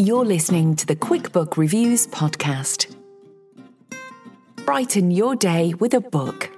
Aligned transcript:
You're 0.00 0.24
listening 0.24 0.76
to 0.76 0.86
the 0.86 0.96
QuickBook 0.96 1.58
Reviews 1.58 2.06
podcast. 2.06 2.96
Brighten 4.64 5.10
your 5.10 5.36
day 5.36 5.74
with 5.74 5.92
a 5.92 6.00
book. 6.00 6.50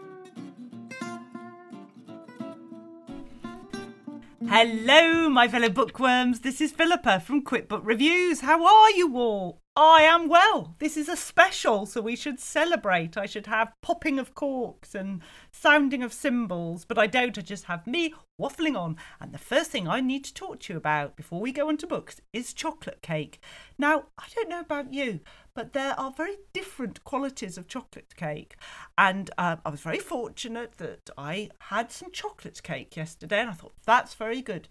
Hello, 4.48 5.28
my 5.28 5.48
fellow 5.48 5.70
bookworms. 5.70 6.42
This 6.42 6.60
is 6.60 6.70
Philippa 6.70 7.18
from 7.18 7.42
QuickBook 7.42 7.80
Reviews. 7.82 8.42
How 8.42 8.64
are 8.64 8.90
you 8.92 9.16
all? 9.16 9.61
I 9.74 10.02
am 10.02 10.28
well. 10.28 10.74
This 10.80 10.98
is 10.98 11.08
a 11.08 11.16
special, 11.16 11.86
so 11.86 12.02
we 12.02 12.14
should 12.14 12.38
celebrate. 12.38 13.16
I 13.16 13.24
should 13.24 13.46
have 13.46 13.72
popping 13.80 14.18
of 14.18 14.34
corks 14.34 14.94
and 14.94 15.22
sounding 15.50 16.02
of 16.02 16.12
cymbals, 16.12 16.84
but 16.84 16.98
I 16.98 17.06
don't. 17.06 17.38
I 17.38 17.40
just 17.40 17.64
have 17.64 17.86
me 17.86 18.12
waffling 18.38 18.78
on. 18.78 18.98
And 19.18 19.32
the 19.32 19.38
first 19.38 19.70
thing 19.70 19.88
I 19.88 20.02
need 20.02 20.24
to 20.24 20.34
talk 20.34 20.60
to 20.60 20.74
you 20.74 20.76
about 20.76 21.16
before 21.16 21.40
we 21.40 21.52
go 21.52 21.68
on 21.68 21.78
to 21.78 21.86
books 21.86 22.20
is 22.34 22.52
chocolate 22.52 23.00
cake. 23.00 23.40
Now, 23.78 24.04
I 24.18 24.26
don't 24.34 24.50
know 24.50 24.60
about 24.60 24.92
you, 24.92 25.20
but 25.54 25.72
there 25.72 25.98
are 25.98 26.12
very 26.12 26.36
different 26.52 27.02
qualities 27.04 27.56
of 27.56 27.66
chocolate 27.66 28.14
cake. 28.14 28.56
And 28.98 29.30
uh, 29.38 29.56
I 29.64 29.70
was 29.70 29.80
very 29.80 30.00
fortunate 30.00 30.72
that 30.78 31.08
I 31.16 31.48
had 31.60 31.90
some 31.90 32.10
chocolate 32.12 32.62
cake 32.62 32.94
yesterday, 32.94 33.40
and 33.40 33.48
I 33.48 33.54
thought 33.54 33.72
that's 33.86 34.12
very 34.12 34.42
good. 34.42 34.68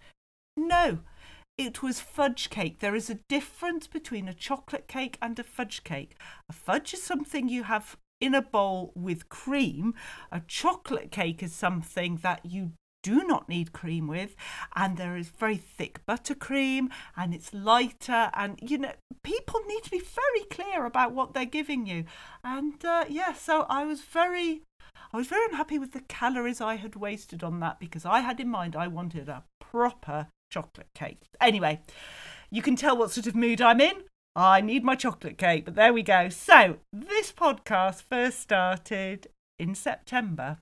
No, 0.56 1.00
it 1.58 1.82
was 1.82 2.00
fudge 2.00 2.50
cake. 2.50 2.80
There 2.80 2.94
is 2.94 3.10
a 3.10 3.20
difference 3.28 3.86
between 3.86 4.28
a 4.28 4.34
chocolate 4.34 4.88
cake 4.88 5.18
and 5.20 5.38
a 5.38 5.44
fudge 5.44 5.84
cake. 5.84 6.16
A 6.48 6.52
fudge 6.52 6.94
is 6.94 7.02
something 7.02 7.48
you 7.48 7.64
have 7.64 7.96
in 8.20 8.34
a 8.34 8.42
bowl 8.42 8.92
with 8.94 9.28
cream. 9.28 9.94
A 10.30 10.40
chocolate 10.46 11.10
cake 11.10 11.42
is 11.42 11.54
something 11.54 12.16
that 12.22 12.46
you 12.46 12.72
do 13.02 13.24
not 13.24 13.48
need 13.48 13.72
cream 13.72 14.06
with 14.06 14.36
and 14.76 14.96
there 14.96 15.16
is 15.16 15.28
very 15.28 15.56
thick 15.56 16.00
buttercream 16.06 16.88
and 17.16 17.34
it's 17.34 17.52
lighter 17.52 18.30
and 18.34 18.58
you 18.62 18.78
know 18.78 18.92
people 19.24 19.60
need 19.66 19.82
to 19.82 19.90
be 19.90 19.98
very 19.98 20.44
clear 20.50 20.86
about 20.86 21.12
what 21.12 21.34
they're 21.34 21.44
giving 21.44 21.84
you 21.84 22.04
and 22.44 22.84
uh, 22.84 23.04
yeah 23.08 23.32
so 23.32 23.66
i 23.68 23.84
was 23.84 24.02
very 24.02 24.62
i 25.12 25.16
was 25.16 25.26
very 25.26 25.44
unhappy 25.46 25.80
with 25.80 25.90
the 25.90 26.00
calories 26.02 26.60
i 26.60 26.76
had 26.76 26.94
wasted 26.94 27.42
on 27.42 27.58
that 27.58 27.80
because 27.80 28.06
i 28.06 28.20
had 28.20 28.38
in 28.38 28.48
mind 28.48 28.76
i 28.76 28.86
wanted 28.86 29.28
a 29.28 29.42
proper 29.58 30.28
chocolate 30.52 30.92
cake. 30.94 31.22
Anyway, 31.40 31.80
you 32.50 32.62
can 32.62 32.76
tell 32.76 32.96
what 32.96 33.10
sort 33.10 33.26
of 33.26 33.34
mood 33.34 33.60
I'm 33.60 33.80
in. 33.80 34.04
I 34.36 34.60
need 34.60 34.84
my 34.84 34.94
chocolate 34.94 35.38
cake, 35.38 35.64
but 35.64 35.74
there 35.74 35.92
we 35.92 36.02
go. 36.02 36.28
So, 36.28 36.76
this 36.92 37.32
podcast 37.32 38.02
first 38.02 38.40
started 38.40 39.28
in 39.58 39.74
September 39.74 40.58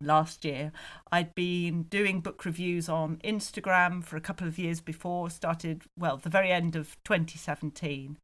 last 0.00 0.44
year. 0.44 0.72
I'd 1.10 1.34
been 1.34 1.84
doing 1.84 2.20
book 2.20 2.44
reviews 2.44 2.88
on 2.88 3.16
Instagram 3.24 4.04
for 4.04 4.16
a 4.16 4.22
couple 4.22 4.46
of 4.46 4.58
years 4.58 4.80
before, 4.80 5.30
started, 5.30 5.82
well, 5.98 6.18
the 6.18 6.30
very 6.30 6.50
end 6.50 6.76
of 6.76 6.96
2017. 7.04 8.18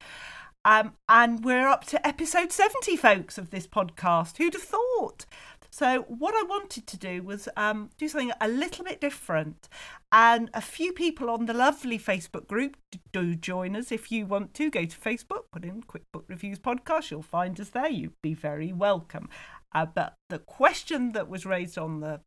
Um, 0.65 0.93
and 1.09 1.43
we're 1.43 1.69
up 1.69 1.87
to 1.87 2.07
episode 2.07 2.53
70, 2.53 2.97
folks, 2.97 3.39
of 3.39 3.51
this 3.51 3.67
podcast. 3.67 4.37
Who'd 4.37 4.53
have 4.53 4.63
thought? 4.63 5.25
So, 5.71 6.03
what 6.03 6.35
I 6.35 6.43
wanted 6.49 6.87
to 6.89 6.99
do 6.99 7.23
was 7.23 7.49
um, 7.57 7.91
do 7.97 8.09
something 8.09 8.33
a 8.41 8.49
little 8.49 8.85
bit 8.85 9.01
different. 9.01 9.69
And 10.13 10.51
a 10.53 10.61
few 10.61 10.93
people 10.93 11.31
on 11.31 11.47
the 11.47 11.55
lovely 11.55 11.99
Facebook 11.99 12.49
group 12.49 12.77
do 13.13 13.37
join 13.37 13.77
us. 13.77 13.93
If 13.93 14.11
you 14.11 14.27
want 14.27 14.53
to, 14.55 14.71
go 14.71 14.85
to 14.85 14.99
Facebook, 14.99 15.45
put 15.53 15.65
in 15.65 15.83
Quick 15.83 16.11
Book 16.13 16.25
Reviews 16.27 16.59
Podcast, 16.59 17.11
you'll 17.11 17.23
find 17.23 17.59
us 17.61 17.71
there. 17.71 17.89
You'd 17.89 18.21
be 18.21 18.35
very 18.35 18.73
welcome. 18.73 19.29
Uh, 19.73 19.87
but 19.87 20.17
the 20.29 20.41
question 20.41 21.13
that 21.13 21.29
was 21.29 21.47
raised 21.47 21.79
on 21.79 22.01
the 22.01 22.21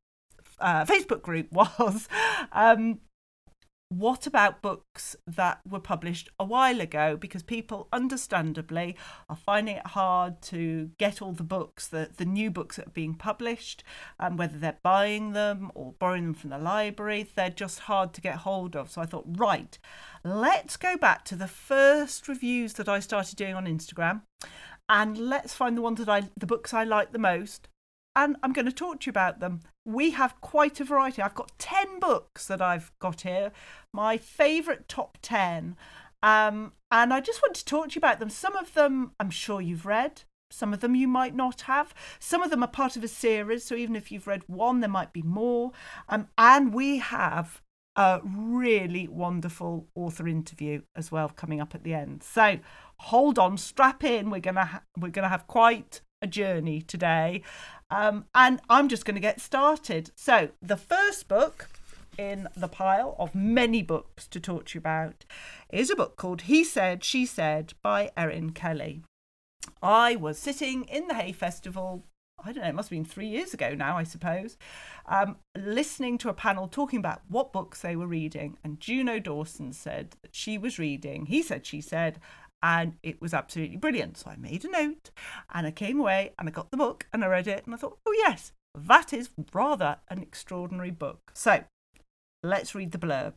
uh, 0.59 0.85
Facebook 0.85 1.21
group 1.21 1.51
was 1.51 2.07
um, 2.53 2.99
what 3.97 4.27
about 4.27 4.61
books 4.61 5.15
that 5.27 5.59
were 5.69 5.79
published 5.79 6.29
a 6.39 6.45
while 6.45 6.81
ago? 6.81 7.17
Because 7.17 7.43
people, 7.43 7.87
understandably, 7.91 8.95
are 9.29 9.35
finding 9.35 9.77
it 9.77 9.87
hard 9.87 10.41
to 10.43 10.91
get 10.97 11.21
all 11.21 11.33
the 11.33 11.43
books, 11.43 11.87
the, 11.87 12.09
the 12.17 12.25
new 12.25 12.49
books 12.49 12.77
that 12.77 12.87
are 12.87 12.91
being 12.91 13.13
published, 13.13 13.83
um, 14.19 14.37
whether 14.37 14.57
they're 14.57 14.79
buying 14.83 15.33
them 15.33 15.71
or 15.75 15.93
borrowing 15.99 16.25
them 16.25 16.33
from 16.33 16.49
the 16.49 16.57
library, 16.57 17.27
they're 17.35 17.49
just 17.49 17.79
hard 17.79 18.13
to 18.13 18.21
get 18.21 18.37
hold 18.37 18.75
of. 18.75 18.91
So 18.91 19.01
I 19.01 19.05
thought, 19.05 19.25
right, 19.27 19.77
let's 20.23 20.77
go 20.77 20.97
back 20.97 21.25
to 21.25 21.35
the 21.35 21.47
first 21.47 22.27
reviews 22.27 22.73
that 22.73 22.89
I 22.89 22.99
started 22.99 23.35
doing 23.35 23.55
on 23.55 23.65
Instagram 23.65 24.21
and 24.89 25.17
let's 25.17 25.53
find 25.53 25.77
the 25.77 25.81
ones 25.81 25.99
that 25.99 26.09
I, 26.09 26.23
the 26.37 26.45
books 26.45 26.73
I 26.73 26.83
like 26.83 27.11
the 27.11 27.19
most 27.19 27.69
and 28.15 28.37
I'm 28.43 28.53
going 28.53 28.65
to 28.65 28.71
talk 28.71 29.01
to 29.01 29.07
you 29.07 29.11
about 29.11 29.39
them. 29.39 29.61
We 29.85 30.11
have 30.11 30.39
quite 30.41 30.79
a 30.79 30.83
variety. 30.83 31.21
I've 31.21 31.35
got 31.35 31.51
10 31.57 31.99
books 31.99 32.47
that 32.47 32.61
I've 32.61 32.91
got 32.99 33.21
here, 33.21 33.51
my 33.91 34.17
favourite 34.17 34.87
top 34.87 35.17
10. 35.21 35.75
Um, 36.21 36.73
and 36.91 37.13
I 37.13 37.19
just 37.19 37.41
want 37.41 37.55
to 37.55 37.65
talk 37.65 37.89
to 37.89 37.95
you 37.95 37.99
about 37.99 38.19
them. 38.19 38.29
Some 38.29 38.55
of 38.55 38.73
them 38.73 39.11
I'm 39.19 39.29
sure 39.29 39.59
you've 39.59 39.85
read, 39.85 40.23
some 40.53 40.73
of 40.73 40.81
them 40.81 40.95
you 40.95 41.07
might 41.07 41.35
not 41.35 41.61
have. 41.61 41.93
Some 42.19 42.43
of 42.43 42.51
them 42.51 42.63
are 42.63 42.67
part 42.67 42.95
of 42.95 43.03
a 43.03 43.07
series, 43.07 43.65
so 43.65 43.75
even 43.75 43.95
if 43.95 44.11
you've 44.11 44.27
read 44.27 44.43
one, 44.47 44.79
there 44.79 44.89
might 44.89 45.11
be 45.11 45.23
more. 45.23 45.71
Um, 46.07 46.27
and 46.37 46.73
we 46.73 46.99
have 46.99 47.61
a 47.95 48.21
really 48.23 49.07
wonderful 49.07 49.87
author 49.95 50.27
interview 50.27 50.81
as 50.95 51.11
well 51.11 51.29
coming 51.29 51.59
up 51.59 51.75
at 51.75 51.83
the 51.83 51.93
end. 51.93 52.23
So 52.23 52.59
hold 52.97 53.39
on, 53.39 53.57
strap 53.57 54.03
in. 54.03 54.29
We're 54.29 54.39
gonna 54.39 54.65
ha- 54.65 54.83
we're 54.97 55.09
gonna 55.09 55.29
have 55.29 55.47
quite 55.47 56.01
a 56.23 56.27
journey 56.27 56.81
today. 56.81 57.43
Um, 57.91 58.25
and 58.33 58.59
I'm 58.69 58.89
just 58.89 59.05
going 59.05 59.15
to 59.15 59.21
get 59.21 59.39
started. 59.39 60.09
So, 60.15 60.49
the 60.61 60.77
first 60.77 61.27
book 61.27 61.69
in 62.17 62.47
the 62.55 62.67
pile 62.67 63.15
of 63.19 63.35
many 63.35 63.83
books 63.83 64.25
to 64.27 64.39
talk 64.39 64.65
to 64.65 64.75
you 64.75 64.79
about 64.79 65.25
is 65.71 65.91
a 65.91 65.95
book 65.95 66.15
called 66.15 66.43
He 66.43 66.63
Said, 66.63 67.03
She 67.03 67.25
Said 67.25 67.73
by 67.83 68.11
Erin 68.17 68.51
Kelly. 68.51 69.03
I 69.81 70.15
was 70.15 70.39
sitting 70.39 70.85
in 70.85 71.07
the 71.07 71.15
Hay 71.15 71.31
Festival, 71.31 72.03
I 72.43 72.51
don't 72.51 72.63
know, 72.63 72.69
it 72.69 72.75
must 72.75 72.89
have 72.89 72.97
been 72.97 73.05
three 73.05 73.27
years 73.27 73.53
ago 73.53 73.73
now, 73.73 73.97
I 73.97 74.03
suppose, 74.03 74.57
um, 75.07 75.37
listening 75.57 76.17
to 76.19 76.29
a 76.29 76.33
panel 76.33 76.67
talking 76.67 76.99
about 76.99 77.21
what 77.29 77.53
books 77.53 77.81
they 77.81 77.95
were 77.95 78.07
reading. 78.07 78.57
And 78.63 78.79
Juno 78.79 79.19
Dawson 79.19 79.73
said 79.73 80.15
that 80.21 80.35
she 80.35 80.57
was 80.57 80.79
reading, 80.79 81.27
he 81.27 81.41
said, 81.41 81.65
she 81.65 81.81
said, 81.81 82.19
and 82.63 82.93
it 83.03 83.21
was 83.21 83.33
absolutely 83.33 83.75
brilliant. 83.77 84.17
So 84.17 84.31
I 84.31 84.37
made 84.37 84.63
a 84.63 84.71
note 84.71 85.11
and 85.53 85.67
I 85.67 85.71
came 85.71 85.99
away 85.99 86.31
and 86.39 86.47
I 86.47 86.51
got 86.51 86.71
the 86.71 86.77
book 86.77 87.05
and 87.11 87.23
I 87.23 87.27
read 87.27 87.47
it 87.47 87.65
and 87.65 87.75
I 87.75 87.77
thought, 87.77 87.99
oh, 88.05 88.15
yes, 88.17 88.53
that 88.73 89.13
is 89.13 89.29
rather 89.53 89.97
an 90.09 90.19
extraordinary 90.19 90.89
book. 90.89 91.31
So 91.33 91.65
let's 92.41 92.73
read 92.73 92.93
the 92.93 92.97
blurb. 92.97 93.33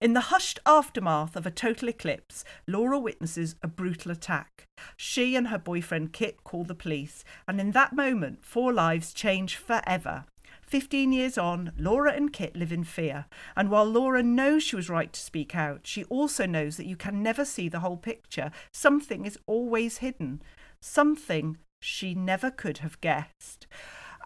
In 0.00 0.14
the 0.14 0.20
hushed 0.32 0.60
aftermath 0.64 1.36
of 1.36 1.44
a 1.44 1.50
total 1.50 1.88
eclipse, 1.88 2.44
Laura 2.66 2.98
witnesses 2.98 3.56
a 3.62 3.68
brutal 3.68 4.12
attack. 4.12 4.64
She 4.96 5.34
and 5.34 5.48
her 5.48 5.58
boyfriend 5.58 6.12
Kit 6.12 6.44
call 6.44 6.62
the 6.62 6.74
police, 6.76 7.24
and 7.48 7.60
in 7.60 7.72
that 7.72 7.92
moment, 7.92 8.44
four 8.44 8.72
lives 8.72 9.12
change 9.12 9.56
forever. 9.56 10.24
Fifteen 10.68 11.14
years 11.14 11.38
on, 11.38 11.72
Laura 11.78 12.12
and 12.12 12.30
Kit 12.30 12.54
live 12.54 12.72
in 12.72 12.84
fear. 12.84 13.24
And 13.56 13.70
while 13.70 13.86
Laura 13.86 14.22
knows 14.22 14.62
she 14.62 14.76
was 14.76 14.90
right 14.90 15.10
to 15.10 15.18
speak 15.18 15.56
out, 15.56 15.86
she 15.86 16.04
also 16.04 16.44
knows 16.44 16.76
that 16.76 16.84
you 16.86 16.94
can 16.94 17.22
never 17.22 17.46
see 17.46 17.70
the 17.70 17.80
whole 17.80 17.96
picture. 17.96 18.50
Something 18.70 19.24
is 19.24 19.38
always 19.46 19.98
hidden. 19.98 20.42
Something 20.82 21.56
she 21.80 22.14
never 22.14 22.50
could 22.50 22.78
have 22.78 23.00
guessed. 23.00 23.66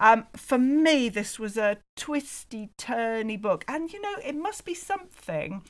Um, 0.01 0.27
for 0.35 0.59
me, 0.59 1.09
this 1.09 1.39
was 1.39 1.57
a 1.57 1.79
twisty, 1.97 2.71
turny 2.77 3.41
book. 3.41 3.65
And, 3.69 3.93
you 3.93 4.01
know, 4.01 4.17
it 4.25 4.35
must 4.35 4.65
be 4.65 4.75
something 4.75 5.63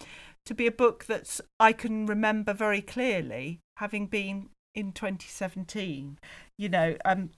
to 0.46 0.54
be 0.54 0.66
a 0.66 0.72
book 0.72 1.04
that 1.04 1.38
I 1.60 1.74
can 1.74 2.06
remember 2.06 2.54
very 2.54 2.80
clearly, 2.80 3.60
having 3.76 4.06
been 4.06 4.48
in 4.74 4.92
2017. 4.92 6.18
You 6.58 6.68
know, 6.68 6.96
um, 7.04 7.30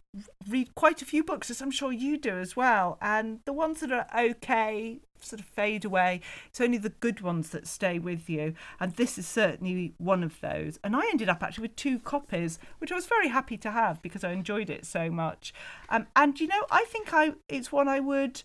read 0.49 0.75
quite 0.75 1.03
a 1.03 1.07
few 1.07 1.25
books, 1.25 1.51
as 1.51 1.61
I'm 1.61 1.71
sure 1.71 1.93
you 1.93 2.19
do 2.19 2.39
as 2.39 2.57
well. 2.57 2.99
And 3.01 3.41
the 3.45 3.53
ones 3.53 3.81
that 3.81 3.93
are 3.93 4.07
okay 4.19 5.01
sort 5.21 5.41
of 5.41 5.47
fade 5.47 5.85
away. 5.85 6.21
It's 6.49 6.61
only 6.61 6.79
the 6.79 6.91
good 6.91 7.21
ones 7.21 7.51
that 7.51 7.67
stay 7.67 7.99
with 7.99 8.29
you. 8.29 8.55
And 8.79 8.95
this 8.95 9.19
is 9.19 9.27
certainly 9.27 9.95
one 9.99 10.23
of 10.23 10.41
those. 10.41 10.79
And 10.85 10.95
I 10.95 11.01
ended 11.11 11.29
up 11.29 11.43
actually 11.43 11.63
with 11.63 11.77
two 11.77 11.99
copies, 11.99 12.59
which 12.79 12.93
I 12.93 12.97
was 12.97 13.07
very 13.07 13.29
happy 13.29 13.57
to 13.59 13.71
have 13.71 14.03
because 14.03 14.25
I 14.25 14.33
enjoyed 14.33 14.71
it 14.71 14.85
so 14.85 15.11
much. 15.11 15.55
Um, 15.89 16.07
and, 16.15 16.39
you 16.39 16.47
know, 16.47 16.67
I 16.71 16.85
think 16.85 17.13
I 17.13 17.35
it's 17.49 17.73
one 17.73 17.89
I 17.89 18.01
would 18.01 18.43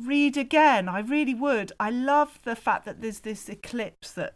read 0.00 0.36
again. 0.36 0.88
I 0.88 1.00
really 1.00 1.34
would. 1.34 1.72
I 1.80 1.90
love 1.90 2.38
the 2.44 2.56
fact 2.56 2.84
that 2.84 3.00
there's 3.00 3.20
this 3.20 3.48
eclipse 3.48 4.12
that 4.12 4.34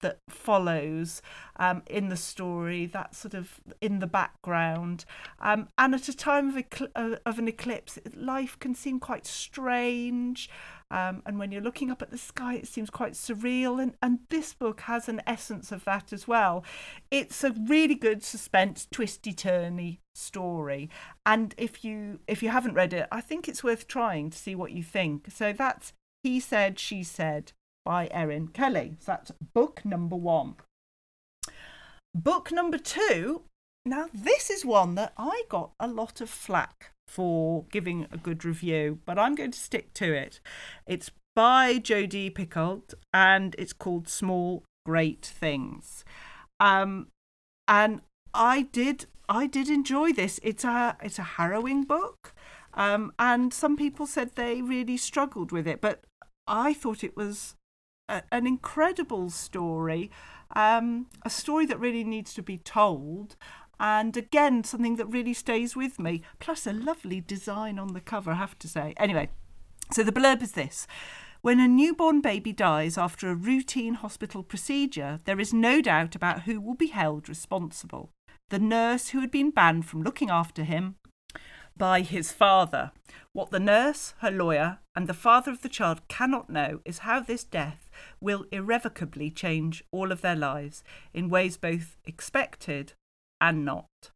that 0.00 0.20
follows 0.28 1.22
um, 1.56 1.82
in 1.88 2.08
the 2.08 2.16
story, 2.16 2.86
that 2.86 3.14
sort 3.14 3.34
of 3.34 3.60
in 3.80 3.98
the 3.98 4.06
background. 4.06 5.04
Um, 5.40 5.68
and 5.76 5.94
at 5.94 6.08
a 6.08 6.16
time 6.16 6.48
of, 6.48 6.54
ecl- 6.54 7.18
of 7.24 7.38
an 7.38 7.48
eclipse, 7.48 7.98
life 8.14 8.58
can 8.58 8.74
seem 8.74 9.00
quite 9.00 9.26
strange. 9.26 10.48
Um, 10.90 11.22
and 11.26 11.38
when 11.38 11.52
you're 11.52 11.62
looking 11.62 11.90
up 11.90 12.00
at 12.00 12.10
the 12.10 12.18
sky, 12.18 12.54
it 12.54 12.66
seems 12.66 12.90
quite 12.90 13.12
surreal. 13.12 13.82
And, 13.82 13.94
and 14.02 14.20
this 14.30 14.54
book 14.54 14.82
has 14.82 15.08
an 15.08 15.20
essence 15.26 15.70
of 15.70 15.84
that 15.84 16.12
as 16.12 16.26
well. 16.26 16.64
It's 17.10 17.44
a 17.44 17.52
really 17.52 17.94
good 17.94 18.24
suspense, 18.24 18.86
twisty 18.90 19.34
turny 19.34 19.98
story. 20.14 20.88
And 21.26 21.54
if 21.58 21.84
you 21.84 22.20
if 22.26 22.42
you 22.42 22.48
haven't 22.48 22.74
read 22.74 22.92
it, 22.92 23.06
I 23.12 23.20
think 23.20 23.48
it's 23.48 23.62
worth 23.62 23.86
trying 23.86 24.30
to 24.30 24.38
see 24.38 24.54
what 24.54 24.72
you 24.72 24.82
think. 24.82 25.30
So 25.30 25.52
that's 25.52 25.92
He 26.22 26.40
Said, 26.40 26.78
She 26.78 27.02
Said 27.02 27.52
by 27.88 28.06
Erin 28.10 28.48
Kelly. 28.48 28.98
So 29.00 29.12
that's 29.12 29.32
book 29.54 29.82
number 29.82 30.14
one. 30.14 30.56
Book 32.14 32.52
number 32.52 32.76
two. 32.76 33.44
Now, 33.86 34.08
this 34.12 34.50
is 34.50 34.62
one 34.62 34.94
that 34.96 35.14
I 35.16 35.44
got 35.48 35.70
a 35.80 35.88
lot 35.88 36.20
of 36.20 36.28
flack 36.28 36.92
for 37.06 37.64
giving 37.72 38.06
a 38.12 38.18
good 38.18 38.44
review, 38.44 38.98
but 39.06 39.18
I'm 39.18 39.34
going 39.34 39.52
to 39.52 39.58
stick 39.58 39.94
to 39.94 40.12
it. 40.12 40.38
It's 40.86 41.10
by 41.34 41.78
Jodi 41.78 42.28
Picoult 42.28 42.92
and 43.14 43.56
it's 43.58 43.72
called 43.72 44.06
Small 44.06 44.64
Great 44.84 45.24
Things. 45.24 46.04
Um, 46.60 47.06
and 47.66 48.02
I 48.34 48.62
did 48.70 49.06
I 49.30 49.46
did 49.46 49.70
enjoy 49.70 50.12
this. 50.12 50.38
It's 50.42 50.64
a 50.64 50.94
it's 51.02 51.18
a 51.18 51.38
harrowing 51.38 51.84
book. 51.84 52.34
Um, 52.74 53.14
and 53.18 53.54
some 53.54 53.78
people 53.78 54.06
said 54.06 54.32
they 54.34 54.60
really 54.60 54.98
struggled 54.98 55.52
with 55.52 55.66
it, 55.66 55.80
but 55.80 56.04
I 56.46 56.74
thought 56.74 57.02
it 57.02 57.16
was 57.16 57.54
an 58.08 58.46
incredible 58.46 59.30
story, 59.30 60.10
um, 60.56 61.06
a 61.22 61.30
story 61.30 61.66
that 61.66 61.80
really 61.80 62.04
needs 62.04 62.34
to 62.34 62.42
be 62.42 62.58
told, 62.58 63.36
and 63.80 64.16
again 64.16 64.64
something 64.64 64.96
that 64.96 65.06
really 65.06 65.34
stays 65.34 65.76
with 65.76 65.98
me. 65.98 66.22
Plus 66.38 66.66
a 66.66 66.72
lovely 66.72 67.20
design 67.20 67.78
on 67.78 67.92
the 67.92 68.00
cover, 68.00 68.32
I 68.32 68.36
have 68.36 68.58
to 68.60 68.68
say. 68.68 68.94
Anyway, 68.96 69.28
so 69.92 70.02
the 70.02 70.12
blurb 70.12 70.42
is 70.42 70.52
this. 70.52 70.86
When 71.40 71.60
a 71.60 71.68
newborn 71.68 72.20
baby 72.20 72.52
dies 72.52 72.98
after 72.98 73.28
a 73.28 73.34
routine 73.34 73.94
hospital 73.94 74.42
procedure, 74.42 75.20
there 75.24 75.38
is 75.38 75.54
no 75.54 75.80
doubt 75.80 76.16
about 76.16 76.42
who 76.42 76.60
will 76.60 76.74
be 76.74 76.88
held 76.88 77.28
responsible. 77.28 78.10
The 78.50 78.58
nurse 78.58 79.10
who 79.10 79.20
had 79.20 79.30
been 79.30 79.50
banned 79.50 79.86
from 79.86 80.02
looking 80.02 80.30
after 80.30 80.64
him 80.64 80.96
by 81.78 82.02
his 82.02 82.32
father. 82.32 82.92
What 83.32 83.50
the 83.50 83.60
nurse, 83.60 84.14
her 84.18 84.30
lawyer, 84.30 84.80
and 84.94 85.06
the 85.06 85.14
father 85.14 85.50
of 85.50 85.62
the 85.62 85.68
child 85.68 86.06
cannot 86.08 86.50
know 86.50 86.80
is 86.84 86.98
how 86.98 87.20
this 87.20 87.44
death 87.44 87.88
will 88.20 88.44
irrevocably 88.50 89.30
change 89.30 89.84
all 89.92 90.10
of 90.10 90.20
their 90.20 90.36
lives 90.36 90.82
in 91.14 91.28
ways 91.28 91.56
both 91.56 91.96
expected 92.04 92.94
and 93.40 93.64
not. 93.64 94.10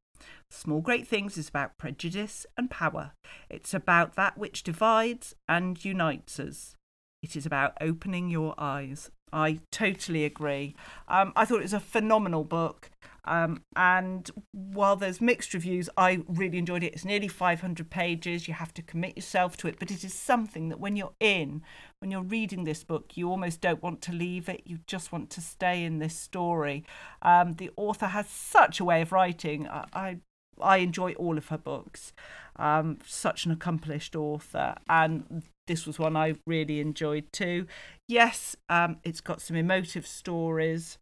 Small 0.51 0.81
Great 0.81 1.09
Things 1.09 1.39
is 1.39 1.49
about 1.49 1.79
prejudice 1.79 2.47
and 2.57 2.71
power. 2.71 3.13
It's 3.49 3.73
about 3.73 4.17
that 4.17 4.37
which 4.37 4.63
divides 4.63 5.35
and 5.49 5.83
unites 5.83 6.39
us. 6.39 6.77
It 7.23 7.37
is 7.37 7.47
about 7.47 7.77
opening 7.81 8.29
your 8.29 8.55
eyes. 8.59 9.11
I 9.33 9.61
totally 9.71 10.25
agree. 10.25 10.75
Um, 11.09 11.33
I 11.35 11.45
thought 11.45 11.61
it 11.61 11.63
was 11.63 11.73
a 11.73 11.81
phenomenal 11.81 12.45
book. 12.45 12.91
Um, 13.25 13.63
and 13.77 14.31
while 14.53 14.97
there's 14.97 15.21
mixed 15.21 15.55
reviews, 15.55 15.89
I 15.97 16.23
really 16.27 16.59
enjoyed 16.59 16.83
it. 16.83 16.93
It's 16.93 17.05
nearly 17.05 17.29
500 17.29 17.89
pages. 17.89 18.49
You 18.49 18.55
have 18.55 18.75
to 18.75 18.83
commit 18.83 19.17
yourself 19.17 19.57
to 19.59 19.69
it, 19.69 19.79
but 19.79 19.91
it 19.91 20.03
is 20.03 20.15
something 20.15 20.69
that 20.71 20.81
when 20.81 20.97
you're 20.97 21.15
in, 21.21 21.63
when 22.01 22.11
you're 22.11 22.23
reading 22.23 22.65
this 22.65 22.83
book, 22.83 23.17
you 23.17 23.31
almost 23.31 23.61
don't 23.61 23.83
want 23.83 24.03
to 24.03 24.13
leave 24.13 24.49
it. 24.49 24.63
You 24.65 24.81
just 24.87 25.13
want 25.13 25.31
to 25.31 25.41
stay 25.41 25.85
in 25.85 25.99
this 25.99 26.17
story. 26.17 26.85
Um, 27.23 27.53
the 27.55 27.71
author 27.77 28.07
has 28.07 28.29
such 28.29 28.81
a 28.81 28.85
way 28.85 29.03
of 29.03 29.13
writing. 29.13 29.69
I, 29.69 29.87
I, 29.93 30.17
I 30.61 30.77
enjoy 30.79 31.13
all 31.13 31.39
of 31.39 31.49
her 31.49 31.59
books. 31.59 32.13
Um, 32.57 32.99
such 33.07 33.47
an 33.47 33.53
accomplished 33.53 34.15
author, 34.15 34.75
and 34.87 35.43
this 35.67 35.87
was 35.87 35.99
one 35.99 36.17
I 36.17 36.35
really 36.47 36.81
enjoyed 36.81 37.33
too. 37.33 37.67
Yes, 38.07 38.57
um, 38.69 38.99
it's 39.05 39.23
got 39.23 39.41
some 39.41 39.57
emotive 39.57 40.07
stories 40.07 40.99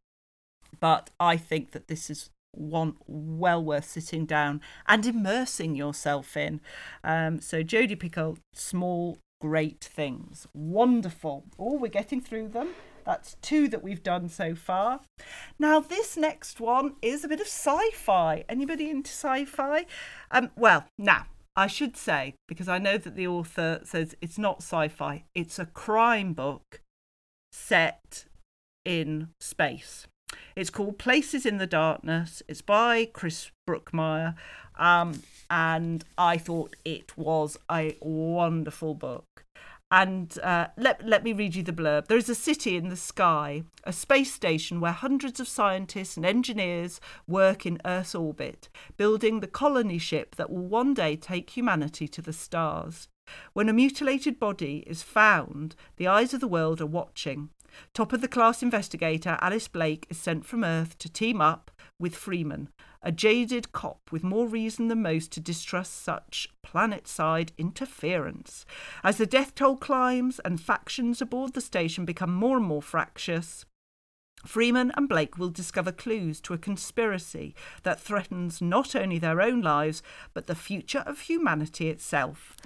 but 0.79 1.11
I 1.19 1.37
think 1.37 1.73
that 1.73 1.89
this 1.89 2.11
is 2.11 2.31
one 2.53 2.97
well 3.07 3.63
worth 3.63 3.85
sitting 3.85 4.27
down 4.27 4.61
and 4.87 5.07
immersing 5.07 5.75
yourself 5.75 6.37
in. 6.37 6.61
Um, 7.05 7.41
so 7.41 7.63
Jodi 7.63 7.97
Picoult, 7.97 8.39
small 8.53 9.19
great 9.41 9.83
things, 9.85 10.47
wonderful. 10.55 11.45
Oh, 11.59 11.75
we're 11.75 11.89
getting 11.89 12.21
through 12.21 12.49
them. 12.49 12.69
That's 13.05 13.37
two 13.41 13.67
that 13.69 13.83
we've 13.83 14.03
done 14.03 14.29
so 14.29 14.55
far. 14.55 15.01
Now 15.59 15.81
this 15.81 16.17
next 16.17 16.61
one 16.61 16.97
is 17.03 17.25
a 17.25 17.29
bit 17.29 17.41
of 17.41 17.47
sci-fi. 17.47 18.45
Anybody 18.49 18.91
into 18.91 19.11
sci-fi? 19.11 19.87
Um, 20.31 20.51
well, 20.57 20.87
now 20.99 21.27
I 21.57 21.67
should 21.67 21.97
say 21.97 22.35
because 22.47 22.69
I 22.69 22.79
know 22.79 22.99
that 22.99 23.17
the 23.17 23.27
author 23.27 23.81
says 23.85 24.15
it's 24.21 24.39
not 24.39 24.59
sci-fi. 24.59 25.25
It's 25.35 25.59
a 25.59 25.67
crime 25.67 26.35
book 26.35 26.81
set 27.53 28.27
in 28.85 29.29
space. 29.41 30.07
It's 30.57 30.71
called 30.71 30.99
Places 30.99 31.47
in 31.47 31.59
the 31.59 31.67
Darkness. 31.67 32.43
It's 32.49 32.63
by 32.63 33.07
Chris 33.13 33.51
Brookmyre. 33.69 34.35
Um, 34.79 35.23
and 35.51 36.05
I 36.17 36.39
thought 36.39 36.77
it 36.85 37.17
was 37.17 37.59
a 37.71 37.97
wonderful 38.01 38.95
book. 38.95 39.25
And 39.93 40.39
uh, 40.41 40.69
let, 40.77 41.05
let 41.05 41.25
me 41.25 41.33
read 41.33 41.57
you 41.57 41.65
the 41.65 41.73
blurb. 41.73 42.07
There 42.07 42.17
is 42.17 42.29
a 42.29 42.35
city 42.35 42.77
in 42.77 42.91
the 42.91 42.97
sky, 42.97 43.65
a 43.83 43.93
space 43.93 44.33
station 44.33 44.81
where 44.81 44.93
hundreds 44.93 45.41
of 45.41 45.49
scientists 45.49 46.17
and 46.17 46.25
engineers 46.25 47.01
work 47.27 47.67
in 47.67 47.81
Earth's 47.85 48.15
orbit, 48.15 48.69
building 48.97 49.41
the 49.41 49.49
colony 49.49 49.99
ship 49.99 50.37
that 50.37 50.49
will 50.49 50.67
one 50.67 50.95
day 50.95 51.17
take 51.17 51.51
humanity 51.51 52.07
to 52.07 52.23
the 52.23 52.33
stars. 52.33 53.09
When 53.53 53.69
a 53.69 53.73
mutilated 53.73 54.39
body 54.39 54.85
is 54.87 55.03
found, 55.03 55.75
the 55.97 56.07
eyes 56.07 56.33
of 56.35 56.41
the 56.41 56.49
world 56.49 56.81
are 56.81 56.87
watching. 56.87 57.51
Top 57.95 58.13
of 58.13 58.21
the 58.21 58.29
class 58.29 58.63
investigator 58.63 59.39
Alice 59.41 59.69
Blake 59.69 60.07
is 60.11 60.19
sent 60.19 60.45
from 60.45 60.65
Earth 60.65 60.99
to 60.99 61.09
team 61.09 61.41
up 61.41 61.71
with 61.99 62.17
Freeman, 62.17 62.69
a 63.03 63.13
jaded 63.13 63.73
cop 63.73 64.01
with 64.11 64.23
more 64.23 64.47
reason 64.47 64.89
than 64.89 65.03
most 65.03 65.33
to 65.33 65.41
distrust 65.41 66.03
such 66.03 66.49
planet 66.63 67.09
side 67.09 67.53
interference. 67.59 68.65
As 69.03 69.19
the 69.19 69.27
death 69.27 69.55
toll 69.55 69.77
climbs 69.77 70.39
and 70.45 70.61
factions 70.61 71.21
aboard 71.21 71.55
the 71.55 71.61
station 71.61 72.05
become 72.05 72.35
more 72.35 72.57
and 72.57 72.67
more 72.67 72.83
fractious, 72.83 73.65
Freeman 74.47 74.91
and 74.97 75.09
Blake 75.09 75.37
will 75.37 75.51
discover 75.51 75.93
clues 75.93 76.41
to 76.41 76.55
a 76.55 76.59
conspiracy 76.59 77.55
that 77.83 78.01
threatens 78.01 78.63
not 78.63 78.97
only 78.97 79.19
their 79.19 79.43
own 79.43 79.61
lives, 79.61 80.03
but 80.33 80.47
the 80.47 80.55
future 80.55 81.01
of 81.01 81.21
humanity 81.21 81.91
itself. 81.91 82.57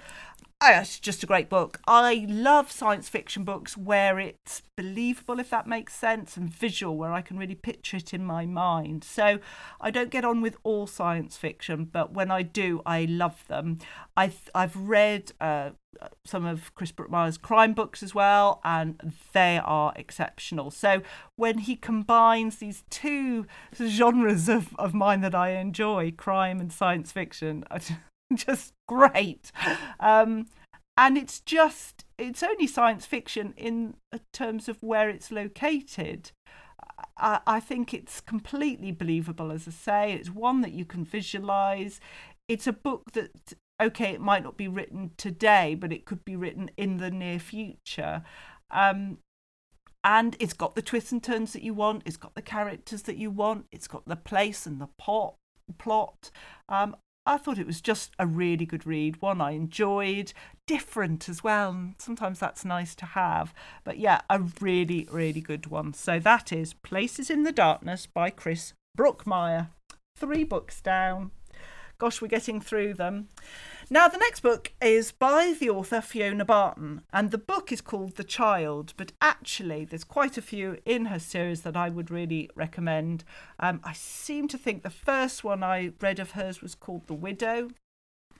Oh, 0.67 0.79
it's 0.79 0.99
just 0.99 1.21
a 1.21 1.27
great 1.27 1.47
book. 1.47 1.79
I 1.85 2.25
love 2.27 2.71
science 2.71 3.07
fiction 3.07 3.43
books 3.43 3.77
where 3.77 4.17
it's 4.17 4.63
believable, 4.75 5.39
if 5.39 5.51
that 5.51 5.67
makes 5.67 5.93
sense, 5.93 6.37
and 6.37 6.49
visual, 6.49 6.97
where 6.97 7.13
I 7.13 7.21
can 7.21 7.37
really 7.37 7.53
picture 7.53 7.97
it 7.97 8.15
in 8.15 8.25
my 8.25 8.47
mind. 8.47 9.03
So 9.03 9.37
I 9.79 9.91
don't 9.91 10.09
get 10.09 10.25
on 10.25 10.41
with 10.41 10.57
all 10.63 10.87
science 10.87 11.37
fiction, 11.37 11.85
but 11.85 12.13
when 12.13 12.31
I 12.31 12.41
do, 12.41 12.81
I 12.83 13.05
love 13.05 13.43
them. 13.47 13.77
I've, 14.17 14.49
I've 14.55 14.75
read 14.75 15.33
uh, 15.39 15.71
some 16.25 16.47
of 16.47 16.73
Chris 16.73 16.91
Brookmyre's 16.91 17.37
crime 17.37 17.73
books 17.73 18.01
as 18.01 18.15
well, 18.15 18.59
and 18.63 19.13
they 19.33 19.61
are 19.63 19.93
exceptional. 19.95 20.71
So 20.71 21.03
when 21.35 21.59
he 21.59 21.75
combines 21.75 22.55
these 22.55 22.83
two 22.89 23.45
genres 23.79 24.49
of, 24.49 24.75
of 24.77 24.95
mine 24.95 25.21
that 25.21 25.35
I 25.35 25.49
enjoy, 25.51 26.09
crime 26.09 26.59
and 26.59 26.73
science 26.73 27.11
fiction, 27.11 27.65
just 28.35 28.73
great. 28.87 29.51
Um, 29.99 30.47
and 30.97 31.17
it's 31.17 31.39
just, 31.41 32.05
it's 32.17 32.43
only 32.43 32.67
science 32.67 33.05
fiction 33.05 33.53
in 33.57 33.95
terms 34.31 34.69
of 34.69 34.77
where 34.81 35.09
it's 35.09 35.31
located. 35.31 36.31
I, 37.17 37.41
I 37.45 37.59
think 37.59 37.93
it's 37.93 38.21
completely 38.21 38.91
believable, 38.91 39.51
as 39.51 39.67
I 39.67 39.71
say. 39.71 40.13
It's 40.13 40.29
one 40.29 40.61
that 40.61 40.71
you 40.71 40.85
can 40.85 41.03
visualize. 41.03 41.99
It's 42.47 42.67
a 42.67 42.73
book 42.73 43.11
that 43.13 43.55
okay, 43.81 44.11
it 44.13 44.21
might 44.21 44.43
not 44.43 44.57
be 44.57 44.67
written 44.67 45.11
today, 45.17 45.75
but 45.75 45.91
it 45.91 46.05
could 46.05 46.23
be 46.23 46.35
written 46.35 46.69
in 46.77 46.97
the 46.97 47.11
near 47.11 47.39
future. 47.39 48.23
Um, 48.71 49.19
and 50.03 50.35
it's 50.39 50.53
got 50.53 50.75
the 50.75 50.81
twists 50.81 51.11
and 51.11 51.21
turns 51.21 51.53
that 51.53 51.63
you 51.63 51.73
want. 51.73 52.03
It's 52.05 52.17
got 52.17 52.35
the 52.35 52.41
characters 52.41 53.03
that 53.03 53.17
you 53.17 53.31
want. 53.31 53.65
It's 53.71 53.87
got 53.87 54.05
the 54.05 54.15
place 54.15 54.65
and 54.65 54.79
the 54.79 54.89
pot, 54.97 55.35
plot. 55.77 56.29
Um, 56.69 56.95
I 57.27 57.37
thought 57.37 57.57
it 57.57 57.65
was 57.65 57.81
just 57.81 58.11
a 58.19 58.27
really 58.27 58.65
good 58.65 58.85
read, 58.85 59.21
one 59.21 59.41
I 59.41 59.51
enjoyed, 59.51 60.31
different 60.67 61.27
as 61.27 61.43
well. 61.43 61.93
Sometimes 61.97 62.39
that's 62.39 62.63
nice 62.63 62.93
to 62.95 63.05
have. 63.05 63.53
But 63.83 63.97
yeah, 63.97 64.21
a 64.29 64.39
really, 64.61 65.07
really 65.11 65.41
good 65.41 65.67
one. 65.67 65.93
So 65.93 66.19
that 66.19 66.53
is 66.53 66.73
Places 66.73 67.31
in 67.31 67.43
the 67.43 67.51
Darkness 67.51 68.05
by 68.05 68.29
Chris 68.29 68.73
Brookmyre. 68.97 69.69
Three 70.15 70.43
books 70.43 70.81
down. 70.81 71.31
Gosh, 71.97 72.21
we're 72.21 72.27
getting 72.27 72.61
through 72.61 72.93
them. 72.93 73.29
Now, 73.87 74.07
the 74.07 74.17
next 74.17 74.39
book 74.39 74.73
is 74.81 75.11
by 75.11 75.55
the 75.59 75.69
author 75.69 76.01
Fiona 76.01 76.43
Barton, 76.43 77.01
and 77.13 77.29
the 77.29 77.37
book 77.37 77.71
is 77.71 77.81
called 77.81 78.15
The 78.15 78.23
Child, 78.23 78.95
but 78.97 79.11
actually, 79.21 79.85
there's 79.85 80.03
quite 80.03 80.39
a 80.39 80.41
few 80.41 80.79
in 80.85 81.05
her 81.05 81.19
series 81.19 81.61
that 81.61 81.77
I 81.77 81.89
would 81.89 82.09
really 82.09 82.49
recommend. 82.55 83.23
Um, 83.59 83.81
I 83.83 83.93
seem 83.93 84.47
to 84.47 84.57
think 84.57 84.81
the 84.81 84.89
first 84.89 85.43
one 85.43 85.63
I 85.63 85.91
read 86.01 86.17
of 86.17 86.31
hers 86.31 86.63
was 86.63 86.73
called 86.73 87.05
The 87.05 87.13
Widow. 87.13 87.69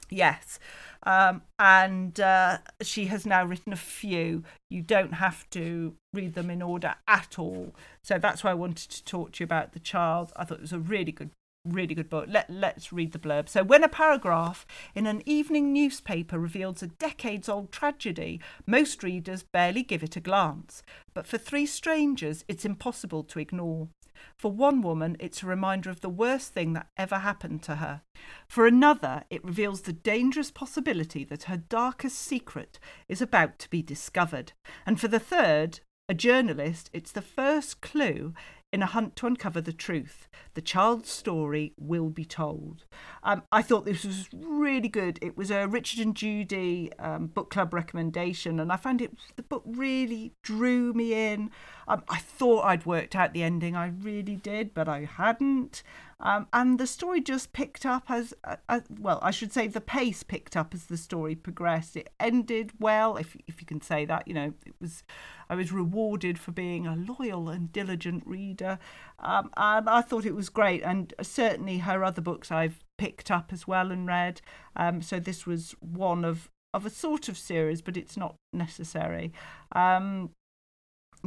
Yes, 0.09 0.59
um, 1.03 1.43
and 1.59 2.19
uh, 2.19 2.57
she 2.81 3.05
has 3.05 3.27
now 3.27 3.45
written 3.45 3.71
a 3.71 3.77
few. 3.77 4.43
You 4.71 4.81
don't 4.81 5.13
have 5.13 5.47
to 5.51 5.93
read 6.11 6.33
them 6.33 6.49
in 6.49 6.63
order 6.63 6.95
at 7.07 7.37
all. 7.37 7.75
So 8.01 8.17
that's 8.17 8.43
why 8.43 8.49
I 8.49 8.55
wanted 8.55 8.89
to 8.89 9.03
talk 9.03 9.33
to 9.33 9.43
you 9.43 9.45
about 9.45 9.73
The 9.73 9.79
Child. 9.79 10.31
I 10.35 10.43
thought 10.43 10.57
it 10.57 10.61
was 10.61 10.73
a 10.73 10.79
really 10.79 11.11
good 11.11 11.29
really 11.65 11.95
good 11.95 12.09
book. 12.09 12.27
Let, 12.29 12.49
let's 12.49 12.93
read 12.93 13.11
the 13.11 13.19
blurb. 13.19 13.49
So, 13.49 13.63
when 13.63 13.83
a 13.83 13.89
paragraph 13.89 14.65
in 14.93 15.07
an 15.07 15.21
evening 15.25 15.73
newspaper 15.73 16.39
reveals 16.39 16.83
a 16.83 16.87
decades 16.87 17.49
old 17.49 17.71
tragedy, 17.71 18.39
most 18.65 19.03
readers 19.03 19.43
barely 19.43 19.83
give 19.83 20.03
it 20.03 20.15
a 20.15 20.21
glance. 20.21 20.83
But 21.13 21.27
for 21.27 21.37
three 21.37 21.65
strangers, 21.65 22.45
it's 22.47 22.65
impossible 22.65 23.23
to 23.23 23.39
ignore. 23.39 23.89
For 24.37 24.51
one 24.51 24.81
woman, 24.81 25.17
it's 25.19 25.43
a 25.43 25.47
reminder 25.47 25.89
of 25.89 26.01
the 26.01 26.09
worst 26.09 26.53
thing 26.53 26.73
that 26.73 26.87
ever 26.97 27.19
happened 27.19 27.63
to 27.63 27.75
her. 27.75 28.01
For 28.47 28.65
another, 28.65 29.23
it 29.29 29.43
reveals 29.43 29.81
the 29.81 29.93
dangerous 29.93 30.51
possibility 30.51 31.23
that 31.25 31.43
her 31.43 31.57
darkest 31.57 32.17
secret 32.17 32.79
is 33.09 33.21
about 33.21 33.59
to 33.59 33.69
be 33.69 33.81
discovered. 33.81 34.53
And 34.85 34.99
for 34.99 35.07
the 35.07 35.19
third, 35.19 35.79
a 36.07 36.13
journalist, 36.13 36.89
it's 36.93 37.11
the 37.11 37.21
first 37.21 37.81
clue 37.81 38.33
in 38.75 38.83
a 38.83 38.87
hunt 38.87 39.15
to 39.15 39.25
uncover 39.25 39.61
the 39.61 39.71
truth. 39.71 40.27
The 40.53 40.61
child's 40.61 41.09
story 41.09 41.73
will 41.77 42.09
be 42.09 42.25
told. 42.25 42.83
Um, 43.23 43.43
I 43.49 43.61
thought 43.61 43.85
this 43.85 44.03
was 44.03 44.27
really 44.33 44.89
good. 44.89 45.17
It 45.21 45.37
was 45.37 45.49
a 45.49 45.65
Richard 45.65 46.01
and 46.05 46.13
Judy 46.13 46.91
um, 46.99 47.27
book 47.27 47.49
club 47.49 47.73
recommendation, 47.73 48.59
and 48.59 48.73
I 48.73 48.75
found 48.75 49.01
it 49.01 49.13
the 49.37 49.43
book 49.43 49.63
really 49.65 50.33
drew 50.43 50.91
me 50.91 51.13
in. 51.13 51.51
Um, 51.87 52.03
I 52.09 52.17
thought 52.17 52.65
I'd 52.65 52.85
worked 52.85 53.15
out 53.15 53.31
the 53.31 53.43
ending, 53.43 53.77
I 53.77 53.87
really 53.87 54.35
did, 54.35 54.73
but 54.73 54.89
I 54.89 55.05
hadn't. 55.05 55.81
Um, 56.19 56.47
and 56.53 56.79
the 56.79 56.87
story 56.87 57.19
just 57.19 57.51
picked 57.51 57.85
up 57.85 58.05
as, 58.09 58.33
uh, 58.45 58.55
uh, 58.69 58.79
well, 58.99 59.19
I 59.21 59.31
should 59.31 59.51
say 59.51 59.67
the 59.67 59.81
pace 59.81 60.23
picked 60.23 60.55
up 60.55 60.73
as 60.73 60.85
the 60.85 60.97
story 60.97 61.35
progressed. 61.35 61.97
It 61.97 62.09
ended 62.19 62.71
well, 62.79 63.17
if, 63.17 63.35
if 63.47 63.59
you 63.59 63.67
can 63.67 63.81
say 63.81 64.05
that. 64.05 64.27
You 64.27 64.33
know, 64.33 64.53
it 64.65 64.75
was 64.79 65.03
I 65.49 65.55
was 65.55 65.71
rewarded 65.71 66.39
for 66.39 66.51
being 66.51 66.87
a 66.87 66.95
loyal 66.95 67.49
and 67.49 67.71
diligent 67.71 68.23
reader. 68.25 68.79
Um, 69.19 69.49
and 69.57 69.89
I 69.89 70.01
thought 70.01 70.25
it 70.25 70.35
was 70.35 70.49
great. 70.49 70.83
And 70.83 71.13
certainly 71.21 71.79
her 71.79 72.03
other 72.03 72.21
books 72.21 72.51
I've 72.51 72.79
picked 72.97 73.29
up 73.29 73.51
as 73.51 73.67
well 73.67 73.91
and 73.91 74.07
read. 74.07 74.41
Um, 74.75 75.01
so 75.01 75.19
this 75.19 75.45
was 75.45 75.75
one 75.81 76.23
of, 76.23 76.49
of 76.73 76.85
a 76.85 76.89
sort 76.89 77.27
of 77.27 77.37
series, 77.37 77.81
but 77.81 77.97
it's 77.97 78.15
not 78.15 78.35
necessary. 78.53 79.33
Um, 79.73 80.31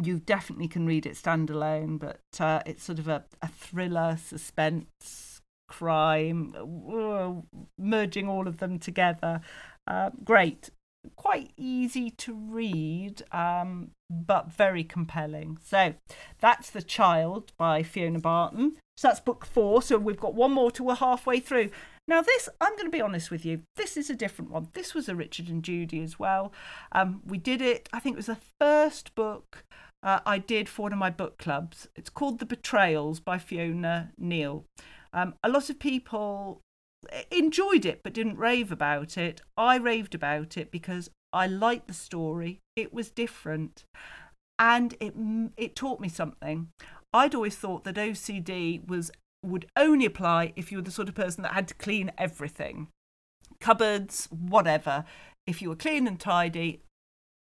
you 0.00 0.20
definitely 0.20 0.68
can 0.68 0.86
read 0.86 1.06
it 1.06 1.14
standalone, 1.14 1.98
but 1.98 2.20
uh, 2.40 2.62
it's 2.66 2.84
sort 2.84 2.98
of 2.98 3.08
a, 3.08 3.24
a 3.42 3.48
thriller, 3.48 4.16
suspense, 4.22 5.40
crime, 5.68 6.54
uh, 6.56 7.32
merging 7.78 8.28
all 8.28 8.48
of 8.48 8.58
them 8.58 8.78
together. 8.78 9.40
Uh, 9.86 10.10
great. 10.24 10.70
Quite 11.16 11.52
easy 11.56 12.10
to 12.10 12.34
read, 12.34 13.22
um, 13.32 13.90
but 14.10 14.52
very 14.52 14.84
compelling. 14.84 15.58
So 15.64 15.94
that's 16.40 16.70
The 16.70 16.82
Child 16.82 17.52
by 17.56 17.82
Fiona 17.82 18.18
Barton. 18.18 18.76
So 18.96 19.08
that's 19.08 19.20
book 19.20 19.46
four. 19.46 19.80
So 19.80 19.96
we've 19.96 20.20
got 20.20 20.34
one 20.34 20.52
more 20.52 20.70
to 20.72 20.82
we're 20.82 20.96
halfway 20.96 21.40
through. 21.40 21.70
Now, 22.08 22.22
this, 22.22 22.48
I'm 22.60 22.72
going 22.72 22.86
to 22.86 22.90
be 22.90 23.02
honest 23.02 23.30
with 23.30 23.44
you, 23.44 23.62
this 23.76 23.96
is 23.98 24.08
a 24.08 24.14
different 24.14 24.50
one. 24.50 24.68
This 24.72 24.94
was 24.94 25.08
a 25.08 25.14
Richard 25.14 25.48
and 25.48 25.62
Judy 25.62 26.02
as 26.02 26.18
well. 26.18 26.52
Um, 26.90 27.20
we 27.24 27.36
did 27.36 27.60
it, 27.60 27.88
I 27.92 28.00
think 28.00 28.14
it 28.14 28.16
was 28.16 28.26
the 28.26 28.38
first 28.58 29.14
book 29.14 29.64
uh, 30.02 30.20
I 30.24 30.38
did 30.38 30.68
for 30.68 30.82
one 30.82 30.92
of 30.94 30.98
my 30.98 31.10
book 31.10 31.36
clubs. 31.38 31.86
It's 31.94 32.08
called 32.08 32.38
The 32.38 32.46
Betrayals 32.46 33.20
by 33.20 33.36
Fiona 33.38 34.12
Neill. 34.16 34.64
Um, 35.12 35.34
a 35.44 35.50
lot 35.50 35.68
of 35.68 35.78
people 35.78 36.62
enjoyed 37.30 37.84
it 37.84 38.02
but 38.02 38.14
didn't 38.14 38.38
rave 38.38 38.72
about 38.72 39.18
it. 39.18 39.42
I 39.56 39.76
raved 39.76 40.14
about 40.14 40.56
it 40.56 40.70
because 40.70 41.10
I 41.32 41.46
liked 41.46 41.88
the 41.88 41.94
story. 41.94 42.60
It 42.74 42.92
was 42.92 43.10
different, 43.10 43.84
and 44.58 44.94
it 45.00 45.14
it 45.56 45.76
taught 45.76 46.00
me 46.00 46.08
something. 46.08 46.68
I'd 47.12 47.34
always 47.34 47.56
thought 47.56 47.84
that 47.84 47.96
OCD 47.96 48.86
was 48.86 49.10
would 49.42 49.66
only 49.76 50.06
apply 50.06 50.52
if 50.56 50.70
you 50.70 50.78
were 50.78 50.82
the 50.82 50.90
sort 50.90 51.08
of 51.08 51.14
person 51.14 51.42
that 51.42 51.52
had 51.52 51.68
to 51.68 51.74
clean 51.74 52.10
everything, 52.18 52.88
cupboards, 53.60 54.28
whatever. 54.30 55.04
If 55.46 55.62
you 55.62 55.68
were 55.68 55.76
clean 55.76 56.06
and 56.06 56.18
tidy, 56.18 56.82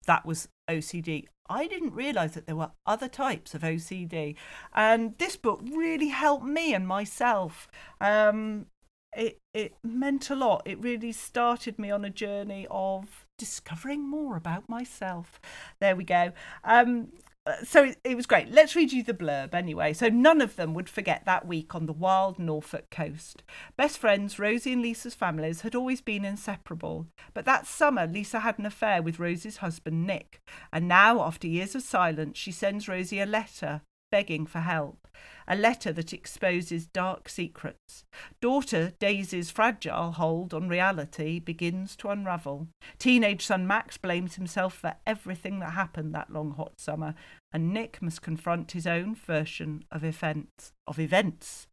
that 0.06 0.26
was 0.26 0.48
OCD. 0.68 1.26
I 1.48 1.66
didn't 1.66 1.92
realise 1.92 2.32
that 2.32 2.46
there 2.46 2.56
were 2.56 2.70
other 2.86 3.08
types 3.08 3.54
of 3.54 3.62
OCD, 3.62 4.36
and 4.74 5.18
this 5.18 5.36
book 5.36 5.60
really 5.70 6.08
helped 6.08 6.46
me 6.46 6.72
and 6.72 6.86
myself. 6.86 7.68
Um, 8.00 8.66
it 9.14 9.38
it 9.52 9.74
meant 9.84 10.30
a 10.30 10.34
lot. 10.34 10.62
It 10.64 10.82
really 10.82 11.12
started 11.12 11.78
me 11.78 11.90
on 11.90 12.04
a 12.04 12.10
journey 12.10 12.66
of 12.70 13.26
discovering 13.36 14.08
more 14.08 14.36
about 14.36 14.68
myself. 14.68 15.40
There 15.80 15.96
we 15.96 16.04
go. 16.04 16.32
Um, 16.64 17.08
Uh, 17.44 17.54
so 17.64 17.84
it, 17.84 17.98
it, 18.04 18.16
was 18.16 18.26
great. 18.26 18.52
Let's 18.52 18.76
read 18.76 18.92
you 18.92 19.02
the 19.02 19.12
blurb 19.12 19.52
anyway. 19.52 19.92
So 19.94 20.08
none 20.08 20.40
of 20.40 20.54
them 20.54 20.74
would 20.74 20.88
forget 20.88 21.24
that 21.24 21.46
week 21.46 21.74
on 21.74 21.86
the 21.86 21.92
wild 21.92 22.38
Norfolk 22.38 22.88
coast. 22.88 23.42
Best 23.76 23.98
friends, 23.98 24.38
Rosie 24.38 24.72
and 24.72 24.82
Lisa's 24.82 25.14
families 25.14 25.62
had 25.62 25.74
always 25.74 26.00
been 26.00 26.24
inseparable. 26.24 27.08
But 27.34 27.44
that 27.46 27.66
summer, 27.66 28.06
Lisa 28.06 28.40
had 28.40 28.60
an 28.60 28.66
affair 28.66 29.02
with 29.02 29.18
Rosie's 29.18 29.56
husband, 29.56 30.06
Nick. 30.06 30.40
And 30.72 30.86
now, 30.86 31.20
after 31.20 31.48
years 31.48 31.74
of 31.74 31.82
silence, 31.82 32.38
she 32.38 32.52
sends 32.52 32.86
Rosie 32.86 33.20
a 33.20 33.26
letter 33.26 33.82
begging 34.12 34.46
for 34.46 34.60
help, 34.60 35.08
a 35.48 35.56
letter 35.56 35.90
that 35.92 36.12
exposes 36.12 36.86
dark 36.86 37.28
secrets. 37.28 38.04
Daughter 38.40 38.92
Daisy's 39.00 39.50
fragile 39.50 40.12
hold 40.12 40.54
on 40.54 40.68
reality 40.68 41.40
begins 41.40 41.96
to 41.96 42.10
unravel. 42.10 42.68
Teenage 42.98 43.44
son 43.44 43.66
Max 43.66 43.96
blames 43.96 44.36
himself 44.36 44.74
for 44.74 44.94
everything 45.06 45.58
that 45.60 45.70
happened 45.70 46.14
that 46.14 46.30
long 46.30 46.52
hot 46.52 46.78
summer, 46.78 47.14
and 47.52 47.72
Nick 47.72 48.00
must 48.02 48.22
confront 48.22 48.72
his 48.72 48.86
own 48.86 49.14
version 49.14 49.84
of 49.90 50.04
events. 50.04 50.72
Of 50.86 51.00
events. 51.00 51.66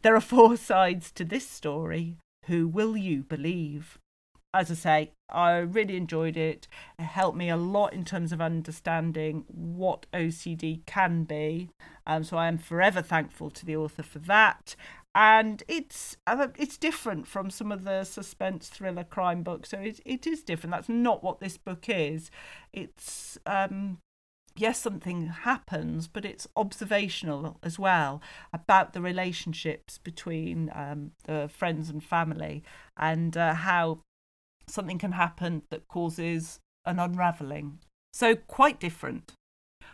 There 0.00 0.16
are 0.16 0.20
four 0.20 0.56
sides 0.56 1.12
to 1.12 1.24
this 1.24 1.48
story. 1.48 2.16
Who 2.46 2.66
will 2.66 2.96
you 2.96 3.22
believe? 3.22 3.98
As 4.54 4.70
I 4.70 4.74
say, 4.74 5.12
I 5.28 5.58
really 5.58 5.96
enjoyed 5.96 6.36
it. 6.36 6.66
It 6.98 7.04
helped 7.04 7.36
me 7.36 7.48
a 7.50 7.56
lot 7.56 7.92
in 7.92 8.04
terms 8.04 8.32
of 8.32 8.40
understanding 8.40 9.44
what 9.48 10.06
OCD 10.12 10.84
can 10.86 11.24
be. 11.24 11.70
Um, 12.06 12.24
so 12.24 12.36
I 12.36 12.48
am 12.48 12.58
forever 12.58 13.02
thankful 13.02 13.50
to 13.50 13.66
the 13.66 13.76
author 13.76 14.02
for 14.02 14.18
that. 14.20 14.76
And 15.14 15.62
it's 15.66 16.16
it's 16.28 16.76
different 16.76 17.26
from 17.26 17.50
some 17.50 17.72
of 17.72 17.84
the 17.84 18.04
suspense 18.04 18.68
thriller 18.68 19.04
crime 19.04 19.42
books. 19.42 19.70
So 19.70 19.78
it, 19.78 20.00
it 20.04 20.26
is 20.26 20.42
different. 20.42 20.72
That's 20.72 20.88
not 20.88 21.24
what 21.24 21.40
this 21.40 21.56
book 21.56 21.88
is. 21.88 22.30
It's 22.72 23.38
um, 23.46 23.98
yes, 24.56 24.78
something 24.78 25.26
happens, 25.28 26.08
but 26.08 26.24
it's 26.24 26.48
observational 26.56 27.58
as 27.62 27.78
well 27.78 28.22
about 28.52 28.92
the 28.92 29.00
relationships 29.00 29.98
between 29.98 30.70
um, 30.74 31.12
the 31.24 31.48
friends 31.48 31.90
and 31.90 32.02
family 32.02 32.62
and 32.96 33.36
uh, 33.36 33.54
how 33.54 34.00
something 34.68 34.98
can 34.98 35.12
happen 35.12 35.62
that 35.70 35.88
causes 35.88 36.60
an 36.84 36.98
unravelling. 36.98 37.78
So, 38.12 38.34
quite 38.34 38.80
different. 38.80 39.32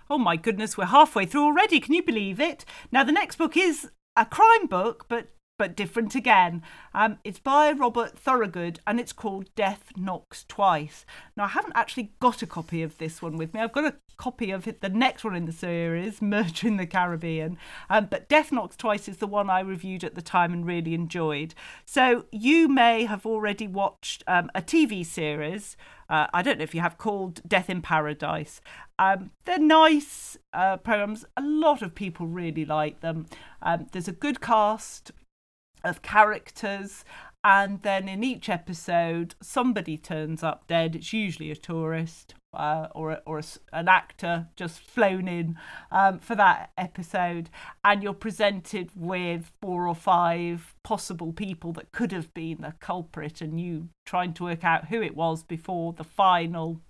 Oh 0.09 0.19
my 0.19 0.37
goodness, 0.37 0.77
we're 0.77 0.87
halfway 0.87 1.27
through 1.27 1.45
already. 1.45 1.81
Can 1.81 1.95
you 1.95 2.03
believe 2.03 2.41
it? 2.41 2.65
Now, 2.91 3.05
the 3.05 3.13
next 3.13 3.37
book 3.37 3.57
is 3.57 3.91
a 4.17 4.27
crime 4.27 4.67
book, 4.67 5.07
but 5.09 5.29
but 5.59 5.77
different 5.77 6.15
again. 6.15 6.63
Um, 6.95 7.19
it's 7.25 7.39
by 7.39 7.73
Robert 7.73 8.19
Thorogood 8.19 8.81
and 8.87 8.99
it's 8.99 9.13
called 9.13 9.55
Death 9.55 9.93
Knocks 9.97 10.45
Twice. 10.49 11.05
Now, 11.37 11.45
I 11.45 11.49
haven't 11.49 11.77
actually 11.77 12.13
got 12.21 12.43
a 12.43 12.47
copy 12.47 12.83
of 12.83 12.99
this 12.99 13.23
one 13.23 13.37
with 13.37 13.55
me. 13.55 13.61
I've 13.61 13.73
got 13.73 13.85
a 13.85 13.95
copy 14.17 14.51
of 14.51 14.67
it, 14.67 14.81
the 14.81 14.89
next 14.89 15.25
one 15.25 15.37
in 15.37 15.47
the 15.47 15.53
series, 15.53 16.21
Murder 16.23 16.67
in 16.67 16.79
the 16.79 16.87
Caribbean. 16.87 17.59
Um, 17.91 18.07
but 18.11 18.29
Death 18.29 18.51
Knocks 18.51 18.77
Twice 18.77 19.09
is 19.09 19.19
the 19.19 19.27
one 19.27 19.51
I 19.51 19.61
reviewed 19.61 20.05
at 20.05 20.15
the 20.15 20.23
time 20.23 20.53
and 20.53 20.67
really 20.67 20.95
enjoyed. 20.95 21.55
So 21.85 22.25
you 22.33 22.69
may 22.69 23.05
have 23.05 23.27
already 23.27 23.69
watched 23.69 24.25
um, 24.27 24.51
a 24.55 24.63
TV 24.63 25.05
series. 25.05 25.77
Uh, 26.09 26.27
I 26.35 26.43
don't 26.43 26.59
know 26.59 26.65
if 26.65 26.75
you 26.75 26.81
have 26.81 26.99
called 26.99 27.41
Death 27.47 27.71
in 27.71 27.83
Paradise. 27.83 28.61
Um, 28.99 29.31
they're 29.45 29.59
nice 29.59 30.37
uh, 30.53 30.77
programs. 30.77 31.25
A 31.37 31.43
lot 31.43 31.83
of 31.83 31.95
people 31.95 32.27
really 32.27 32.65
like 32.65 33.01
them. 33.01 33.27
Um, 33.63 33.87
there's 33.93 34.09
a 34.09 34.13
good 34.13 34.41
cast 34.41 35.13
of 35.85 36.03
characters 36.03 37.05
and 37.45 37.83
then 37.83 38.09
in 38.09 38.23
each 38.23 38.49
episode 38.49 39.35
somebody 39.43 39.97
turns 39.97 40.43
up 40.43 40.67
dead. 40.69 40.95
It's 40.95 41.13
usually 41.13 41.51
a 41.51 41.57
tourist 41.57 42.35
uh, 42.55 42.89
or, 42.95 43.21
or 43.27 43.39
a, 43.39 43.45
an 43.73 43.89
actor 43.89 44.49
just 44.57 44.81
flown 44.81 45.27
in 45.27 45.57
um, 45.91 46.19
for 46.19 46.35
that 46.37 46.71
episode. 46.79 47.51
And 47.85 48.03
you're 48.03 48.15
presented 48.15 48.91
with 48.95 49.51
four 49.61 49.89
or 49.89 49.95
five 49.95 50.75
possible 50.83 51.33
people 51.33 51.73
that 51.73 51.93
could 51.93 52.13
have 52.13 52.33
been 52.35 52.59
the 52.61 52.75
culprit 52.81 53.41
and 53.41 53.61
you 53.61 53.89
trying 54.07 54.35
to 54.35 54.45
work 54.45 54.65
out 54.65 54.87
who 54.87 55.03
it 55.03 55.17
was 55.17 55.43
before 55.43 55.93
the 55.93 56.05
final 56.05 56.81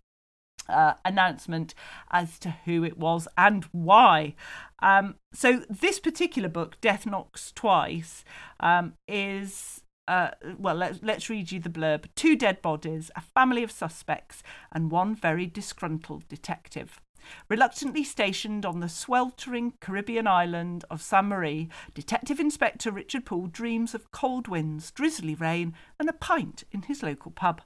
uh, 0.68 0.94
announcement 1.04 1.74
as 2.10 2.38
to 2.40 2.50
who 2.64 2.84
it 2.84 2.98
was 2.98 3.28
and 3.36 3.64
why. 3.72 4.34
Um, 4.80 5.16
so 5.32 5.62
this 5.68 6.00
particular 6.00 6.48
book, 6.48 6.80
Death 6.80 7.06
Knocks 7.06 7.52
Twice, 7.52 8.24
um, 8.60 8.94
is 9.06 9.82
uh, 10.08 10.30
well, 10.58 10.74
let's, 10.74 10.98
let's 11.02 11.30
read 11.30 11.52
you 11.52 11.60
the 11.60 11.70
blurb. 11.70 12.06
Two 12.16 12.36
dead 12.36 12.60
bodies, 12.60 13.10
a 13.14 13.20
family 13.20 13.62
of 13.62 13.70
suspects, 13.70 14.42
and 14.72 14.90
one 14.90 15.14
very 15.14 15.46
disgruntled 15.46 16.26
detective. 16.28 17.00
Reluctantly 17.48 18.04
stationed 18.04 18.64
on 18.64 18.80
the 18.80 18.88
sweltering 18.88 19.74
Caribbean 19.80 20.26
island 20.26 20.84
of 20.90 21.02
Saint 21.02 21.26
Marie, 21.26 21.68
Detective 21.94 22.40
Inspector 22.40 22.90
Richard 22.90 23.24
Poole 23.24 23.46
dreams 23.46 23.94
of 23.94 24.10
cold 24.12 24.48
winds, 24.48 24.90
drizzly 24.90 25.34
rain, 25.34 25.74
and 25.98 26.08
a 26.08 26.12
pint 26.12 26.64
in 26.72 26.82
his 26.82 27.02
local 27.02 27.30
pub. 27.30 27.62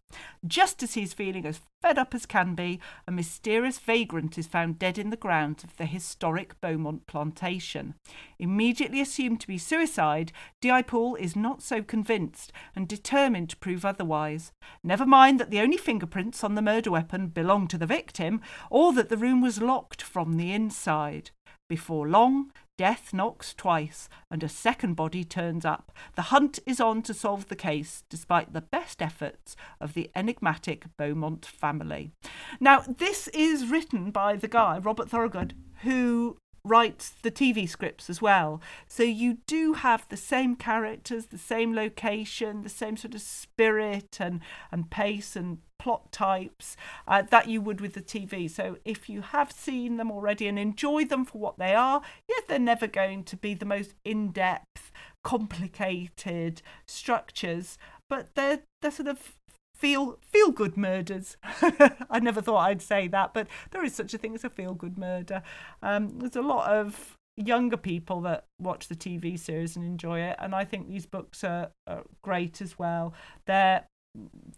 Just 0.46 0.82
as 0.82 0.94
he 0.94 1.02
is 1.02 1.12
feeling 1.12 1.46
as 1.46 1.60
fed 1.82 1.98
up 1.98 2.14
as 2.14 2.26
can 2.26 2.54
be, 2.54 2.80
a 3.06 3.12
mysterious 3.12 3.78
vagrant 3.78 4.36
is 4.38 4.46
found 4.46 4.78
dead 4.78 4.98
in 4.98 5.10
the 5.10 5.16
grounds 5.16 5.62
of 5.62 5.76
the 5.76 5.84
historic 5.84 6.60
Beaumont 6.60 7.06
plantation. 7.06 7.94
Immediately 8.38 9.00
assumed 9.00 9.40
to 9.40 9.46
be 9.46 9.58
suicide, 9.58 10.32
D.I. 10.60 10.82
Poole 10.82 11.14
is 11.16 11.36
not 11.36 11.62
so 11.62 11.82
convinced 11.82 12.52
and 12.74 12.88
determined 12.88 13.50
to 13.50 13.56
prove 13.56 13.84
otherwise. 13.84 14.52
Never 14.82 15.06
mind 15.06 15.38
that 15.38 15.50
the 15.50 15.60
only 15.60 15.76
fingerprints 15.76 16.42
on 16.42 16.54
the 16.54 16.62
murder 16.62 16.90
weapon 16.90 17.28
belong 17.28 17.68
to 17.68 17.78
the 17.78 17.86
victim, 17.86 18.40
or 18.70 18.92
that 18.94 19.08
the 19.08 19.16
room 19.16 19.40
was 19.46 19.62
locked 19.62 20.02
from 20.02 20.32
the 20.32 20.52
inside. 20.52 21.30
Before 21.68 22.08
long, 22.08 22.50
death 22.76 23.14
knocks 23.14 23.54
twice 23.54 24.08
and 24.28 24.42
a 24.42 24.48
second 24.48 24.94
body 24.94 25.22
turns 25.22 25.64
up. 25.64 25.92
The 26.16 26.30
hunt 26.34 26.58
is 26.66 26.80
on 26.80 27.00
to 27.02 27.14
solve 27.14 27.46
the 27.46 27.54
case, 27.54 28.02
despite 28.10 28.52
the 28.52 28.60
best 28.60 29.00
efforts 29.00 29.54
of 29.80 29.94
the 29.94 30.10
enigmatic 30.16 30.86
Beaumont 30.96 31.46
family. 31.46 32.10
Now, 32.58 32.80
this 32.80 33.28
is 33.28 33.68
written 33.68 34.10
by 34.10 34.34
the 34.34 34.48
guy, 34.48 34.78
Robert 34.78 35.10
Thorogood, 35.10 35.54
who 35.82 36.38
writes 36.66 37.14
the 37.22 37.30
TV 37.30 37.68
scripts 37.68 38.10
as 38.10 38.20
well. 38.20 38.60
So 38.88 39.02
you 39.02 39.38
do 39.46 39.74
have 39.74 40.08
the 40.08 40.16
same 40.16 40.56
characters, 40.56 41.26
the 41.26 41.38
same 41.38 41.74
location, 41.74 42.62
the 42.62 42.68
same 42.68 42.96
sort 42.96 43.14
of 43.14 43.20
spirit 43.20 44.18
and, 44.20 44.40
and 44.72 44.90
pace 44.90 45.36
and 45.36 45.58
plot 45.78 46.10
types 46.10 46.76
uh, 47.06 47.22
that 47.30 47.48
you 47.48 47.60
would 47.60 47.80
with 47.80 47.94
the 47.94 48.00
TV. 48.00 48.50
So 48.50 48.78
if 48.84 49.08
you 49.08 49.20
have 49.22 49.52
seen 49.52 49.96
them 49.96 50.10
already 50.10 50.48
and 50.48 50.58
enjoy 50.58 51.04
them 51.04 51.24
for 51.24 51.38
what 51.38 51.58
they 51.58 51.74
are, 51.74 52.02
yes, 52.28 52.42
they're 52.48 52.58
never 52.58 52.86
going 52.86 53.24
to 53.24 53.36
be 53.36 53.54
the 53.54 53.64
most 53.64 53.94
in 54.04 54.32
depth, 54.32 54.90
complicated 55.22 56.62
structures, 56.86 57.78
but 58.08 58.34
they're, 58.34 58.60
they're 58.82 58.90
sort 58.90 59.08
of 59.08 59.36
feel 59.76 60.18
feel 60.22 60.50
good 60.50 60.76
murders. 60.76 61.36
I 62.10 62.20
never 62.20 62.40
thought 62.40 62.68
I'd 62.68 62.82
say 62.82 63.08
that, 63.08 63.34
but 63.34 63.46
there 63.70 63.84
is 63.84 63.94
such 63.94 64.14
a 64.14 64.18
thing 64.18 64.34
as 64.34 64.44
a 64.44 64.50
feel 64.50 64.74
good 64.74 64.98
murder. 64.98 65.42
Um, 65.82 66.18
there's 66.18 66.36
a 66.36 66.42
lot 66.42 66.70
of 66.70 67.16
younger 67.36 67.76
people 67.76 68.22
that 68.22 68.44
watch 68.60 68.88
the 68.88 68.96
TV 68.96 69.38
series 69.38 69.76
and 69.76 69.84
enjoy 69.84 70.20
it, 70.20 70.36
and 70.38 70.54
I 70.54 70.64
think 70.64 70.88
these 70.88 71.06
books 71.06 71.44
are, 71.44 71.70
are 71.86 72.02
great 72.22 72.60
as 72.60 72.78
well. 72.78 73.14
They're 73.46 73.86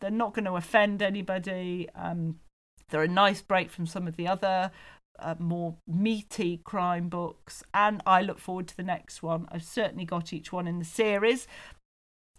they're 0.01 0.11
not 0.11 0.35
going 0.35 0.45
to 0.45 0.55
offend 0.55 1.03
anybody. 1.03 1.89
Um, 1.95 2.39
they're 2.91 3.03
a 3.03 3.09
nice 3.09 3.43
break 3.43 3.71
from 3.71 3.87
some 3.87 4.07
of 4.07 4.17
the 4.17 4.29
other 4.29 4.71
uh, 5.19 5.35
more 5.39 5.77
meaty 5.87 6.59
crime 6.59 7.09
books, 7.09 7.63
and 7.75 8.03
I 8.07 8.23
look 8.23 8.39
forward 8.39 8.69
to 8.69 8.77
the 8.77 8.83
next 8.83 9.23
one. 9.23 9.47
I've 9.51 9.65
certainly 9.65 10.05
got 10.05 10.33
each 10.33 10.53
one 10.53 10.69
in 10.69 10.79
the 10.79 10.85
series, 10.85 11.47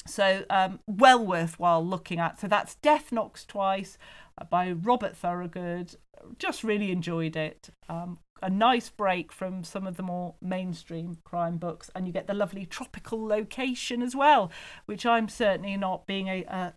so, 0.05 0.43
um, 0.49 0.79
well 0.88 1.25
worthwhile 1.25 1.85
looking 1.85 2.19
at. 2.19 2.39
So, 2.39 2.47
that's 2.47 2.75
Death 2.75 3.12
Knocks 3.12 3.45
Twice 3.45 3.97
uh, 4.38 4.45
by 4.45 4.71
Robert 4.71 5.15
Thorogood. 5.15 5.95
Just 6.38 6.63
really 6.63 6.91
enjoyed 6.91 7.35
it. 7.35 7.69
Um, 7.88 8.19
a 8.41 8.49
nice 8.49 8.89
break 8.89 9.31
from 9.31 9.63
some 9.63 9.85
of 9.85 9.97
the 9.97 10.03
more 10.03 10.35
mainstream 10.41 11.17
crime 11.23 11.57
books, 11.57 11.89
and 11.93 12.07
you 12.07 12.13
get 12.13 12.27
the 12.27 12.33
lovely 12.33 12.65
tropical 12.65 13.25
location 13.25 14.01
as 14.01 14.15
well, 14.15 14.51
which 14.85 15.05
I'm 15.05 15.27
certainly 15.27 15.75
not 15.77 16.07
being 16.07 16.27
a, 16.27 16.43
a 16.47 16.73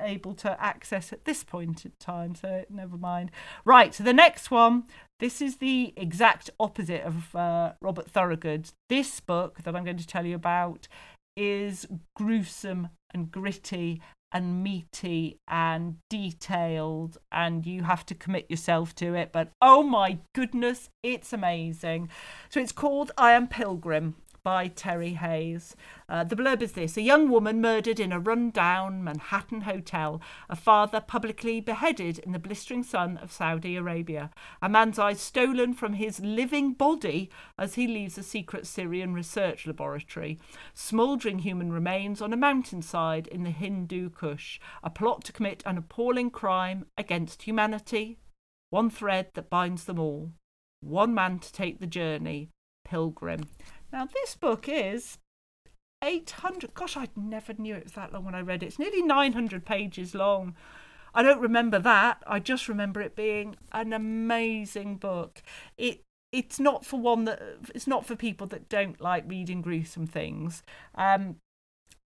able 0.00 0.34
to 0.34 0.60
access 0.62 1.12
at 1.12 1.24
this 1.24 1.44
point 1.44 1.84
in 1.84 1.92
time. 1.98 2.34
So 2.34 2.64
never 2.68 2.96
mind. 2.96 3.30
Right. 3.64 3.94
So 3.94 4.04
the 4.04 4.12
next 4.12 4.50
one. 4.50 4.84
This 5.18 5.40
is 5.40 5.56
the 5.56 5.94
exact 5.96 6.50
opposite 6.60 7.02
of 7.02 7.34
uh, 7.34 7.72
Robert 7.80 8.10
Thorogood. 8.10 8.70
This 8.90 9.18
book 9.18 9.62
that 9.62 9.74
I'm 9.74 9.82
going 9.82 9.96
to 9.96 10.06
tell 10.06 10.26
you 10.26 10.34
about 10.34 10.88
is 11.36 11.86
gruesome 12.14 12.88
and 13.12 13.30
gritty 13.30 14.00
and 14.32 14.62
meaty 14.62 15.38
and 15.48 15.96
detailed 16.10 17.16
and 17.30 17.64
you 17.64 17.84
have 17.84 18.04
to 18.04 18.14
commit 18.14 18.50
yourself 18.50 18.94
to 18.94 19.14
it 19.14 19.30
but 19.32 19.50
oh 19.62 19.82
my 19.82 20.18
goodness 20.34 20.88
it's 21.02 21.32
amazing. 21.32 22.08
So 22.48 22.60
it's 22.60 22.72
called 22.72 23.12
i 23.16 23.32
am 23.32 23.46
pilgrim 23.46 24.16
by 24.46 24.68
Terry 24.68 25.14
Hayes. 25.14 25.74
Uh, 26.08 26.22
the 26.22 26.36
blurb 26.36 26.62
is 26.62 26.70
this. 26.70 26.96
A 26.96 27.02
young 27.02 27.28
woman 27.30 27.60
murdered 27.60 27.98
in 27.98 28.12
a 28.12 28.20
run-down 28.20 29.02
Manhattan 29.02 29.62
hotel, 29.62 30.22
a 30.48 30.54
father 30.54 31.00
publicly 31.00 31.60
beheaded 31.60 32.20
in 32.20 32.30
the 32.30 32.38
blistering 32.38 32.84
sun 32.84 33.16
of 33.16 33.32
Saudi 33.32 33.74
Arabia, 33.74 34.30
a 34.62 34.68
man's 34.68 35.00
eyes 35.00 35.20
stolen 35.20 35.74
from 35.74 35.94
his 35.94 36.20
living 36.20 36.74
body 36.74 37.28
as 37.58 37.74
he 37.74 37.88
leaves 37.88 38.16
a 38.18 38.22
secret 38.22 38.68
Syrian 38.68 39.14
research 39.14 39.66
laboratory, 39.66 40.38
smouldering 40.74 41.40
human 41.40 41.72
remains 41.72 42.22
on 42.22 42.32
a 42.32 42.36
mountainside 42.36 43.26
in 43.26 43.42
the 43.42 43.50
Hindu 43.50 44.10
Kush, 44.10 44.60
a 44.84 44.90
plot 44.90 45.24
to 45.24 45.32
commit 45.32 45.64
an 45.66 45.76
appalling 45.76 46.30
crime 46.30 46.86
against 46.96 47.42
humanity, 47.42 48.20
one 48.70 48.90
thread 48.90 49.26
that 49.34 49.50
binds 49.50 49.86
them 49.86 49.98
all, 49.98 50.30
one 50.78 51.12
man 51.12 51.40
to 51.40 51.52
take 51.52 51.80
the 51.80 51.86
journey, 51.88 52.50
Pilgrim. 52.86 53.48
Now, 53.96 54.06
this 54.12 54.34
book 54.34 54.68
is 54.68 55.16
800. 56.04 56.74
Gosh, 56.74 56.98
I 56.98 57.08
never 57.16 57.54
knew 57.54 57.74
it 57.74 57.84
was 57.84 57.94
that 57.94 58.12
long 58.12 58.26
when 58.26 58.34
I 58.34 58.42
read 58.42 58.62
it. 58.62 58.66
It's 58.66 58.78
nearly 58.78 59.00
900 59.00 59.64
pages 59.64 60.14
long. 60.14 60.54
I 61.14 61.22
don't 61.22 61.40
remember 61.40 61.78
that. 61.78 62.22
I 62.26 62.38
just 62.40 62.68
remember 62.68 63.00
it 63.00 63.16
being 63.16 63.56
an 63.72 63.94
amazing 63.94 64.96
book. 64.96 65.42
It 65.78 66.02
it's 66.30 66.60
not 66.60 66.84
for 66.84 67.00
one 67.00 67.24
that 67.24 67.40
it's 67.74 67.86
not 67.86 68.04
for 68.04 68.14
people 68.16 68.46
that 68.48 68.68
don't 68.68 69.00
like 69.00 69.24
reading 69.26 69.62
gruesome 69.62 70.06
things. 70.06 70.62
Um, 70.94 71.36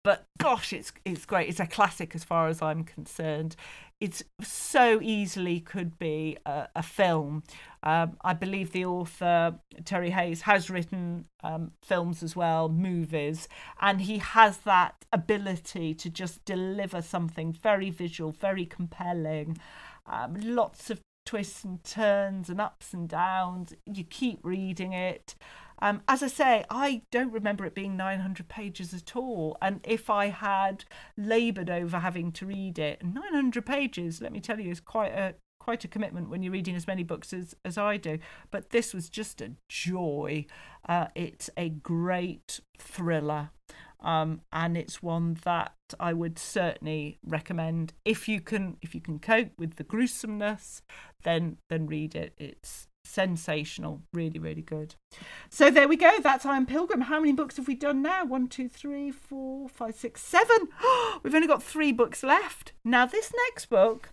but 0.05 0.27
gosh, 0.38 0.73
it's 0.73 0.92
it's 1.05 1.27
great. 1.27 1.49
It's 1.49 1.59
a 1.59 1.66
classic 1.66 2.14
as 2.14 2.23
far 2.23 2.47
as 2.47 2.62
I'm 2.62 2.85
concerned 2.85 3.57
it 4.02 4.20
so 4.42 5.00
easily 5.00 5.60
could 5.60 5.96
be 5.96 6.36
a, 6.44 6.66
a 6.74 6.82
film. 6.82 7.44
Um, 7.84 8.16
I 8.22 8.32
believe 8.32 8.72
the 8.72 8.84
author 8.84 9.60
Terry 9.84 10.10
Hayes 10.10 10.42
has 10.42 10.68
written 10.68 11.26
um, 11.44 11.70
films 11.84 12.20
as 12.20 12.34
well, 12.34 12.68
movies, 12.68 13.46
and 13.80 14.00
he 14.00 14.18
has 14.18 14.58
that 14.58 15.04
ability 15.12 15.94
to 15.94 16.10
just 16.10 16.44
deliver 16.44 17.00
something 17.00 17.52
very 17.52 17.90
visual, 17.90 18.32
very 18.32 18.66
compelling. 18.66 19.58
Um, 20.06 20.34
lots 20.42 20.90
of 20.90 21.00
twists 21.24 21.62
and 21.62 21.84
turns 21.84 22.50
and 22.50 22.60
ups 22.60 22.92
and 22.92 23.08
downs. 23.08 23.72
You 23.86 24.02
keep 24.02 24.40
reading 24.42 24.92
it. 24.92 25.36
Um, 25.83 26.01
as 26.07 26.23
I 26.23 26.29
say, 26.29 26.64
I 26.71 27.03
don't 27.11 27.33
remember 27.33 27.66
it 27.66 27.75
being 27.75 27.97
900 27.97 28.47
pages 28.47 28.95
at 28.95 29.16
all. 29.16 29.59
And 29.61 29.81
if 29.83 30.09
I 30.09 30.27
had 30.27 30.85
laboured 31.18 31.68
over 31.68 31.99
having 31.99 32.31
to 32.33 32.47
read 32.47 32.79
it, 32.79 33.05
900 33.05 33.66
pages, 33.66 34.23
let 34.23 34.33
me 34.33 34.38
tell 34.38 34.61
you, 34.61 34.71
is 34.71 34.81
quite 34.81 35.12
a 35.12 35.35
quite 35.59 35.85
a 35.85 35.88
commitment 35.88 36.29
when 36.29 36.42
you're 36.42 36.53
reading 36.53 36.75
as 36.75 36.88
many 36.88 37.05
books 37.05 37.33
as, 37.33 37.55
as 37.64 37.79
I 37.79 37.97
do. 37.97 38.18
But 38.51 38.71
this 38.71 38.92
was 38.92 39.09
just 39.09 39.40
a 39.40 39.53
joy. 39.68 40.47
Uh, 40.88 41.07
it's 41.14 41.51
a 41.57 41.68
great 41.68 42.61
thriller. 42.79 43.51
Um, 44.01 44.40
and 44.53 44.77
it's 44.77 45.03
one 45.03 45.38
that 45.45 45.75
I 46.01 46.12
would 46.12 46.38
certainly 46.38 47.18
recommend 47.25 47.92
if 48.05 48.29
you 48.29 48.40
can 48.40 48.77
if 48.83 48.95
you 48.95 49.01
can 49.01 49.18
cope 49.18 49.51
with 49.59 49.77
the 49.77 49.85
gruesomeness, 49.85 50.83
then 51.25 51.57
then 51.68 51.87
read 51.87 52.14
it. 52.14 52.35
It's 52.38 52.87
sensational, 53.12 54.03
really, 54.12 54.38
really 54.38 54.62
good. 54.62 54.94
So 55.51 55.70
there 55.70 55.88
we 55.88 55.96
go. 55.96 56.18
That's 56.20 56.46
I 56.46 56.57
Am 56.57 56.66
Pilgrim. 56.66 57.03
How 57.03 57.20
many 57.20 57.33
books 57.33 57.57
have 57.57 57.68
we 57.68 57.75
done 57.75 58.03
now? 58.03 58.25
One, 58.25 58.48
two, 58.48 58.68
three, 58.68 59.11
four, 59.11 59.68
five, 59.68 59.94
six, 59.94 60.22
seven. 60.22 60.68
We've 61.22 61.35
only 61.35 61.46
got 61.46 61.62
three 61.62 61.92
books 61.92 62.22
left. 62.22 62.72
Now 62.85 63.07
this 63.07 63.33
next 63.48 63.66
book 63.66 64.11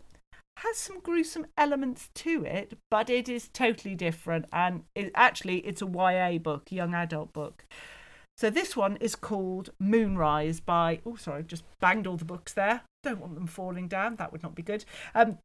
has 0.57 0.77
some 0.77 0.99
gruesome 0.99 1.47
elements 1.57 2.09
to 2.13 2.43
it, 2.43 2.77
but 2.91 3.09
it 3.09 3.29
is 3.29 3.47
totally 3.47 3.95
different. 3.95 4.45
And 4.51 4.83
it, 4.93 5.11
actually, 5.15 5.59
it's 5.59 5.81
a 5.81 5.87
YA 5.87 6.37
book, 6.37 6.71
young 6.71 6.93
adult 6.93 7.31
book. 7.31 7.65
So 8.37 8.49
this 8.49 8.75
one 8.75 8.97
is 8.97 9.15
called 9.15 9.69
Moonrise 9.79 10.59
by. 10.59 10.99
Oh, 11.05 11.15
sorry, 11.15 11.39
I've 11.39 11.47
just 11.47 11.63
banged 11.79 12.07
all 12.07 12.17
the 12.17 12.25
books 12.25 12.53
there. 12.53 12.81
Don't 13.03 13.19
want 13.19 13.35
them 13.35 13.47
falling 13.47 13.87
down. 13.87 14.17
That 14.17 14.31
would 14.31 14.43
not 14.43 14.55
be 14.55 14.61
good. 14.61 14.83
Um, 15.15 15.37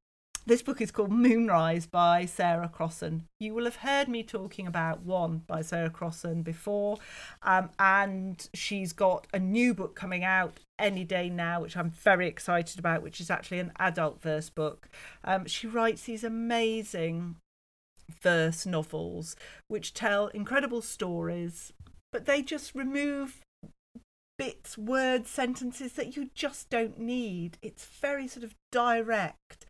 this 0.46 0.62
book 0.62 0.80
is 0.80 0.90
called 0.90 1.10
Moonrise 1.10 1.86
by 1.86 2.26
Sarah 2.26 2.68
Crossan. 2.68 3.24
You 3.40 3.54
will 3.54 3.64
have 3.64 3.76
heard 3.76 4.08
me 4.08 4.22
talking 4.22 4.66
about 4.66 5.02
One 5.02 5.42
by 5.46 5.62
Sarah 5.62 5.90
Crossan 5.90 6.42
before, 6.42 6.98
um, 7.42 7.70
and 7.78 8.46
she's 8.52 8.92
got 8.92 9.26
a 9.32 9.38
new 9.38 9.72
book 9.72 9.94
coming 9.94 10.22
out 10.22 10.60
any 10.78 11.04
day 11.04 11.30
now, 11.30 11.62
which 11.62 11.76
I'm 11.76 11.90
very 11.90 12.28
excited 12.28 12.78
about, 12.78 13.02
which 13.02 13.20
is 13.20 13.30
actually 13.30 13.60
an 13.60 13.72
adult 13.78 14.20
verse 14.20 14.50
book. 14.50 14.88
Um, 15.24 15.46
she 15.46 15.66
writes 15.66 16.02
these 16.02 16.24
amazing 16.24 17.36
verse 18.20 18.66
novels 18.66 19.36
which 19.68 19.94
tell 19.94 20.26
incredible 20.28 20.82
stories, 20.82 21.72
but 22.12 22.26
they 22.26 22.42
just 22.42 22.74
remove 22.74 23.40
bits, 24.36 24.76
words, 24.76 25.30
sentences 25.30 25.92
that 25.92 26.16
you 26.16 26.28
just 26.34 26.68
don't 26.68 26.98
need. 26.98 27.56
It's 27.62 27.84
very 27.84 28.28
sort 28.28 28.44
of 28.44 28.54
direct 28.70 29.64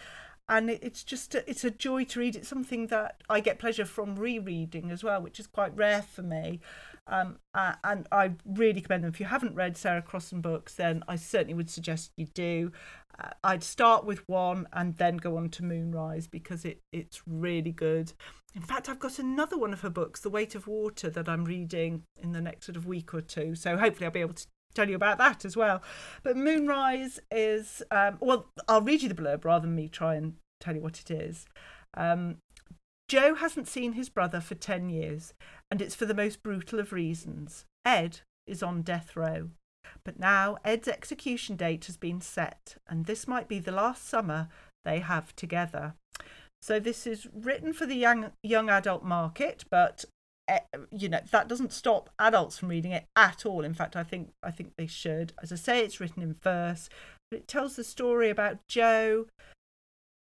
and 0.49 0.69
it's 0.69 1.03
just 1.03 1.35
a, 1.35 1.49
it's 1.49 1.65
a 1.65 1.71
joy 1.71 2.05
to 2.05 2.21
read. 2.21 2.37
It's 2.37 2.49
something 2.49 2.89
that 2.89 3.23
I 3.31 3.41
get 3.41 3.59
pleasure 3.59 3.87
from 3.87 4.17
rereading 4.17 4.91
as 4.91 5.03
well, 5.03 5.23
which 5.23 5.41
is 5.41 5.47
quite 5.47 5.75
rare 5.75 6.03
for 6.03 6.23
me. 6.23 6.61
Um, 7.07 7.39
uh, 7.55 7.75
and 7.83 8.07
I 8.13 8.33
really 8.45 8.81
commend 8.81 9.05
them. 9.05 9.11
If 9.11 9.21
you 9.21 9.27
haven't 9.27 9.55
read 9.55 9.77
Sarah 9.77 10.03
Crossan 10.03 10.41
books, 10.41 10.75
then 10.75 11.03
I 11.09 11.17
certainly 11.17 11.55
would 11.55 11.71
suggest 11.71 12.13
you 12.17 12.27
do. 12.27 12.73
Uh, 13.19 13.31
I'd 13.43 13.63
start 13.63 14.05
with 14.05 14.27
one 14.29 14.67
and 14.73 14.97
then 14.97 15.17
go 15.19 15.37
on 15.37 15.49
to 15.51 15.65
Moonrise 15.65 16.27
because 16.27 16.65
it 16.65 16.81
it's 16.93 17.23
really 17.27 17.73
good. 17.73 18.13
In 18.55 18.63
fact, 18.63 18.89
I've 18.89 18.99
got 18.99 19.19
another 19.19 19.59
one 19.59 19.73
of 19.73 19.81
her 19.81 19.91
books, 19.91 20.21
The 20.21 20.31
Weight 20.31 20.55
of 20.55 20.67
Water, 20.67 21.11
that 21.11 21.29
I'm 21.29 21.45
reading 21.45 22.05
in 22.23 22.33
the 22.33 22.41
next 22.41 22.67
sort 22.67 22.77
of 22.77 22.87
week 22.87 23.13
or 23.13 23.21
two. 23.21 23.55
So 23.55 23.77
hopefully 23.77 24.07
I'll 24.07 24.13
be 24.13 24.21
able 24.21 24.35
to 24.35 24.47
tell 24.75 24.89
you 24.89 24.97
about 24.97 25.19
that 25.19 25.45
as 25.45 25.57
well. 25.57 25.83
But 26.23 26.37
Moonrise 26.37 27.21
is, 27.31 27.83
um, 27.91 28.19
well, 28.21 28.47
I'll 28.69 28.83
read 28.83 29.03
you 29.03 29.09
the 29.09 29.15
blurb 29.15 29.45
rather 29.45 29.67
than 29.67 29.75
me 29.75 29.89
try 29.89 30.15
and 30.15 30.35
tell 30.61 30.75
you 30.75 30.81
what 30.81 31.01
it 31.01 31.11
is. 31.11 31.47
Um, 31.97 32.39
Joe 33.09 33.35
hasn't 33.35 33.69
seen 33.69 33.93
his 33.93 34.09
brother 34.09 34.41
for 34.41 34.55
10 34.55 34.89
years, 34.89 35.35
and 35.71 35.83
it's 35.83 35.95
for 35.95 36.07
the 36.07 36.15
most 36.15 36.43
brutal 36.43 36.81
of 36.81 36.93
reasons. 36.93 37.67
Ed 37.85 38.21
is 38.47 38.63
on 38.63 38.83
death 38.83 39.15
row. 39.17 39.51
But 40.05 40.19
now 40.19 40.57
Ed's 40.65 40.89
execution 40.89 41.57
date 41.57 41.87
has 41.87 41.97
been 41.97 42.21
set, 42.21 42.77
and 42.89 43.05
this 43.07 43.29
might 43.29 43.49
be 43.49 43.59
the 43.59 43.73
last 43.73 44.09
summer 44.09 44.49
they 44.85 45.01
have 45.01 45.35
together. 45.37 45.95
So 46.63 46.81
this 46.81 47.07
is 47.07 47.27
written 47.33 47.75
for 47.75 47.85
the 47.85 47.95
young 47.95 48.33
young 48.43 48.71
adult 48.71 49.05
market, 49.05 49.65
but 49.71 50.07
you 50.91 51.09
know 51.09 51.21
that 51.31 51.49
doesn't 51.49 51.73
stop 51.73 52.11
adults 52.19 52.59
from 52.59 52.69
reading 52.69 52.93
it 52.93 53.07
at 53.17 53.47
all. 53.47 53.65
In 53.65 53.75
fact, 53.75 53.97
I 53.97 54.03
think 54.03 54.33
I 54.43 54.51
think 54.51 54.75
they 54.77 54.87
should. 54.87 55.33
As 55.43 55.53
I 55.53 55.57
say, 55.57 55.81
it's 55.81 56.01
written 56.01 56.23
in 56.23 56.35
verse, 56.35 56.89
but 57.31 57.41
it 57.41 57.49
tells 57.49 57.77
the 57.77 57.85
story 57.85 58.31
about 58.31 58.67
Joe 58.69 59.27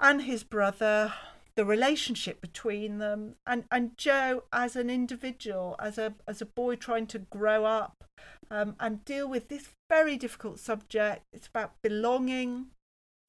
and 0.00 0.22
his 0.22 0.44
brother, 0.44 1.14
the 1.56 1.64
relationship 1.64 2.40
between 2.40 2.98
them, 2.98 3.36
and, 3.46 3.64
and 3.70 3.96
Joe 3.96 4.44
as 4.52 4.76
an 4.76 4.90
individual, 4.90 5.76
as 5.78 5.98
a 5.98 6.14
as 6.28 6.40
a 6.40 6.46
boy 6.46 6.76
trying 6.76 7.06
to 7.08 7.18
grow 7.18 7.64
up 7.64 8.04
um, 8.50 8.76
and 8.78 9.04
deal 9.04 9.28
with 9.28 9.48
this 9.48 9.68
very 9.90 10.16
difficult 10.16 10.58
subject. 10.60 11.22
It's 11.32 11.48
about 11.48 11.72
belonging, 11.82 12.66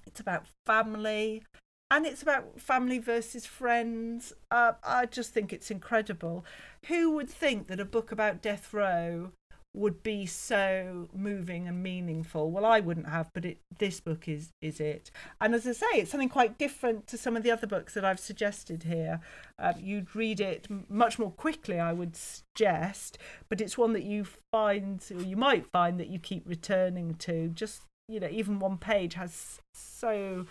it's 0.06 0.20
about 0.20 0.46
family, 0.66 1.44
and 1.92 2.06
it's 2.06 2.22
about 2.22 2.60
family 2.60 3.00
versus 3.00 3.46
friends. 3.46 4.34
Uh, 4.52 4.74
I 4.84 5.06
just 5.06 5.34
think 5.34 5.54
it's 5.54 5.72
incredible. 5.72 6.46
Who 6.88 7.12
would 7.12 7.30
think 7.30 7.68
that 7.68 7.80
a 7.80 7.86
book 7.86 8.12
about 8.12 8.42
death 8.42 8.74
row 8.74 9.32
would 9.76 10.02
be 10.02 10.26
so 10.26 11.10
moving 11.14 11.68
and 11.68 11.84
meaningful. 11.84 12.50
Well, 12.50 12.66
I 12.66 12.80
wouldn't 12.80 13.10
have, 13.10 13.30
but 13.34 13.46
it, 13.46 13.58
this 13.78 14.00
book 14.00 14.28
is 14.28 14.50
is 14.62 14.80
it. 14.80 15.12
And 15.42 15.54
as 15.54 15.68
I 15.68 15.74
say, 15.74 15.86
it's 15.96 16.12
something 16.12 16.30
quite 16.30 16.58
different 16.58 17.08
to 17.08 17.18
some 17.18 17.36
of 17.36 17.44
the 17.44 17.52
other 17.52 17.68
books 17.68 17.94
that 17.94 18.06
I've 18.06 18.20
suggested 18.20 18.84
here. 18.84 19.20
Uh, 19.60 19.74
you'd 19.78 20.16
read 20.16 20.40
it 20.40 20.68
much 20.90 21.20
more 21.20 21.32
quickly, 21.32 21.80
I 21.80 21.94
would 21.94 22.16
suggest, 22.16 23.18
but 23.50 23.62
it's 23.62 23.78
one 23.78 23.94
that 23.94 24.04
you 24.04 24.26
find, 24.52 25.04
or 25.14 25.22
you 25.22 25.36
might 25.36 25.68
find 25.68 26.00
that 26.00 26.08
you 26.08 26.20
keep 26.20 26.48
returning 26.48 27.16
to. 27.16 27.50
Just 27.50 27.82
you 28.08 28.20
know, 28.20 28.30
even 28.32 28.60
one 28.60 28.78
page 28.78 29.16
has 29.16 29.60
so. 29.74 30.46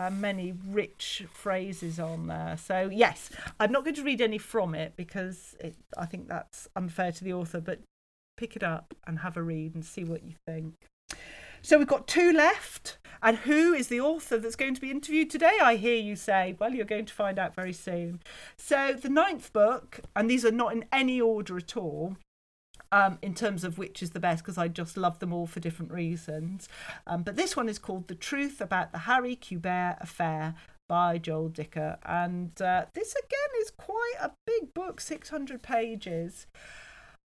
Uh, 0.00 0.08
many 0.08 0.54
rich 0.70 1.24
phrases 1.30 2.00
on 2.00 2.26
there. 2.26 2.56
So, 2.56 2.88
yes, 2.90 3.28
I'm 3.58 3.70
not 3.70 3.84
going 3.84 3.96
to 3.96 4.02
read 4.02 4.22
any 4.22 4.38
from 4.38 4.74
it 4.74 4.94
because 4.96 5.54
it, 5.60 5.74
I 5.98 6.06
think 6.06 6.26
that's 6.26 6.68
unfair 6.74 7.12
to 7.12 7.22
the 7.22 7.34
author, 7.34 7.60
but 7.60 7.80
pick 8.38 8.56
it 8.56 8.62
up 8.62 8.94
and 9.06 9.18
have 9.18 9.36
a 9.36 9.42
read 9.42 9.74
and 9.74 9.84
see 9.84 10.04
what 10.04 10.22
you 10.22 10.36
think. 10.46 10.72
So 11.60 11.76
we've 11.76 11.86
got 11.86 12.08
two 12.08 12.32
left. 12.32 12.96
And 13.22 13.36
who 13.36 13.74
is 13.74 13.88
the 13.88 14.00
author 14.00 14.38
that's 14.38 14.56
going 14.56 14.74
to 14.74 14.80
be 14.80 14.90
interviewed 14.90 15.28
today? 15.28 15.58
I 15.62 15.76
hear 15.76 15.98
you 15.98 16.16
say. 16.16 16.56
Well, 16.58 16.72
you're 16.72 16.86
going 16.86 17.04
to 17.04 17.12
find 17.12 17.38
out 17.38 17.54
very 17.54 17.74
soon. 17.74 18.22
So 18.56 18.94
the 18.94 19.10
ninth 19.10 19.52
book, 19.52 20.00
and 20.16 20.30
these 20.30 20.46
are 20.46 20.50
not 20.50 20.72
in 20.72 20.86
any 20.90 21.20
order 21.20 21.58
at 21.58 21.76
all. 21.76 22.16
Um, 22.92 23.18
in 23.22 23.34
terms 23.34 23.62
of 23.62 23.78
which 23.78 24.02
is 24.02 24.10
the 24.10 24.18
best, 24.18 24.42
because 24.42 24.58
I 24.58 24.66
just 24.66 24.96
love 24.96 25.20
them 25.20 25.32
all 25.32 25.46
for 25.46 25.60
different 25.60 25.92
reasons. 25.92 26.68
Um, 27.06 27.22
but 27.22 27.36
this 27.36 27.56
one 27.56 27.68
is 27.68 27.78
called 27.78 28.08
The 28.08 28.16
Truth 28.16 28.60
About 28.60 28.90
the 28.90 28.98
Harry 28.98 29.36
Quebert 29.36 29.98
Affair 30.00 30.56
by 30.88 31.18
Joel 31.18 31.50
Dicker. 31.50 31.98
And 32.04 32.60
uh, 32.60 32.86
this 32.94 33.12
again 33.14 33.60
is 33.60 33.70
quite 33.70 34.16
a 34.20 34.32
big 34.44 34.74
book, 34.74 35.00
600 35.00 35.62
pages. 35.62 36.48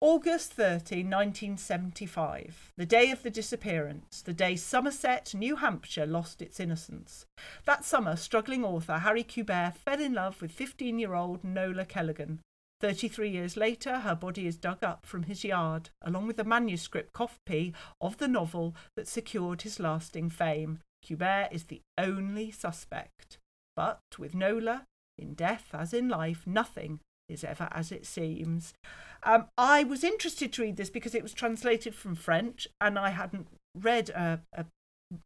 August 0.02 0.52
30, 0.52 0.96
1975, 0.96 2.72
the 2.76 2.84
day 2.84 3.10
of 3.10 3.22
the 3.22 3.30
disappearance, 3.30 4.20
the 4.20 4.34
day 4.34 4.54
Somerset, 4.54 5.32
New 5.34 5.56
Hampshire 5.56 6.04
lost 6.04 6.42
its 6.42 6.60
innocence. 6.60 7.24
That 7.64 7.86
summer, 7.86 8.16
struggling 8.16 8.66
author 8.66 8.98
Harry 8.98 9.22
Quebert 9.22 9.78
fell 9.78 10.02
in 10.02 10.12
love 10.12 10.42
with 10.42 10.52
15 10.52 10.98
year 10.98 11.14
old 11.14 11.42
Nola 11.42 11.86
Kellergan. 11.86 12.40
33 12.80 13.30
years 13.30 13.56
later, 13.56 14.00
her 14.00 14.14
body 14.14 14.46
is 14.46 14.56
dug 14.56 14.82
up 14.82 15.06
from 15.06 15.24
his 15.24 15.44
yard, 15.44 15.90
along 16.02 16.26
with 16.26 16.36
the 16.36 16.44
manuscript 16.44 17.12
copy 17.12 17.72
of 18.00 18.18
the 18.18 18.28
novel 18.28 18.74
that 18.96 19.08
secured 19.08 19.62
his 19.62 19.80
lasting 19.80 20.30
fame. 20.30 20.80
Quebert 21.06 21.52
is 21.52 21.64
the 21.64 21.82
only 21.98 22.50
suspect. 22.50 23.38
But 23.76 24.00
with 24.18 24.34
Nola, 24.34 24.86
in 25.18 25.34
death 25.34 25.68
as 25.72 25.92
in 25.92 26.08
life, 26.08 26.46
nothing 26.46 27.00
is 27.28 27.44
ever 27.44 27.68
as 27.72 27.90
it 27.90 28.06
seems. 28.06 28.74
Um, 29.22 29.46
I 29.56 29.84
was 29.84 30.04
interested 30.04 30.52
to 30.52 30.62
read 30.62 30.76
this 30.76 30.90
because 30.90 31.14
it 31.14 31.22
was 31.22 31.32
translated 31.32 31.94
from 31.94 32.14
French, 32.14 32.68
and 32.80 32.98
I 32.98 33.10
hadn't 33.10 33.48
read 33.74 34.10
a, 34.10 34.40
a 34.52 34.66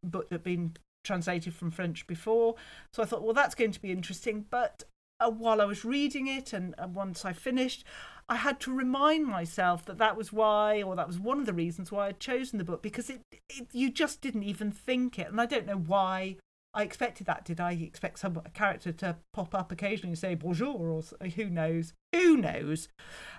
book 0.03 0.29
that 0.29 0.35
had 0.35 0.43
been 0.43 0.77
translated 1.03 1.53
from 1.53 1.71
French 1.71 2.07
before. 2.07 2.55
So 2.93 3.03
I 3.03 3.05
thought, 3.05 3.23
well, 3.23 3.33
that's 3.33 3.55
going 3.55 3.71
to 3.71 3.81
be 3.81 3.91
interesting. 3.91 4.45
But 4.49 4.83
uh, 5.19 5.29
while 5.29 5.61
I 5.61 5.65
was 5.65 5.85
reading 5.85 6.27
it, 6.27 6.53
and, 6.53 6.75
and 6.77 6.95
once 6.95 7.25
I 7.25 7.33
finished, 7.33 7.83
I 8.27 8.35
had 8.35 8.59
to 8.61 8.73
remind 8.73 9.25
myself 9.25 9.85
that 9.85 9.97
that 9.97 10.15
was 10.15 10.31
why, 10.31 10.81
or 10.81 10.95
that 10.95 11.07
was 11.07 11.19
one 11.19 11.39
of 11.39 11.45
the 11.45 11.53
reasons 11.53 11.91
why 11.91 12.07
I'd 12.07 12.19
chosen 12.19 12.57
the 12.57 12.63
book, 12.63 12.81
because 12.81 13.09
it, 13.09 13.21
it 13.31 13.67
you 13.71 13.89
just 13.89 14.21
didn't 14.21 14.43
even 14.43 14.71
think 14.71 15.17
it, 15.17 15.27
and 15.27 15.41
I 15.41 15.45
don't 15.45 15.65
know 15.65 15.77
why 15.77 16.37
I 16.73 16.83
expected 16.83 17.25
that. 17.25 17.45
Did 17.45 17.59
I 17.59 17.71
expect 17.71 18.19
some 18.19 18.41
character 18.53 18.91
to 18.91 19.17
pop 19.33 19.55
up 19.55 19.71
occasionally 19.71 20.11
and 20.11 20.19
say 20.19 20.35
bonjour, 20.35 20.75
or 20.77 21.27
who 21.29 21.49
knows? 21.49 21.93
Who 22.13 22.37
knows? 22.37 22.87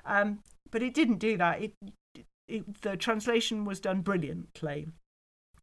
Um, 0.05 0.41
but 0.71 0.83
it 0.83 0.95
didn't 0.95 1.19
do 1.19 1.37
that. 1.37 1.63
It, 1.63 1.73
it, 2.49 2.83
the 2.83 2.97
translation 2.97 3.65
was 3.65 3.79
done 3.79 4.01
brilliantly, 4.01 4.89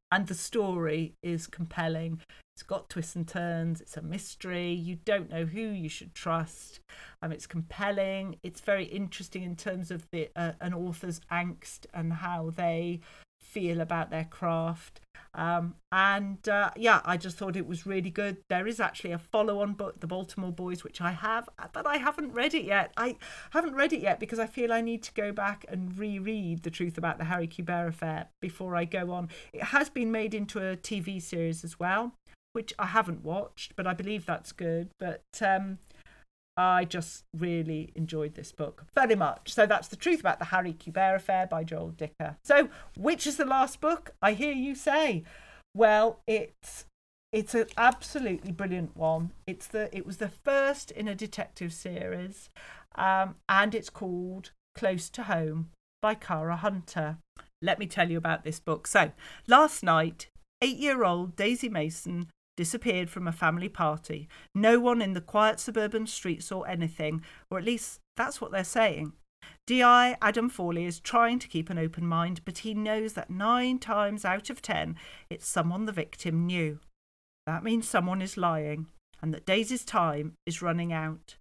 and 0.09 0.27
the 0.27 0.33
story 0.33 1.15
is 1.21 1.47
compelling. 1.47 2.21
It's 2.57 2.63
got 2.63 2.89
twists 2.89 3.15
and 3.15 3.27
turns. 3.27 3.81
It's 3.81 3.97
a 3.97 4.01
mystery. 4.01 4.71
You 4.71 4.97
don't 5.05 5.29
know 5.29 5.45
who 5.45 5.61
you 5.61 5.87
should 5.87 6.15
trust. 6.15 6.79
Um, 7.21 7.31
it's 7.31 7.45
compelling. 7.45 8.37
It's 8.41 8.61
very 8.61 8.85
interesting 8.85 9.43
in 9.43 9.55
terms 9.55 9.91
of 9.91 10.09
the 10.09 10.29
uh, 10.35 10.53
an 10.59 10.73
author's 10.73 11.21
angst 11.31 11.85
and 11.93 12.11
how 12.13 12.49
they 12.55 13.01
feel 13.39 13.79
about 13.79 14.09
their 14.09 14.23
craft. 14.23 15.01
Um, 15.35 15.75
and 15.91 16.49
uh, 16.49 16.71
yeah, 16.75 17.01
I 17.05 17.17
just 17.17 17.37
thought 17.37 17.55
it 17.55 17.67
was 17.67 17.85
really 17.85 18.09
good. 18.09 18.37
There 18.49 18.65
is 18.65 18.79
actually 18.79 19.11
a 19.11 19.19
follow 19.19 19.61
on 19.61 19.73
book, 19.73 19.99
The 19.99 20.07
Baltimore 20.07 20.51
Boys, 20.51 20.83
which 20.83 20.99
I 20.99 21.11
have, 21.11 21.47
but 21.73 21.85
I 21.85 21.97
haven't 21.97 22.33
read 22.33 22.55
it 22.55 22.63
yet. 22.63 22.91
I 22.97 23.17
haven't 23.51 23.75
read 23.75 23.93
it 23.93 24.01
yet 24.01 24.19
because 24.19 24.39
I 24.39 24.47
feel 24.47 24.73
I 24.73 24.81
need 24.81 25.03
to 25.03 25.13
go 25.13 25.31
back 25.31 25.63
and 25.69 25.95
reread 25.95 26.63
The 26.63 26.71
Truth 26.71 26.97
About 26.97 27.19
the 27.19 27.25
Harry 27.25 27.45
Quebert 27.45 27.89
Affair 27.89 28.29
before 28.41 28.75
I 28.75 28.85
go 28.85 29.11
on. 29.11 29.29
It 29.53 29.61
has 29.61 29.91
been 29.91 30.11
made 30.11 30.33
into 30.33 30.57
a 30.57 30.75
TV 30.75 31.21
series 31.21 31.63
as 31.63 31.79
well, 31.79 32.13
which 32.57 32.73
I 32.79 32.87
haven't 32.87 33.23
watched, 33.23 33.75
but 33.75 33.85
I 33.85 33.93
believe 33.93 34.25
that's 34.25 34.51
good. 34.51 34.89
But 34.99 35.21
um, 35.45 35.77
I 36.57 36.85
just 36.85 37.23
really 37.37 37.91
enjoyed 37.93 38.33
this 38.33 38.51
book 38.51 38.85
very 38.95 39.13
much. 39.13 39.53
So 39.53 39.67
that's 39.67 39.87
The 39.89 39.95
Truth 39.95 40.21
About 40.21 40.39
the 40.39 40.45
Harry 40.45 40.73
Quebert 40.73 41.17
Affair 41.17 41.45
by 41.45 41.63
Joel 41.63 41.89
Dicker. 41.89 42.37
So, 42.43 42.69
which 42.97 43.27
is 43.27 43.37
the 43.37 43.45
last 43.45 43.79
book? 43.79 44.15
I 44.23 44.31
hear 44.33 44.51
you 44.51 44.73
say. 44.73 45.23
Well, 45.75 46.21
it's 46.25 46.87
it's 47.31 47.53
an 47.53 47.67
absolutely 47.77 48.53
brilliant 48.53 48.97
one. 48.97 49.33
It's 49.45 49.67
the 49.67 49.95
it 49.95 50.07
was 50.07 50.17
the 50.17 50.29
first 50.29 50.89
in 50.89 51.07
a 51.07 51.13
detective 51.13 51.71
series, 51.71 52.49
um, 52.95 53.35
and 53.47 53.75
it's 53.75 53.91
called 53.91 54.49
Close 54.73 55.11
to 55.11 55.23
Home 55.23 55.69
by 56.01 56.15
Cara 56.15 56.55
Hunter. 56.55 57.17
Let 57.61 57.77
me 57.77 57.85
tell 57.85 58.09
you 58.09 58.17
about 58.17 58.43
this 58.43 58.59
book. 58.59 58.87
So, 58.87 59.11
last 59.47 59.83
night, 59.83 60.29
eight-year-old 60.63 61.35
Daisy 61.35 61.69
Mason 61.69 62.29
disappeared 62.57 63.09
from 63.09 63.27
a 63.27 63.31
family 63.31 63.69
party. 63.69 64.27
No 64.53 64.81
one 64.81 65.01
in 65.01 65.13
the 65.13 65.21
quiet 65.21 65.61
suburban 65.61 66.07
street 66.07 66.43
saw 66.43 66.63
anything, 66.63 67.23
or 67.49 67.57
at 67.57 67.63
least 67.63 68.01
that's 68.17 68.41
what 68.41 68.51
they're 68.51 68.65
saying. 68.65 69.13
DI 69.65 70.17
Adam 70.21 70.49
Fawley 70.49 70.85
is 70.85 70.99
trying 70.99 71.39
to 71.39 71.47
keep 71.47 71.69
an 71.69 71.77
open 71.77 72.05
mind, 72.05 72.41
but 72.43 72.59
he 72.59 72.73
knows 72.73 73.13
that 73.13 73.29
nine 73.29 73.79
times 73.79 74.25
out 74.25 74.49
of 74.49 74.61
ten 74.61 74.97
it's 75.29 75.47
someone 75.47 75.85
the 75.85 75.91
victim 75.93 76.45
knew. 76.45 76.79
That 77.45 77.63
means 77.63 77.87
someone 77.87 78.21
is 78.21 78.35
lying, 78.35 78.87
and 79.21 79.33
that 79.33 79.45
Daisy's 79.45 79.85
time 79.85 80.33
is 80.45 80.61
running 80.61 80.91
out. 80.91 81.37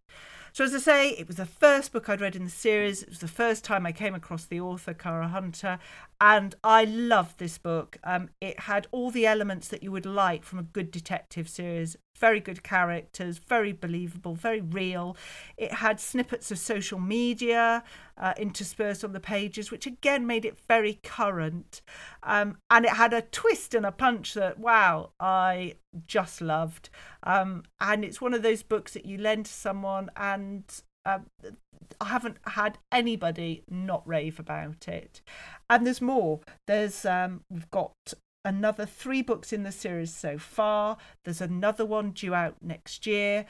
So, 0.57 0.65
as 0.65 0.75
I 0.75 0.79
say, 0.79 1.11
it 1.11 1.27
was 1.27 1.37
the 1.37 1.45
first 1.45 1.93
book 1.93 2.09
I'd 2.09 2.23
read 2.23 2.35
in 2.35 2.45
the 2.45 2.51
series. 2.51 3.03
It 3.03 3.11
was 3.11 3.19
the 3.19 3.29
first 3.29 3.63
time 3.63 3.85
I 3.85 3.93
came 3.93 4.15
across 4.15 4.47
the 4.47 4.59
author, 4.59 4.95
Cara 4.95 5.29
Hunter, 5.29 5.79
and 6.19 6.55
I 6.65 6.85
loved 6.85 7.39
this 7.39 7.59
book. 7.59 7.99
Um, 8.03 8.31
it 8.41 8.61
had 8.61 8.87
all 8.91 9.11
the 9.11 9.27
elements 9.27 9.69
that 9.69 9.83
you 9.83 9.93
would 9.93 10.07
like 10.07 10.45
from 10.45 10.59
a 10.59 10.63
good 10.63 10.91
detective 10.91 11.51
series 11.51 11.99
very 12.19 12.41
good 12.41 12.63
characters, 12.63 13.39
very 13.39 13.73
believable, 13.73 14.35
very 14.35 14.61
real. 14.61 15.17
It 15.57 15.73
had 15.75 16.01
snippets 16.01 16.51
of 16.51 16.59
social 16.59 16.99
media 16.99 17.83
uh, 18.19 18.35
interspersed 18.39 19.05
on 19.05 19.13
the 19.13 19.21
pages, 19.21 19.71
which 19.71 19.87
again 19.87 20.27
made 20.27 20.45
it 20.45 20.59
very 20.69 21.01
current. 21.03 21.83
Um, 22.23 22.59
and 22.71 22.85
it 22.85 22.93
had 22.93 23.13
a 23.13 23.23
twist 23.23 23.75
and 23.75 23.87
a 23.87 23.93
punch 23.93 24.35
that, 24.35 24.59
wow, 24.59 25.11
I 25.21 25.75
just 26.07 26.41
loved. 26.41 26.89
Um, 27.23 27.65
and 27.81 28.05
it's 28.05 28.21
one 28.21 28.35
of 28.35 28.43
those 28.43 28.63
books 28.63 28.93
that 28.95 29.07
you 29.07 29.19
lend 29.19 29.47
to 29.47 29.53
someone 29.53 30.11
and 30.17 30.65
um, 31.05 31.27
I 32.01 32.07
haven't 32.07 32.39
had 32.47 32.79
anybody 32.91 33.63
not 33.71 34.07
rave 34.07 34.39
about 34.39 34.89
it. 34.89 35.23
And 35.71 35.87
there's 35.87 36.01
more. 36.01 36.41
There's 36.67 37.05
um, 37.05 37.43
we've 37.51 37.71
got 37.71 37.95
another 38.47 38.87
three 38.87 39.21
books 39.21 39.53
in 39.53 39.65
the 39.65 39.73
series 39.73 40.15
so 40.15 40.39
far. 40.39 40.97
There's 41.25 41.41
another 41.41 41.85
one 41.85 42.13
due 42.13 42.33
out 42.33 42.57
next 42.63 43.07
year. 43.07 43.45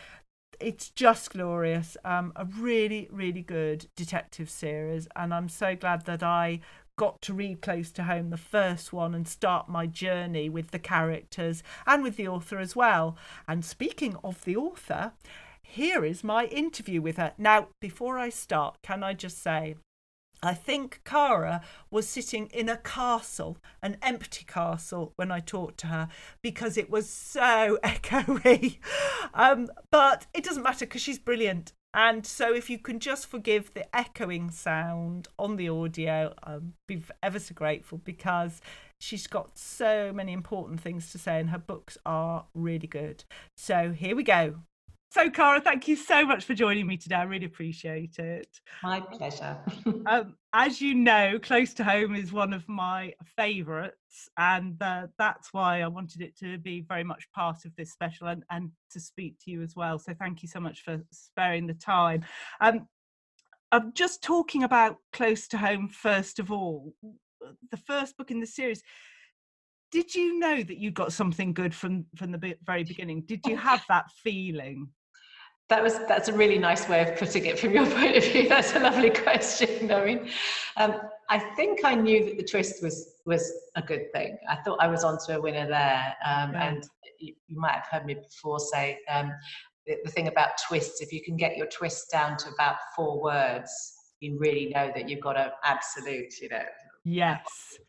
It's 0.59 0.88
just 0.88 1.30
glorious. 1.30 1.96
Um, 2.04 2.32
a 2.35 2.46
really, 2.46 3.09
really 3.12 3.42
good 3.42 3.87
detective 3.94 4.48
series, 4.48 5.06
and 5.14 5.32
I'm 5.32 5.50
so 5.50 5.76
glad 5.76 6.06
that 6.06 6.22
I 6.22 6.61
got 6.98 7.20
to 7.20 7.35
read 7.35 7.61
close 7.61 7.92
to 7.92 8.04
home 8.04 8.30
the 8.30 8.38
first 8.38 8.90
one 8.90 9.14
and 9.14 9.28
start 9.28 9.68
my 9.68 9.87
journey 9.87 10.48
with 10.48 10.70
the 10.70 10.78
characters 10.78 11.62
and 11.87 12.02
with 12.02 12.16
the 12.16 12.26
author 12.26 12.59
as 12.59 12.74
well. 12.74 13.18
And 13.46 13.62
speaking 13.62 14.16
of 14.24 14.42
the 14.46 14.56
author, 14.56 15.12
here 15.61 16.06
is 16.06 16.24
my 16.24 16.46
interview 16.46 17.02
with 17.02 17.18
her. 17.18 17.35
Now, 17.37 17.68
before 17.82 18.18
I 18.18 18.30
start, 18.30 18.78
can 18.82 19.04
I 19.04 19.12
just 19.12 19.42
say 19.42 19.76
I 20.42 20.55
think 20.55 21.01
Cara 21.05 21.62
was 21.90 22.09
sitting 22.09 22.46
in 22.53 22.68
a 22.68 22.77
castle, 22.77 23.59
an 23.83 23.96
empty 24.03 24.44
castle, 24.44 25.12
when 25.16 25.31
I 25.31 25.40
talked 25.40 25.79
to 25.81 25.87
her 25.88 26.09
because 26.42 26.77
it 26.77 26.90
was 26.90 27.09
so 27.09 27.79
echoey. 27.85 28.79
Um, 29.35 29.68
but 29.90 30.27
it 30.35 30.44
doesn't 30.44 30.62
matter 30.62 30.87
because 30.87 31.03
she's 31.03 31.18
brilliant. 31.18 31.72
And 31.94 32.27
so, 32.27 32.55
if 32.55 32.68
you 32.68 32.79
can 32.79 33.01
just 33.01 33.27
forgive 33.27 33.72
the 33.72 33.96
echoing 33.96 34.51
sound 34.51 35.29
on 35.38 35.57
the 35.57 35.70
audio, 35.70 36.35
I'll 36.42 36.62
be 36.87 37.03
ever 37.22 37.38
so 37.38 37.55
grateful 37.55 37.96
because 38.05 38.61
she's 39.01 39.27
got 39.27 39.57
so 39.57 40.12
many 40.12 40.35
important 40.35 40.81
things 40.81 41.11
to 41.12 41.18
say, 41.18 41.40
and 41.40 41.49
her 41.49 41.59
books 41.59 41.96
are 42.05 42.44
really 42.55 42.87
good. 42.87 43.25
So, 43.57 43.92
here 43.92 44.14
we 44.14 44.25
go. 44.25 44.57
So, 45.11 45.31
Cara, 45.31 45.61
thank 45.61 45.88
you 45.88 45.97
so 45.97 46.27
much 46.27 46.45
for 46.45 46.55
joining 46.55 46.87
me 46.87 46.97
today. 46.97 47.14
I 47.14 47.23
really 47.23 47.47
appreciate 47.47 48.19
it. 48.19 48.49
My 48.83 49.01
pleasure. 49.01 49.57
um, 50.07 50.35
as 50.53 50.81
you 50.81 50.95
know, 50.95 51.38
Close 51.40 51.73
to 51.75 51.85
Home 51.85 52.14
is 52.14 52.33
one 52.33 52.53
of 52.53 52.69
my 52.69 53.14
favourites, 53.37 54.29
and 54.37 54.81
uh, 54.83 55.07
that's 55.19 55.53
why 55.53 55.81
I 55.81 55.87
wanted 55.87 56.23
it 56.23 56.37
to 56.38 56.59
be 56.59 56.81
very 56.81 57.05
much 57.05 57.31
part 57.33 57.64
of 57.64 57.75
this 57.77 57.92
special 57.92 58.27
and, 58.27 58.42
and 58.51 58.71
to 58.90 59.01
speak 59.01 59.38
to 59.45 59.51
you 59.51 59.62
as 59.62 59.77
well. 59.77 59.99
So, 59.99 60.12
thank 60.12 60.42
you 60.42 60.49
so 60.49 60.61
much 60.61 60.83
for 60.83 61.01
sparing 61.12 61.66
the 61.66 61.75
time. 61.75 62.25
Um, 62.61 62.88
I'm 63.73 63.92
just 63.95 64.23
talking 64.23 64.64
about 64.64 64.99
Close 65.12 65.49
to 65.49 65.59
Home 65.59 65.88
first 65.88 66.38
of 66.38 66.51
all. 66.51 66.92
The 67.71 67.77
first 67.77 68.16
book 68.16 68.31
in 68.31 68.40
the 68.40 68.47
series 68.47 68.83
did 69.92 70.14
you 70.14 70.38
know 70.38 70.62
that 70.62 70.79
you 70.79 70.90
got 70.90 71.12
something 71.12 71.53
good 71.53 71.75
from 71.75 72.05
from 72.16 72.33
the 72.33 72.57
very 72.64 72.85
beginning 72.92 73.22
did 73.22 73.40
you 73.46 73.57
have 73.57 73.85
that 73.88 74.11
feeling 74.22 74.88
that 75.68 75.83
was 75.83 75.99
that's 76.07 76.29
a 76.29 76.33
really 76.33 76.59
nice 76.59 76.88
way 76.88 77.03
of 77.03 77.18
putting 77.18 77.46
it 77.46 77.59
from 77.59 77.72
your 77.72 77.87
point 77.90 78.16
of 78.16 78.25
view. 78.25 78.49
That's 78.49 78.75
a 78.75 78.79
lovely 78.79 79.11
question, 79.11 79.90
I 79.90 80.05
mean, 80.05 80.29
um, 80.77 81.01
I 81.29 81.38
think 81.38 81.85
I 81.85 81.94
knew 81.94 82.25
that 82.25 82.37
the 82.37 82.44
twist 82.44 82.83
was 82.83 83.14
was 83.27 83.53
a 83.75 83.83
good 83.83 84.12
thing. 84.12 84.38
I 84.49 84.57
thought 84.57 84.79
I 84.81 84.87
was 84.87 85.03
onto 85.03 85.33
a 85.33 85.40
winner 85.40 85.66
there, 85.66 86.14
um, 86.25 86.53
yeah. 86.53 86.68
and 86.68 86.85
you, 87.18 87.35
you, 87.49 87.59
might 87.59 87.72
have 87.72 87.87
heard 87.90 88.07
me 88.07 88.14
before 88.14 88.61
say 88.61 88.99
um, 89.11 89.33
the, 89.87 89.96
the, 90.05 90.11
thing 90.11 90.29
about 90.29 90.51
twists. 90.68 91.01
If 91.01 91.12
you 91.12 91.22
can 91.22 91.37
get 91.37 91.57
your 91.57 91.66
twist 91.66 92.11
down 92.12 92.37
to 92.38 92.51
about 92.51 92.77
four 92.94 93.20
words, 93.20 93.70
you 94.20 94.38
really 94.38 94.66
know 94.66 94.92
that 94.94 95.09
you've 95.09 95.20
got 95.20 95.37
an 95.37 95.51
absolute. 95.64 96.33
You 96.40 96.51
know, 96.51 96.62
yes, 97.05 97.42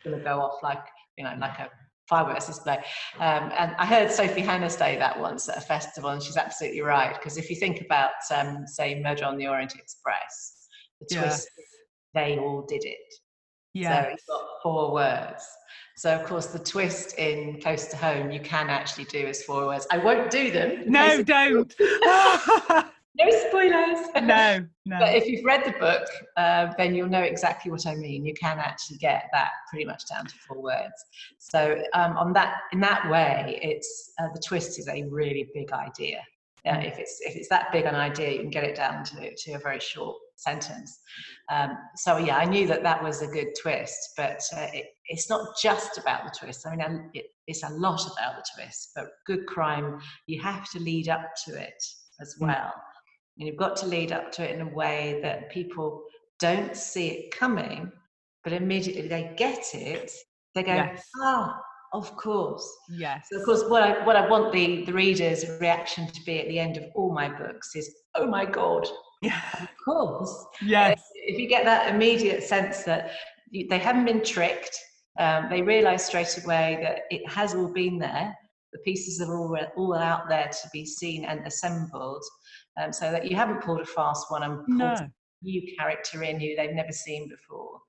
going 0.03 0.17
to 0.17 0.23
go 0.23 0.39
off 0.39 0.63
like 0.63 0.83
you 1.15 1.25
know 1.25 1.35
like 1.39 1.59
a 1.59 1.69
fireworks 2.07 2.47
display. 2.47 2.77
Um, 3.19 3.51
and 3.57 3.75
I 3.77 3.85
heard 3.85 4.11
Sophie 4.11 4.41
Hannah 4.41 4.69
say 4.69 4.97
that 4.97 5.19
once 5.19 5.49
at 5.49 5.57
a 5.57 5.61
festival, 5.61 6.09
and 6.09 6.21
she's 6.21 6.37
absolutely 6.37 6.81
right. 6.81 7.13
Because 7.13 7.37
if 7.37 7.49
you 7.49 7.55
think 7.55 7.81
about, 7.81 8.11
um, 8.33 8.65
say, 8.65 8.99
Murder 9.01 9.25
on 9.25 9.37
the 9.37 9.47
Orient 9.47 9.75
Express, 9.75 10.67
the 11.01 11.15
twist, 11.15 11.49
they 12.13 12.37
all 12.37 12.65
did 12.67 12.83
it. 12.83 12.97
Yeah. 13.73 14.03
So 14.03 14.09
it's 14.09 14.25
got 14.25 14.45
four 14.63 14.93
words. 14.93 15.45
So 15.97 16.13
of 16.13 16.25
course, 16.25 16.47
the 16.47 16.59
twist 16.59 17.17
in 17.17 17.59
Close 17.61 17.87
to 17.87 17.97
Home, 17.97 18.31
you 18.31 18.39
can 18.39 18.69
actually 18.69 19.05
do 19.05 19.25
as 19.27 19.43
four 19.43 19.65
words. 19.65 19.87
I 19.91 19.97
won't 19.97 20.29
do 20.29 20.51
them. 20.51 20.83
No, 20.85 21.23
don't. 21.23 21.73
no 23.19 23.29
spoilers. 23.47 24.07
No, 24.23 24.65
no. 24.85 24.99
But 24.99 25.15
if 25.15 25.27
you've 25.27 25.43
read 25.43 25.63
the 25.65 25.77
book, 25.79 26.07
uh, 26.37 26.73
then 26.77 26.95
you'll 26.95 27.09
know 27.09 27.21
exactly 27.21 27.71
what 27.71 27.85
I 27.85 27.95
mean. 27.95 28.25
You 28.25 28.33
can 28.33 28.59
actually 28.59 28.97
get 28.97 29.29
that 29.33 29.49
pretty 29.69 29.85
much 29.85 30.07
down 30.07 30.25
to 30.25 30.35
four 30.47 30.61
words. 30.61 31.05
So 31.39 31.81
um, 31.93 32.17
on 32.17 32.33
that, 32.33 32.55
in 32.71 32.79
that 32.81 33.09
way, 33.09 33.59
it's 33.61 34.13
uh, 34.19 34.27
the 34.33 34.41
twist 34.45 34.79
is 34.79 34.87
a 34.87 35.03
really 35.09 35.49
big 35.53 35.71
idea. 35.71 36.21
Uh, 36.65 36.79
if 36.79 36.97
it's 36.97 37.21
if 37.21 37.35
it's 37.35 37.49
that 37.49 37.71
big 37.71 37.85
an 37.85 37.95
idea, 37.95 38.31
you 38.31 38.39
can 38.39 38.49
get 38.49 38.63
it 38.63 38.75
down 38.75 39.03
to 39.05 39.33
to 39.35 39.53
a 39.53 39.59
very 39.59 39.79
short 39.79 40.17
sentence. 40.35 40.99
Um, 41.49 41.77
so 41.95 42.17
yeah, 42.17 42.37
I 42.37 42.45
knew 42.45 42.67
that 42.67 42.83
that 42.83 43.01
was 43.03 43.21
a 43.21 43.27
good 43.27 43.47
twist, 43.59 44.13
but 44.17 44.41
uh, 44.55 44.67
it, 44.73 44.87
it's 45.07 45.29
not 45.29 45.57
just 45.61 45.97
about 45.97 46.25
the 46.25 46.37
twist. 46.37 46.67
I 46.67 46.75
mean, 46.75 47.09
it, 47.13 47.25
it's 47.47 47.63
a 47.63 47.69
lot 47.69 48.01
about 48.05 48.35
the 48.37 48.45
twist. 48.55 48.91
But 48.95 49.05
good 49.25 49.45
crime, 49.45 49.99
you 50.27 50.41
have 50.41 50.69
to 50.71 50.79
lead 50.79 51.09
up 51.09 51.31
to 51.45 51.55
it 51.59 51.83
as 52.19 52.35
mm. 52.35 52.47
well. 52.47 52.73
And 53.37 53.47
you've 53.47 53.57
got 53.57 53.75
to 53.77 53.85
lead 53.85 54.11
up 54.11 54.31
to 54.33 54.43
it 54.43 54.55
in 54.55 54.61
a 54.61 54.73
way 54.73 55.19
that 55.21 55.51
people 55.51 56.03
don't 56.39 56.75
see 56.75 57.07
it 57.09 57.31
coming, 57.31 57.91
but 58.43 58.53
immediately 58.53 59.07
they 59.07 59.33
get 59.37 59.63
it. 59.73 60.11
They 60.55 60.63
go, 60.63 60.73
yes. 60.73 61.05
oh, 61.17 61.53
of 61.93 62.15
course. 62.17 62.67
Yes. 62.89 63.27
So 63.31 63.39
of 63.39 63.45
course, 63.45 63.63
what 63.67 63.83
I 63.83 64.03
what 64.05 64.15
I 64.15 64.27
want 64.27 64.51
the 64.51 64.83
the 64.85 64.93
reader's 64.93 65.45
reaction 65.59 66.07
to 66.07 66.21
be 66.25 66.39
at 66.39 66.47
the 66.47 66.59
end 66.59 66.77
of 66.77 66.85
all 66.95 67.13
my 67.13 67.29
books 67.29 67.75
is, 67.75 67.93
oh 68.15 68.27
my 68.27 68.45
god. 68.45 68.87
Yeah. 69.21 69.41
Of 69.61 69.69
course. 69.83 70.45
Yes. 70.61 71.01
If 71.15 71.39
you 71.39 71.47
get 71.47 71.65
that 71.65 71.93
immediate 71.93 72.43
sense 72.43 72.83
that 72.83 73.11
they 73.51 73.79
haven't 73.79 74.05
been 74.05 74.23
tricked, 74.23 74.77
um, 75.19 75.47
they 75.49 75.61
realise 75.61 76.05
straight 76.05 76.37
away 76.43 76.79
that 76.81 77.01
it 77.09 77.27
has 77.29 77.55
all 77.55 77.71
been 77.71 77.97
there. 77.97 78.35
The 78.73 78.79
pieces 78.79 79.21
are 79.21 79.35
all 79.35 79.57
all 79.75 79.95
out 79.95 80.27
there 80.29 80.49
to 80.49 80.69
be 80.73 80.85
seen 80.85 81.25
and 81.25 81.45
assembled 81.47 82.23
um, 82.81 82.93
so 82.93 83.11
that 83.11 83.29
you 83.29 83.35
haven't 83.35 83.61
pulled 83.61 83.81
a 83.81 83.85
fast 83.85 84.29
one 84.29 84.43
and 84.43 84.65
pulled 84.65 84.79
no. 84.79 84.93
a 84.93 85.11
new 85.41 85.61
character 85.77 86.23
in 86.23 86.39
who 86.39 86.55
they've 86.55 86.73
never 86.73 86.91
seen 86.91 87.27
before. 87.29 87.79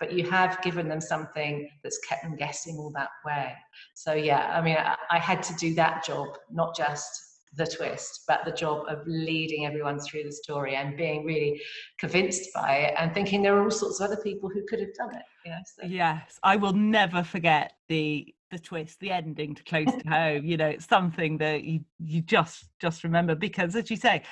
but 0.00 0.12
you 0.12 0.28
have 0.28 0.60
given 0.62 0.88
them 0.88 1.00
something 1.00 1.68
that's 1.84 1.98
kept 2.08 2.22
them 2.22 2.34
guessing 2.34 2.76
all 2.76 2.90
that 2.90 3.10
way. 3.24 3.52
So 3.94 4.14
yeah, 4.14 4.50
I 4.56 4.62
mean, 4.62 4.76
I, 4.76 4.96
I 5.10 5.18
had 5.18 5.42
to 5.44 5.54
do 5.56 5.74
that 5.74 6.04
job, 6.04 6.28
not 6.50 6.74
just 6.74 7.10
the 7.54 7.66
twist, 7.66 8.22
but 8.26 8.44
the 8.44 8.52
job 8.52 8.84
of 8.88 9.00
leading 9.06 9.66
everyone 9.66 9.98
through 10.00 10.22
the 10.24 10.32
story 10.32 10.76
and 10.76 10.96
being 10.96 11.24
really 11.26 11.60
convinced 11.98 12.48
by 12.54 12.76
it 12.76 12.94
and 12.96 13.12
thinking 13.12 13.42
there 13.42 13.56
are 13.56 13.62
all 13.64 13.70
sorts 13.70 14.00
of 14.00 14.06
other 14.06 14.22
people 14.22 14.48
who 14.48 14.64
could 14.68 14.80
have 14.80 14.94
done 14.94 15.14
it. 15.14 15.22
You 15.44 15.50
know, 15.52 15.58
so. 15.64 15.86
Yes, 15.86 16.38
I 16.42 16.56
will 16.56 16.72
never 16.72 17.22
forget 17.22 17.74
the 17.88 18.34
the 18.50 18.58
twist, 18.58 19.00
the 19.00 19.10
ending 19.10 19.54
to 19.54 19.64
Close 19.64 19.86
to 19.86 20.08
Home. 20.08 20.44
You 20.44 20.56
know, 20.56 20.68
it's 20.68 20.86
something 20.86 21.38
that 21.38 21.64
you 21.64 21.80
you 21.98 22.22
just 22.22 22.68
just 22.80 23.04
remember 23.04 23.34
because, 23.34 23.76
as 23.76 23.90
you 23.90 23.96
say, 23.96 24.22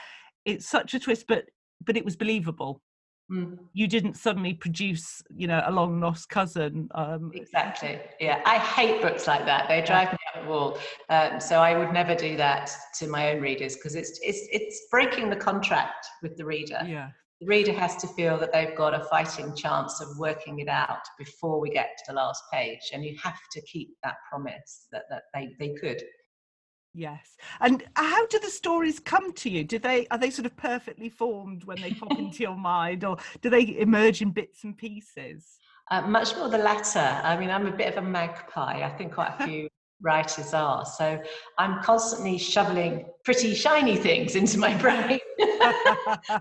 it's 0.44 0.68
such 0.68 0.94
a 0.94 0.98
twist, 0.98 1.26
but 1.28 1.44
but 1.85 1.96
it 1.96 2.04
was 2.04 2.16
believable. 2.16 2.83
Mm. 3.31 3.59
You 3.74 3.87
didn't 3.87 4.14
suddenly 4.14 4.54
produce, 4.54 5.22
you 5.37 5.46
know, 5.46 5.62
a 5.66 5.70
long 5.70 6.00
lost 6.00 6.31
cousin. 6.31 6.88
Um, 6.94 7.31
exactly. 7.35 8.00
Yeah, 8.20 8.40
I 8.46 8.57
hate 8.57 9.02
books 9.02 9.26
like 9.26 9.44
that. 9.44 9.68
They 9.68 9.83
drive 9.83 10.12
me 10.12 10.18
up 10.35 10.44
the 10.44 10.48
wall. 10.48 10.78
Um, 11.11 11.38
so 11.38 11.61
I 11.61 11.76
would 11.76 11.92
never 11.92 12.14
do 12.14 12.38
that 12.38 12.70
to 12.98 13.07
my 13.07 13.33
own 13.33 13.42
readers 13.42 13.76
because 13.76 13.94
it's 13.94 14.18
it's 14.22 14.48
it's 14.50 14.87
breaking 14.90 15.28
the 15.28 15.37
contract 15.37 16.07
with 16.22 16.37
the 16.37 16.44
reader. 16.44 16.81
Yeah. 16.87 17.11
The 17.40 17.46
reader 17.46 17.72
has 17.72 17.96
to 17.96 18.09
feel 18.09 18.37
that 18.38 18.53
they've 18.53 18.77
got 18.77 18.94
a 18.94 19.05
fighting 19.05 19.55
chance 19.55 20.01
of 20.01 20.18
working 20.18 20.59
it 20.59 20.68
out 20.68 21.03
before 21.18 21.61
we 21.61 21.70
get 21.70 21.96
to 21.98 22.05
the 22.09 22.14
last 22.14 22.42
page, 22.53 22.90
and 22.92 23.05
you 23.05 23.16
have 23.22 23.38
to 23.53 23.61
keep 23.62 23.90
that 24.03 24.16
promise 24.29 24.88
that 24.90 25.05
that 25.11 25.24
they 25.33 25.55
they 25.59 25.74
could. 25.74 26.03
Yes. 26.94 27.37
And 27.61 27.85
how 27.94 28.27
do 28.27 28.40
the 28.40 28.51
stories 28.51 28.98
come 28.98 29.33
to 29.35 29.51
you? 29.51 29.62
Do 29.62 29.79
they 29.79 30.09
are 30.11 30.18
they 30.18 30.31
sort 30.31 30.46
of 30.46 30.57
perfectly 30.57 31.09
formed 31.09 31.62
when 31.62 31.81
they 31.81 31.92
pop 31.92 32.18
into 32.18 32.42
your 32.42 32.57
mind 32.74 33.05
or 33.05 33.18
do 33.40 33.51
they 33.51 33.79
emerge 33.79 34.20
in 34.20 34.33
bits 34.33 34.64
and 34.64 34.77
pieces? 34.77 35.59
Uh, 35.90 36.03
much 36.03 36.37
more 36.37 36.48
the 36.48 36.59
latter. 36.59 36.98
I 36.98 37.38
mean, 37.38 37.51
I'm 37.51 37.66
a 37.66 37.77
bit 37.77 37.94
of 37.94 38.05
a 38.05 38.07
magpie. 38.07 38.83
I 38.83 38.90
think 38.96 39.14
quite 39.14 39.33
a 39.38 39.46
few 39.46 39.68
writers 40.03 40.55
are. 40.55 40.85
So 40.85 41.22
I'm 41.57 41.83
constantly 41.83 42.37
shoveling 42.37 43.07
pretty 43.24 43.55
shiny 43.55 43.96
things 43.96 44.35
into 44.35 44.59
my 44.59 44.77
brain. 44.77 45.20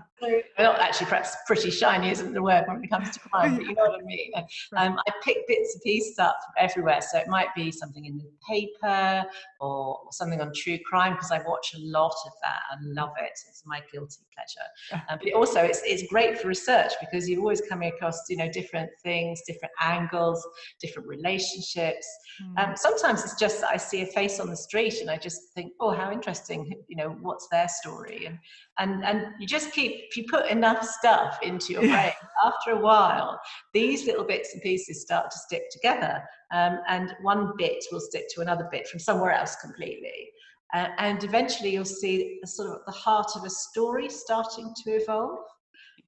well, 0.58 0.72
actually, 0.80 1.06
perhaps 1.06 1.36
pretty 1.46 1.70
shiny 1.70 2.10
isn't 2.10 2.32
the 2.32 2.42
word 2.42 2.64
when 2.66 2.82
it 2.82 2.90
comes 2.90 3.10
to 3.10 3.20
crime, 3.20 3.56
but 3.56 3.64
you 3.64 3.74
know 3.74 3.82
what 3.82 4.00
I 4.00 4.04
mean. 4.04 4.32
Um, 4.76 4.98
I 5.06 5.12
pick 5.22 5.46
bits 5.46 5.74
and 5.74 5.82
pieces 5.82 6.18
up 6.18 6.36
from 6.44 6.64
everywhere. 6.64 7.00
So 7.00 7.18
it 7.18 7.28
might 7.28 7.54
be 7.54 7.70
something 7.70 8.04
in 8.04 8.18
the 8.18 8.24
paper 8.48 9.24
or 9.60 10.00
something 10.10 10.40
on 10.40 10.52
true 10.54 10.78
crime 10.84 11.14
because 11.14 11.30
I 11.30 11.38
watch 11.46 11.74
a 11.74 11.78
lot 11.80 12.14
of 12.26 12.32
that 12.42 12.60
and 12.72 12.94
love 12.94 13.12
it. 13.20 13.32
It's 13.48 13.62
my 13.66 13.80
guilty 13.92 14.22
pleasure. 14.34 15.02
Um, 15.08 15.18
but 15.22 15.32
also, 15.34 15.60
it's, 15.62 15.82
it's 15.84 16.10
great 16.10 16.38
for 16.38 16.48
research 16.48 16.92
because 17.00 17.28
you're 17.28 17.40
always 17.40 17.60
coming 17.60 17.92
across, 17.92 18.20
you 18.28 18.36
know, 18.36 18.50
different 18.50 18.90
things, 19.02 19.42
different 19.46 19.72
angles, 19.80 20.46
different 20.80 21.08
relationships. 21.08 22.06
Mm. 22.42 22.70
Um, 22.70 22.76
sometimes 22.76 23.24
it's 23.24 23.38
just 23.38 23.60
that 23.60 23.70
I 23.70 23.76
see 23.76 24.02
a 24.02 24.06
face 24.06 24.40
on 24.40 24.48
the 24.48 24.56
street 24.56 25.00
and 25.00 25.10
I 25.10 25.16
just 25.16 25.52
think, 25.54 25.72
oh, 25.80 25.90
how 25.90 26.10
interesting, 26.10 26.72
you 26.88 26.96
know, 26.96 27.16
what's 27.20 27.48
their 27.48 27.68
story? 27.68 28.26
And 28.26 28.38
and 28.78 29.04
and 29.04 29.26
you 29.38 29.46
just 29.46 29.72
keep 29.72 29.92
if 30.08 30.16
you 30.16 30.24
put 30.30 30.46
enough 30.46 30.84
stuff 30.84 31.38
into 31.42 31.72
your 31.72 31.82
brain 31.82 32.12
after 32.44 32.72
a 32.72 32.80
while 32.80 33.40
these 33.74 34.06
little 34.06 34.24
bits 34.24 34.52
and 34.52 34.62
pieces 34.62 35.02
start 35.02 35.30
to 35.30 35.38
stick 35.38 35.62
together 35.70 36.22
um, 36.52 36.78
and 36.88 37.14
one 37.22 37.52
bit 37.56 37.84
will 37.92 38.00
stick 38.00 38.24
to 38.34 38.40
another 38.40 38.68
bit 38.70 38.86
from 38.88 39.00
somewhere 39.00 39.32
else 39.32 39.56
completely 39.56 40.30
uh, 40.74 40.88
and 40.98 41.24
eventually 41.24 41.70
you'll 41.70 41.84
see 41.84 42.40
sort 42.44 42.70
of 42.70 42.78
the 42.86 42.92
heart 42.92 43.30
of 43.36 43.44
a 43.44 43.50
story 43.50 44.08
starting 44.08 44.72
to 44.84 44.92
evolve 44.92 45.38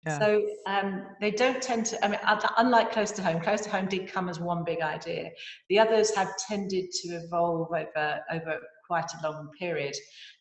yeah. 0.06 0.18
So 0.18 0.46
um, 0.66 1.06
they 1.20 1.30
don't 1.30 1.60
tend 1.60 1.84
to. 1.86 2.02
I 2.02 2.08
mean, 2.08 2.20
unlike 2.56 2.90
Close 2.90 3.10
to 3.12 3.22
Home, 3.22 3.38
Close 3.40 3.60
to 3.62 3.70
Home 3.70 3.86
did 3.86 4.10
come 4.10 4.30
as 4.30 4.40
one 4.40 4.64
big 4.64 4.80
idea. 4.80 5.28
The 5.68 5.78
others 5.78 6.14
have 6.14 6.34
tended 6.48 6.90
to 6.90 7.08
evolve 7.08 7.68
over 7.70 8.20
over 8.32 8.58
quite 8.90 9.12
a 9.14 9.30
long 9.30 9.48
period. 9.56 9.94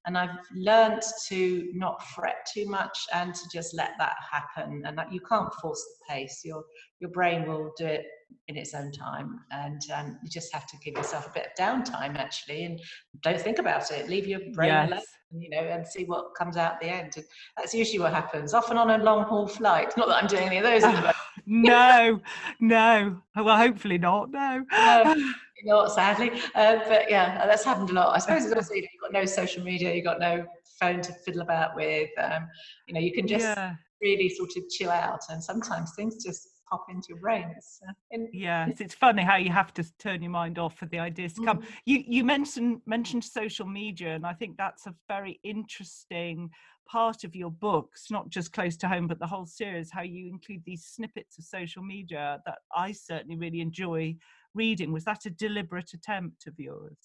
And 0.08 0.18
I've 0.18 0.40
learned 0.56 1.04
to 1.28 1.70
not 1.76 2.04
fret 2.16 2.38
too 2.52 2.66
much 2.68 2.98
and 3.14 3.36
to 3.36 3.42
just 3.54 3.76
let 3.76 3.92
that 4.00 4.16
happen. 4.32 4.82
And 4.86 4.98
that 4.98 5.14
you 5.14 5.20
can't 5.22 5.54
force 5.62 5.86
the 5.86 6.14
pace. 6.14 6.42
Your 6.44 6.64
your 7.00 7.12
brain 7.12 7.48
will 7.48 7.72
do 7.78 7.86
it 7.86 8.06
in 8.48 8.58
its 8.58 8.74
own 8.74 8.92
time, 8.92 9.40
and 9.52 9.82
um, 9.96 10.18
you 10.24 10.30
just 10.30 10.54
have 10.54 10.66
to 10.68 10.78
give 10.84 10.96
yourself 10.96 11.28
a 11.28 11.32
bit 11.32 11.48
of 11.48 11.64
downtime 11.64 12.16
actually, 12.18 12.66
and 12.66 12.82
don't 13.22 13.40
think 13.40 13.60
about 13.60 13.90
it. 13.92 14.10
Leave 14.10 14.28
your 14.28 14.42
brain 14.54 14.70
yes. 14.70 14.90
alone. 14.90 15.02
You 15.32 15.50
know, 15.52 15.60
and 15.60 15.86
see 15.88 16.06
what 16.06 16.34
comes 16.36 16.58
out 16.58 16.74
at 16.74 16.80
the 16.82 16.88
end. 16.88 17.14
And 17.16 17.26
that's 17.56 17.74
usually 17.74 18.00
what 18.00 18.12
happens. 18.12 18.56
Often 18.56 18.78
on 18.78 18.90
a 18.90 19.04
long 19.04 19.26
haul 19.26 19.48
flight. 19.48 19.96
Not 19.96 20.08
that 20.08 20.24
I'm 20.24 20.28
doing 20.28 20.48
any 20.48 20.58
of 20.58 20.64
those. 20.64 20.82
no, 21.46 22.20
no. 22.60 23.22
Well, 23.36 23.58
hopefully 23.58 24.00
not. 24.00 24.32
No. 24.32 24.66
Um, 24.76 25.36
not 25.66 25.92
sadly. 25.92 26.32
Uh, 26.56 26.78
but 26.88 27.10
yeah, 27.10 27.46
that's 27.46 27.64
happened 27.64 27.90
a 27.90 27.94
lot. 27.94 28.16
I 28.16 28.20
suppose 28.20 28.46
it's 28.46 28.54
also 28.54 28.74
you've 28.74 28.86
got 29.02 29.14
no 29.14 29.26
social 29.26 29.64
media, 29.64 29.94
you've 29.94 30.06
got 30.06 30.20
no 30.20 30.46
phone 30.80 31.02
to 31.02 31.14
fiddle 31.26 31.42
about 31.42 31.76
with. 31.76 32.10
Um, 32.18 32.48
you 32.88 32.94
know, 32.94 33.00
you 33.00 33.14
can 33.14 33.28
just 33.28 33.46
yeah. 33.46 33.76
really 34.02 34.30
sort 34.30 34.52
of 34.58 34.70
chill 34.70 34.90
out, 34.90 35.22
and 35.30 35.44
sometimes 35.44 35.94
things 35.96 36.24
just 36.24 36.48
pop 36.70 36.86
into 36.90 37.08
your 37.10 37.20
brain. 37.20 37.52
It's, 37.58 37.82
uh, 37.88 37.94
in- 38.12 38.30
yes, 38.32 38.80
it's 38.80 38.94
funny 38.94 39.24
how 39.24 39.38
you 39.38 39.52
have 39.52 39.74
to 39.76 39.98
turn 39.98 40.22
your 40.22 40.32
mind 40.32 40.60
off 40.60 40.78
for 40.78 40.86
the 40.86 41.00
ideas 41.00 41.34
to 41.34 41.44
come. 41.44 41.60
Mm. 41.60 41.66
You 41.86 42.04
you 42.08 42.24
mentioned 42.24 42.82
mentioned 42.86 43.24
social 43.24 43.66
media, 43.66 44.16
and 44.16 44.26
I 44.26 44.34
think 44.34 44.58
that's 44.58 44.88
a 44.88 44.96
very 45.08 45.40
interesting 45.44 46.50
part 46.88 47.24
of 47.24 47.36
your 47.36 47.52
books, 47.52 48.10
not 48.10 48.30
just 48.30 48.52
close 48.52 48.76
to 48.78 48.88
home, 48.88 49.08
but 49.08 49.20
the 49.20 49.28
whole 49.28 49.46
series. 49.46 49.92
How 49.92 50.02
you 50.02 50.28
include 50.28 50.64
these 50.66 50.86
snippets 50.86 51.38
of 51.38 51.46
social 51.46 51.84
media 51.84 52.40
that 52.46 52.60
I 52.76 52.92
certainly 52.92 53.38
really 53.38 53.62
enjoy 53.62 54.16
reading. 54.60 54.92
Was 54.92 55.06
that 55.06 55.26
a 55.26 55.30
deliberate 55.30 55.92
attempt 55.94 56.46
of 56.46 56.60
yours? 56.60 57.00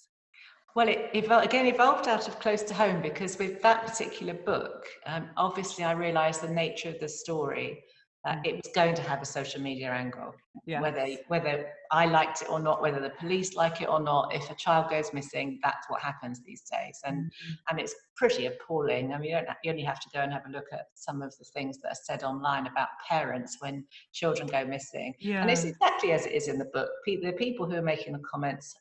Well, 0.77 0.89
it 0.89 1.13
evol- 1.15 1.45
again 1.45 1.67
evolved 1.67 2.09
out 2.09 2.27
of 2.27 2.41
close 2.41 2.63
to 2.65 2.75
home 2.75 3.01
because 3.01 3.39
with 3.39 3.63
that 3.63 3.87
particular 3.87 4.35
book, 4.35 4.87
um, 5.07 5.31
obviously 5.37 5.85
I 5.85 5.93
realised 5.93 6.41
the 6.43 6.59
nature 6.65 6.89
of 6.89 6.99
the 6.99 7.09
story 7.09 7.85
uh, 8.27 8.37
it 8.43 8.57
was 8.57 8.73
going 8.75 8.95
to 8.95 9.03
have 9.03 9.21
a 9.21 9.27
social 9.27 9.61
media 9.61 9.91
angle. 9.91 10.35
Yes. 10.67 10.81
Whether 10.81 11.07
whether 11.29 11.67
I 11.91 12.07
liked 12.07 12.41
it 12.41 12.49
or 12.49 12.59
not, 12.59 12.81
whether 12.81 13.01
the 13.01 13.11
police 13.11 13.55
like 13.55 13.83
it 13.83 13.89
or 13.89 14.01
not, 14.01 14.35
if 14.35 14.51
a 14.51 14.55
child 14.55 14.89
goes 14.89 15.13
missing, 15.13 15.59
that's 15.63 15.91
what 15.91 16.01
happens 16.01 16.41
these 16.43 16.63
days, 16.63 16.99
and 17.05 17.25
mm-hmm. 17.27 17.53
and 17.69 17.81
it's 17.81 17.95
pretty 18.17 18.47
appalling. 18.47 19.13
I 19.13 19.19
mean, 19.19 19.31
you, 19.31 19.41
you 19.63 19.71
only 19.71 19.83
have 19.83 20.01
to 20.01 20.09
go 20.15 20.21
and 20.21 20.33
have 20.33 20.47
a 20.47 20.51
look 20.51 20.67
at 20.73 20.87
some 20.95 21.21
of 21.21 21.37
the 21.39 21.45
things 21.45 21.79
that 21.83 21.89
are 21.89 22.01
said 22.03 22.23
online 22.23 22.67
about 22.67 22.89
parents 23.07 23.59
when 23.61 23.85
children 24.13 24.49
go 24.49 24.65
missing, 24.65 25.15
yeah. 25.19 25.43
and 25.43 25.51
it's 25.51 25.65
exactly 25.65 26.13
as 26.13 26.25
it 26.25 26.33
is 26.33 26.49
in 26.49 26.59
the 26.59 26.67
book. 26.67 26.89
The 27.07 27.35
people 27.37 27.69
who 27.69 27.77
are 27.77 27.83
making 27.83 28.15
the 28.15 28.21
comments 28.21 28.75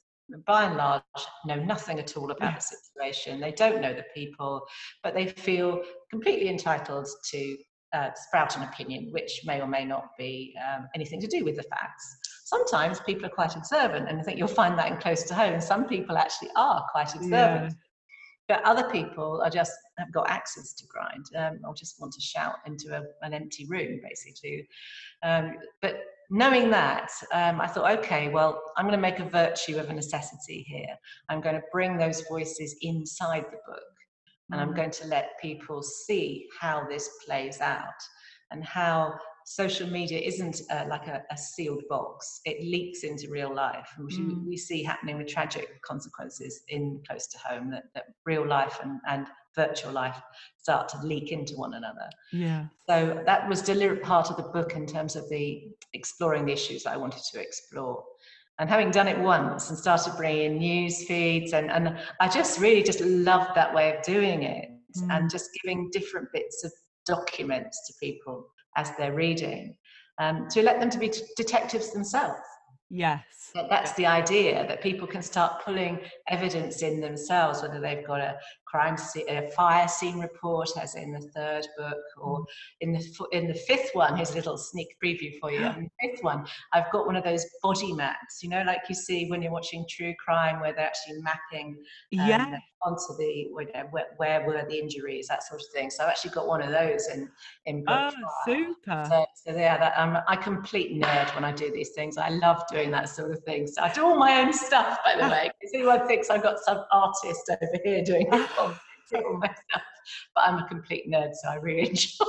by 0.46 0.64
and 0.64 0.78
large 0.78 1.04
know 1.46 1.56
nothing 1.56 2.00
at 2.00 2.16
all 2.16 2.32
about 2.32 2.56
the 2.56 2.62
situation 2.62 3.42
they 3.42 3.52
don't 3.52 3.82
know 3.82 3.94
the 3.94 4.06
people 4.16 4.66
but 5.04 5.14
they 5.14 5.28
feel 5.28 5.82
completely 6.10 6.48
entitled 6.48 7.08
to 7.30 7.58
uh, 7.94 8.10
sprout 8.16 8.58
an 8.58 8.64
opinion, 8.64 9.10
which 9.12 9.42
may 9.46 9.62
or 9.62 9.68
may 9.68 9.86
not 9.86 10.10
be 10.18 10.56
um, 10.68 10.88
anything 10.96 11.22
to 11.22 11.28
do 11.28 11.44
with 11.44 11.56
the 11.56 11.64
facts. 11.64 12.18
Sometimes 12.46 13.00
people 13.02 13.26
are 13.26 13.30
quite 13.30 13.56
observant, 13.56 14.10
and 14.10 14.20
I 14.20 14.24
think 14.24 14.38
you'll 14.38 14.48
find 14.48 14.78
that 14.78 14.92
in 14.92 14.98
close 14.98 15.24
to 15.24 15.36
home. 15.36 15.62
Some 15.62 15.86
people 15.86 16.18
actually 16.18 16.50
are 16.56 16.86
quite 16.92 17.14
observant. 17.16 17.74
Yeah. 17.74 17.78
But 18.50 18.62
other 18.66 18.90
people 18.90 19.42
are 19.42 19.50
just 19.50 19.72
have 19.98 20.12
got 20.12 20.30
axes 20.30 20.74
to 20.74 20.86
grind, 20.88 21.26
um, 21.38 21.60
or 21.66 21.74
just 21.74 22.00
want 22.02 22.14
to 22.14 22.22
shout 22.22 22.56
into 22.66 22.96
a, 22.96 23.02
an 23.26 23.34
empty 23.34 23.66
room, 23.68 24.02
basically. 24.04 24.68
Um, 25.24 25.56
but 25.82 26.02
knowing 26.30 26.70
that, 26.72 27.10
um, 27.32 27.62
I 27.62 27.68
thought, 27.68 28.00
okay, 28.00 28.28
well, 28.28 28.62
I'm 28.76 28.86
going 28.86 28.98
to 28.98 29.02
make 29.02 29.20
a 29.20 29.30
virtue 29.30 29.78
of 29.78 29.90
a 29.90 29.94
necessity 29.94 30.66
here. 30.68 30.96
I'm 31.30 31.40
going 31.40 31.56
to 31.56 31.64
bring 31.72 31.98
those 31.98 32.22
voices 32.28 32.76
inside 32.82 33.46
the 33.46 33.60
book 33.66 33.84
and 34.52 34.62
I'm 34.62 34.74
mm. 34.74 34.76
going 34.76 34.92
to 34.92 35.08
let 35.08 35.40
people 35.42 35.82
see 35.82 36.48
how 36.60 36.86
this 36.90 37.10
plays 37.26 37.62
out 37.62 38.02
and 38.52 38.64
how 38.64 39.16
social 39.46 39.90
media 39.90 40.20
isn't 40.20 40.62
uh, 40.72 40.86
like 40.88 41.08
a, 41.08 41.22
a, 41.32 41.38
sealed 41.38 41.84
box. 41.90 42.42
It 42.46 42.64
leaks 42.64 43.04
into 43.04 43.30
real 43.30 43.54
life, 43.54 43.90
which 43.98 44.16
mm. 44.16 44.46
we 44.46 44.56
see 44.56 44.84
happening 44.84 45.18
with 45.18 45.28
tragic 45.28 45.82
consequences 45.82 46.62
in 46.70 47.02
close 47.08 47.28
to 47.28 47.38
home, 47.40 47.70
that, 47.72 47.84
that 47.94 48.06
real 48.26 48.48
life 48.48 48.80
and, 48.82 49.00
and 49.08 49.28
virtual 49.56 49.92
life 49.92 50.20
start 50.58 50.88
to 50.90 50.98
leak 51.04 51.32
into 51.32 51.56
one 51.56 51.74
another. 51.74 52.10
Yeah. 52.32 52.66
So 52.88 53.22
that 53.26 53.48
was 53.48 53.62
deliberate 53.62 54.04
part 54.04 54.30
of 54.30 54.38
the 54.38 54.44
book 54.44 54.76
in 54.76 54.86
terms 54.86 55.16
of 55.16 55.30
the 55.30 55.68
exploring 55.94 56.46
the 56.46 56.54
issues 56.54 56.84
that 56.84 56.94
I 56.94 56.98
wanted 56.98 57.24
to 57.32 57.42
explore 57.42 58.04
and 58.60 58.70
having 58.70 58.92
done 58.92 59.08
it 59.08 59.18
once 59.18 59.70
and 59.70 59.78
started 59.78 60.14
bringing 60.16 60.54
in 60.54 60.58
news 60.58 61.06
feeds 61.06 61.54
and, 61.54 61.72
and 61.72 61.98
i 62.20 62.28
just 62.28 62.60
really 62.60 62.84
just 62.84 63.02
loved 63.02 63.56
that 63.56 63.74
way 63.74 63.96
of 63.96 64.02
doing 64.04 64.44
it 64.44 64.70
mm. 64.98 65.16
and 65.16 65.30
just 65.30 65.50
giving 65.62 65.90
different 65.92 66.28
bits 66.34 66.64
of 66.64 66.72
documents 67.06 67.88
to 67.88 67.94
people 68.00 68.48
as 68.78 68.92
they're 68.98 69.14
reading 69.14 69.76
um, 70.20 70.48
to 70.50 70.62
let 70.62 70.80
them 70.80 70.90
to 70.90 71.00
be 71.00 71.10
t- 71.10 71.24
detectives 71.36 71.92
themselves 71.92 72.40
yes 72.90 73.52
that's 73.70 73.94
the 73.94 74.06
idea 74.06 74.68
that 74.68 74.82
people 74.82 75.08
can 75.08 75.22
start 75.22 75.64
pulling 75.64 76.00
evidence 76.28 76.84
in 76.84 77.02
themselves 77.02 77.62
whether 77.62 77.80
they've 77.80 78.06
got 78.06 78.20
a 78.20 78.36
crime 78.74 78.98
scene, 78.98 79.26
a 79.30 79.50
fire 79.52 79.88
scene 79.88 80.18
report, 80.20 80.70
as 80.82 80.96
in 80.96 81.12
the 81.14 81.22
third 81.36 81.66
book, 81.78 82.02
or 82.18 82.40
Mm. 82.40 82.46
in 82.82 82.90
the 82.94 83.04
in 83.32 83.48
the 83.48 83.54
fifth 83.70 83.92
one. 83.94 84.16
Here's 84.18 84.32
a 84.32 84.36
little 84.42 84.58
sneak 84.58 84.90
preview 85.04 85.32
for 85.40 85.52
you. 85.52 85.66
In 85.78 85.84
the 85.90 85.92
fifth 86.10 86.24
one, 86.24 86.40
I've 86.74 86.90
got 86.92 87.06
one 87.06 87.16
of 87.16 87.24
those 87.24 87.46
body 87.62 87.94
maps, 87.94 88.34
you 88.42 88.50
know, 88.50 88.64
like 88.66 88.82
you 88.90 88.96
see 88.96 89.30
when 89.30 89.42
you're 89.44 89.52
watching 89.60 89.86
true 89.88 90.14
crime, 90.26 90.60
where 90.60 90.74
they're 90.74 90.92
actually 90.94 91.20
mapping 91.22 91.68
um, 91.78 92.28
yeah. 92.30 92.58
onto 92.82 93.12
the 93.20 93.26
you 93.26 93.68
know, 93.76 93.86
where, 93.92 94.08
where 94.18 94.40
were 94.48 94.66
the 94.68 94.78
injuries, 94.84 95.28
that 95.28 95.44
sort 95.44 95.62
of 95.62 95.68
thing. 95.76 95.90
So 95.92 96.04
I've 96.04 96.10
actually 96.10 96.32
got 96.32 96.48
one 96.48 96.62
of 96.68 96.72
those 96.72 97.08
in 97.14 97.30
in 97.66 97.86
book 97.86 98.02
Oh, 98.02 98.28
five. 98.46 98.56
super. 98.56 99.04
So, 99.10 99.26
so 99.44 99.50
yeah, 99.58 99.78
that, 99.78 99.94
I'm 100.02 100.16
a 100.16 100.38
complete 100.42 100.90
nerd 101.04 101.34
when 101.36 101.46
I 101.46 101.52
do 101.52 101.72
these 101.72 101.92
things. 101.98 102.18
I 102.18 102.30
love 102.30 102.60
doing 102.72 102.90
that 102.92 103.08
sort 103.10 103.32
of 103.32 103.40
thing. 103.44 103.68
So 103.68 103.84
I 103.84 103.90
do 103.94 104.02
all 104.08 104.18
my 104.18 104.42
own 104.42 104.52
stuff, 104.52 104.98
by 105.06 105.14
the 105.22 105.28
way. 105.36 105.52
If 105.62 105.72
anyone 105.76 106.08
thinks 106.08 106.30
I've 106.32 106.44
got 106.44 106.58
some 106.60 106.80
artist 106.92 107.44
over 107.52 107.78
here 107.86 108.04
doing 108.04 108.28
it 108.66 108.70
all, 109.16 109.22
do 109.22 109.28
all 109.28 109.38
my 109.38 109.48
stuff, 109.48 109.84
but 110.36 110.44
I'm 110.48 110.60
a 110.60 110.68
complete 110.68 111.10
nerd, 111.10 111.34
so 111.34 111.50
I 111.50 111.56
really 111.56 111.82
enjoy 111.90 112.26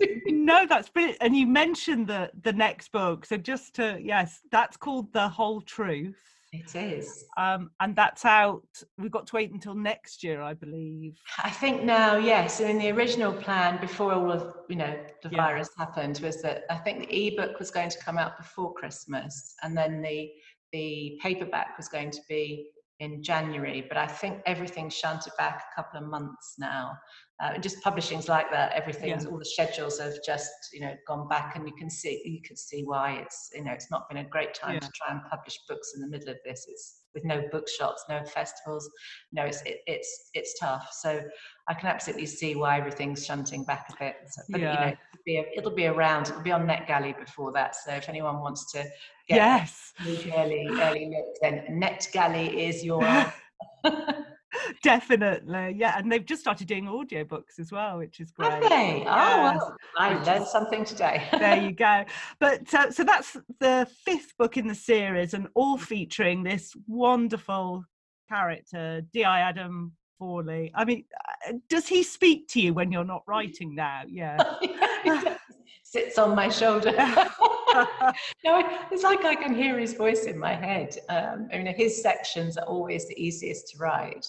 it. 0.00 0.22
No, 0.26 0.66
that's 0.66 0.88
brilliant. 0.88 1.18
And 1.20 1.36
you 1.36 1.46
mentioned 1.46 2.06
the 2.08 2.30
the 2.42 2.52
next 2.52 2.92
book. 2.92 3.24
So 3.26 3.36
just 3.36 3.74
to 3.76 3.98
yes, 4.00 4.40
that's 4.50 4.76
called 4.76 5.12
The 5.12 5.28
Whole 5.28 5.60
Truth. 5.62 6.16
It 6.54 6.76
is. 6.76 7.24
Um, 7.38 7.70
and 7.80 7.96
that's 7.96 8.26
out. 8.26 8.62
We've 8.98 9.10
got 9.10 9.26
to 9.28 9.36
wait 9.36 9.52
until 9.52 9.74
next 9.74 10.22
year, 10.22 10.42
I 10.42 10.52
believe. 10.52 11.16
I 11.42 11.48
think 11.48 11.82
now, 11.82 12.16
yes. 12.16 12.60
I 12.60 12.64
mean, 12.64 12.78
the 12.78 12.90
original 12.90 13.32
plan 13.32 13.80
before 13.80 14.12
all 14.12 14.30
of 14.30 14.54
you 14.68 14.76
know 14.76 14.94
the 15.22 15.30
Yeah. 15.30 15.46
virus 15.46 15.70
happened 15.78 16.20
was 16.22 16.42
that 16.42 16.64
I 16.68 16.76
think 16.76 17.08
the 17.08 17.26
ebook 17.28 17.58
was 17.58 17.70
going 17.70 17.88
to 17.90 17.98
come 17.98 18.18
out 18.18 18.36
before 18.36 18.74
Christmas, 18.74 19.54
and 19.62 19.76
then 19.76 20.02
the 20.02 20.30
the 20.72 21.18
paperback 21.22 21.76
was 21.76 21.88
going 21.88 22.10
to 22.10 22.20
be 22.28 22.68
in 23.02 23.22
January. 23.22 23.84
But 23.88 23.96
I 23.98 24.06
think 24.06 24.40
everything's 24.46 24.94
shunted 24.94 25.32
back 25.36 25.56
a 25.72 25.74
couple 25.82 25.98
of 26.00 26.06
months 26.08 26.54
now. 26.58 26.92
Uh, 27.42 27.50
and 27.54 27.62
just 27.62 27.82
publishing's 27.82 28.28
like 28.28 28.48
that. 28.52 28.72
Everything's 28.72 29.24
Yeah. 29.24 29.30
all 29.30 29.38
the 29.38 29.44
schedules 29.44 29.98
have 29.98 30.14
just 30.24 30.52
you 30.72 30.80
know 30.80 30.94
gone 31.08 31.28
back, 31.28 31.56
and 31.56 31.66
you 31.66 31.74
can 31.74 31.90
see 31.90 32.22
you 32.24 32.40
can 32.46 32.56
see 32.56 32.82
why 32.84 33.06
it's 33.22 33.50
you 33.54 33.64
know 33.64 33.72
it's 33.72 33.90
not 33.90 34.08
been 34.08 34.18
a 34.18 34.28
great 34.34 34.54
time 34.54 34.74
Yeah. 34.74 34.80
to 34.80 34.90
try 34.94 35.10
and 35.14 35.20
publish 35.28 35.58
books 35.68 35.92
in 35.94 36.00
the 36.00 36.06
middle 36.06 36.28
of 36.28 36.38
this. 36.44 36.64
It's 36.68 37.01
with 37.14 37.24
no 37.24 37.42
bookshops, 37.50 38.04
no 38.08 38.24
festivals. 38.24 38.90
No, 39.32 39.44
it's 39.44 39.62
it, 39.62 39.80
it's 39.86 40.30
it's 40.34 40.58
tough. 40.58 40.88
So 40.92 41.22
I 41.68 41.74
can 41.74 41.88
absolutely 41.88 42.26
see 42.26 42.54
why 42.54 42.78
everything's 42.78 43.24
shunting 43.24 43.64
back 43.64 43.86
a 43.90 44.04
bit. 44.04 44.16
So, 44.30 44.42
but 44.50 44.60
you 44.60 44.68
Yeah. 44.68 44.80
know, 44.80 44.86
it'll 44.88 45.22
be, 45.24 45.44
it'll 45.56 45.74
be 45.74 45.86
around. 45.86 46.28
It'll 46.28 46.42
be 46.42 46.52
on 46.52 46.66
NetGalley 46.66 47.18
before 47.18 47.52
that. 47.52 47.74
So 47.76 47.92
if 47.92 48.08
anyone 48.08 48.40
wants 48.40 48.70
to 48.72 48.84
get 49.28 49.38
Yes, 49.38 49.92
early 50.36 50.68
early 50.80 51.06
look, 51.06 51.26
then 51.40 51.80
NetGalley 51.82 52.54
is 52.54 52.84
your. 52.84 53.02
definitely. 54.82 55.74
Yeah, 55.76 55.94
and 55.98 56.10
they've 56.10 56.24
just 56.24 56.40
started 56.40 56.66
doing 56.66 56.84
audiobooks 56.84 57.58
as 57.58 57.72
well, 57.72 57.98
which 57.98 58.20
is 58.20 58.30
great. 58.30 58.52
Have 58.52 58.62
they? 58.62 59.04
Oh, 59.06 59.06
well, 59.06 59.76
I 59.98 60.14
which 60.14 60.26
learned 60.26 60.44
is- 60.44 60.52
something 60.52 60.84
today. 60.84 61.26
there 61.32 61.60
you 61.62 61.72
go. 61.72 62.04
But 62.38 62.72
uh, 62.74 62.90
so 62.90 63.04
that's 63.04 63.36
the 63.60 63.88
fifth 64.04 64.36
book 64.38 64.56
in 64.56 64.66
the 64.66 64.74
series, 64.74 65.34
and 65.34 65.48
all 65.54 65.78
featuring 65.78 66.42
this 66.42 66.72
wonderful 66.86 67.84
character, 68.28 69.02
DI 69.12 69.22
Adam 69.40 69.92
Fawley. 70.18 70.70
I 70.74 70.84
mean, 70.84 71.04
uh, 71.48 71.54
does 71.68 71.86
he 71.86 72.02
speak 72.02 72.48
to 72.48 72.60
you 72.60 72.74
when 72.74 72.92
you're 72.92 73.04
not 73.04 73.22
writing 73.26 73.74
now? 73.74 74.02
Yeah. 74.08 74.38
Sits 75.84 76.16
on 76.16 76.34
my 76.34 76.48
shoulder. 76.48 76.92
no, 76.96 78.62
it's 78.90 79.02
like 79.02 79.24
I 79.24 79.34
can 79.34 79.54
hear 79.54 79.78
his 79.78 79.92
voice 79.94 80.24
in 80.24 80.38
my 80.38 80.54
head. 80.54 80.96
Um, 81.10 81.48
I 81.52 81.58
mean, 81.58 81.74
his 81.74 82.00
sections 82.00 82.56
are 82.56 82.64
always 82.64 83.06
the 83.08 83.22
easiest 83.22 83.68
to 83.72 83.78
write 83.78 84.26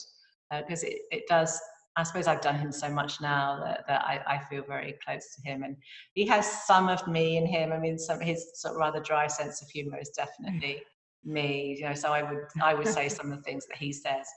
because 0.52 0.84
it, 0.84 1.00
it 1.12 1.24
does. 1.28 1.60
I 1.96 2.02
suppose 2.02 2.26
I've 2.26 2.42
done 2.42 2.56
him 2.58 2.72
so 2.72 2.90
much 2.90 3.22
now 3.22 3.60
that, 3.64 3.86
that 3.88 4.02
I, 4.04 4.20
I 4.26 4.40
feel 4.50 4.64
very 4.68 4.96
close 5.06 5.36
to 5.36 5.48
him, 5.48 5.62
and 5.64 5.78
he 6.14 6.26
has 6.28 6.66
some 6.66 6.90
of 6.90 7.08
me 7.08 7.38
in 7.38 7.46
him. 7.46 7.72
I 7.72 7.78
mean, 7.78 7.98
some 8.00 8.20
his 8.20 8.52
sort 8.56 8.74
of 8.74 8.80
rather 8.80 9.00
dry 9.00 9.28
sense 9.28 9.62
of 9.62 9.70
humour 9.70 10.00
is 10.00 10.10
definitely 10.10 10.82
me. 11.24 11.76
You 11.80 11.90
know, 11.90 11.94
so 11.94 12.12
I 12.12 12.24
would 12.24 12.46
I 12.64 12.74
would 12.74 12.88
say 12.88 13.10
some 13.18 13.32
of 13.32 13.38
the 13.38 13.44
things 13.44 13.68
that 13.68 13.78
he 13.78 13.94
says, 13.94 14.28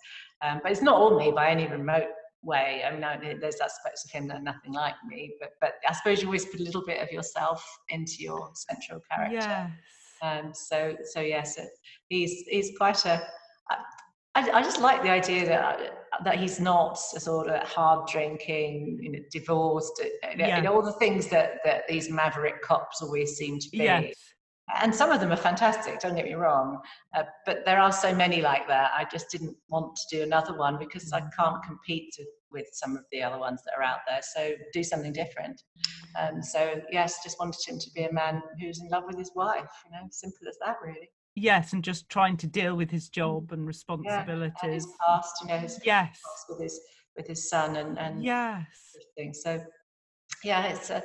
um, 0.42 0.61
but 0.62 0.70
it's 0.72 0.82
not 0.82 0.96
all 0.96 1.18
me 1.18 1.32
by 1.32 1.50
any 1.50 1.66
remote 1.66 2.09
way. 2.42 2.82
I 2.86 2.92
mean, 2.92 3.02
I- 3.04 3.16
there's 3.40 3.61
aspects 3.61 4.04
of 4.04 4.11
him 4.11 4.28
that 4.28 4.36
are 4.38 4.42
nothing 4.42 4.72
like 4.72 4.94
me, 5.09 5.32
but 5.40 5.52
but 5.61 5.74
I 5.88 5.92
suppose 5.94 6.20
you 6.20 6.28
always 6.28 6.44
put 6.44 6.61
a 6.61 6.62
little 6.62 6.84
bit 6.84 7.00
of 7.02 7.11
yourself 7.11 7.64
into 7.88 8.16
your 8.22 8.50
central 8.54 9.00
character. 9.11 9.34
yes. 9.38 9.70
Um, 10.22 10.52
so 10.54 10.94
so 11.04 11.20
yes, 11.20 11.59
it, 11.59 11.68
he's 12.09 12.44
he's 12.48 12.76
quite 12.76 13.04
a. 13.07 13.22
I, 14.37 14.59
I 14.59 14.62
just 14.62 14.80
like 14.80 15.03
the 15.03 15.11
idea 15.11 15.47
that 15.47 15.93
that 16.24 16.39
he's 16.39 16.61
not 16.61 16.99
a 17.14 17.20
sort 17.20 17.49
of 17.49 17.66
hard 17.66 18.07
drinking, 18.09 18.99
you 19.03 19.12
know, 19.12 19.18
divorced, 19.30 20.01
uh, 20.01 20.28
you 20.30 20.62
know, 20.62 20.74
all 20.74 20.82
the 20.82 20.93
things 20.93 21.28
that 21.28 21.61
that 21.64 21.89
these 21.89 22.11
maverick 22.11 22.61
cops 22.62 23.03
always 23.03 23.37
seem 23.37 23.59
to 23.59 23.68
be. 23.70 23.78
Yes. 23.78 24.14
And 24.82 24.93
some 24.95 25.11
of 25.11 25.20
them 25.20 25.30
are 25.32 25.37
fantastic. 25.37 26.01
Don't 26.01 26.16
get 26.16 26.24
me 26.24 26.34
wrong, 26.34 26.80
uh, 27.16 27.22
but 27.47 27.64
there 27.64 27.78
are 27.78 27.93
so 27.93 28.12
many 28.12 28.43
like 28.43 28.66
that. 28.66 28.91
I 28.95 29.07
just 29.11 29.30
didn't 29.30 29.57
want 29.68 29.97
to 29.97 30.16
do 30.16 30.22
another 30.24 30.59
one 30.59 30.76
because 30.76 31.12
I 31.12 31.20
can't 31.20 31.62
compete 31.62 32.12
to, 32.14 32.24
with 32.51 32.66
some 32.72 32.97
of 32.97 33.05
the 33.12 33.22
other 33.22 33.39
ones 33.39 33.62
that 33.64 33.74
are 33.78 33.84
out 33.84 34.01
there. 34.09 34.20
So 34.22 34.55
do 34.72 34.82
something 34.82 35.12
different. 35.12 35.62
Um, 36.18 36.43
so 36.43 36.80
yes, 36.91 37.22
just 37.22 37.39
wanted 37.39 37.61
him 37.66 37.78
to 37.78 37.91
be 37.95 38.05
a 38.05 38.12
man 38.12 38.43
who's 38.61 38.80
in 38.80 38.89
love 38.89 39.05
with 39.07 39.16
his 39.16 39.30
wife. 39.37 39.70
You 39.84 39.93
know, 39.93 40.09
simple 40.11 40.49
as 40.49 40.59
that, 40.64 40.76
really. 40.84 41.09
Yes, 41.37 41.74
and 41.74 41.84
just 41.84 42.09
trying 42.09 42.39
to 42.39 42.47
deal 42.47 42.74
with 42.74 42.91
his 42.91 43.11
job 43.11 43.49
mm. 43.49 43.53
and 43.53 43.66
responsibilities 43.66 44.57
Yeah, 44.57 44.64
and 44.64 44.74
his 44.74 44.89
past, 45.07 45.37
you 45.43 45.49
know, 45.49 45.59
his 45.59 45.78
Yes. 45.84 46.20
past 46.24 46.47
with 46.49 46.61
his 46.61 46.80
with 47.14 47.26
his 47.26 47.49
son 47.49 47.76
and 47.76 47.99
and 47.99 48.24
Yes. 48.24 48.97
everything. 48.97 49.34
So 49.34 49.62
yeah, 50.43 50.64
it's 50.64 50.91
a. 50.91 51.03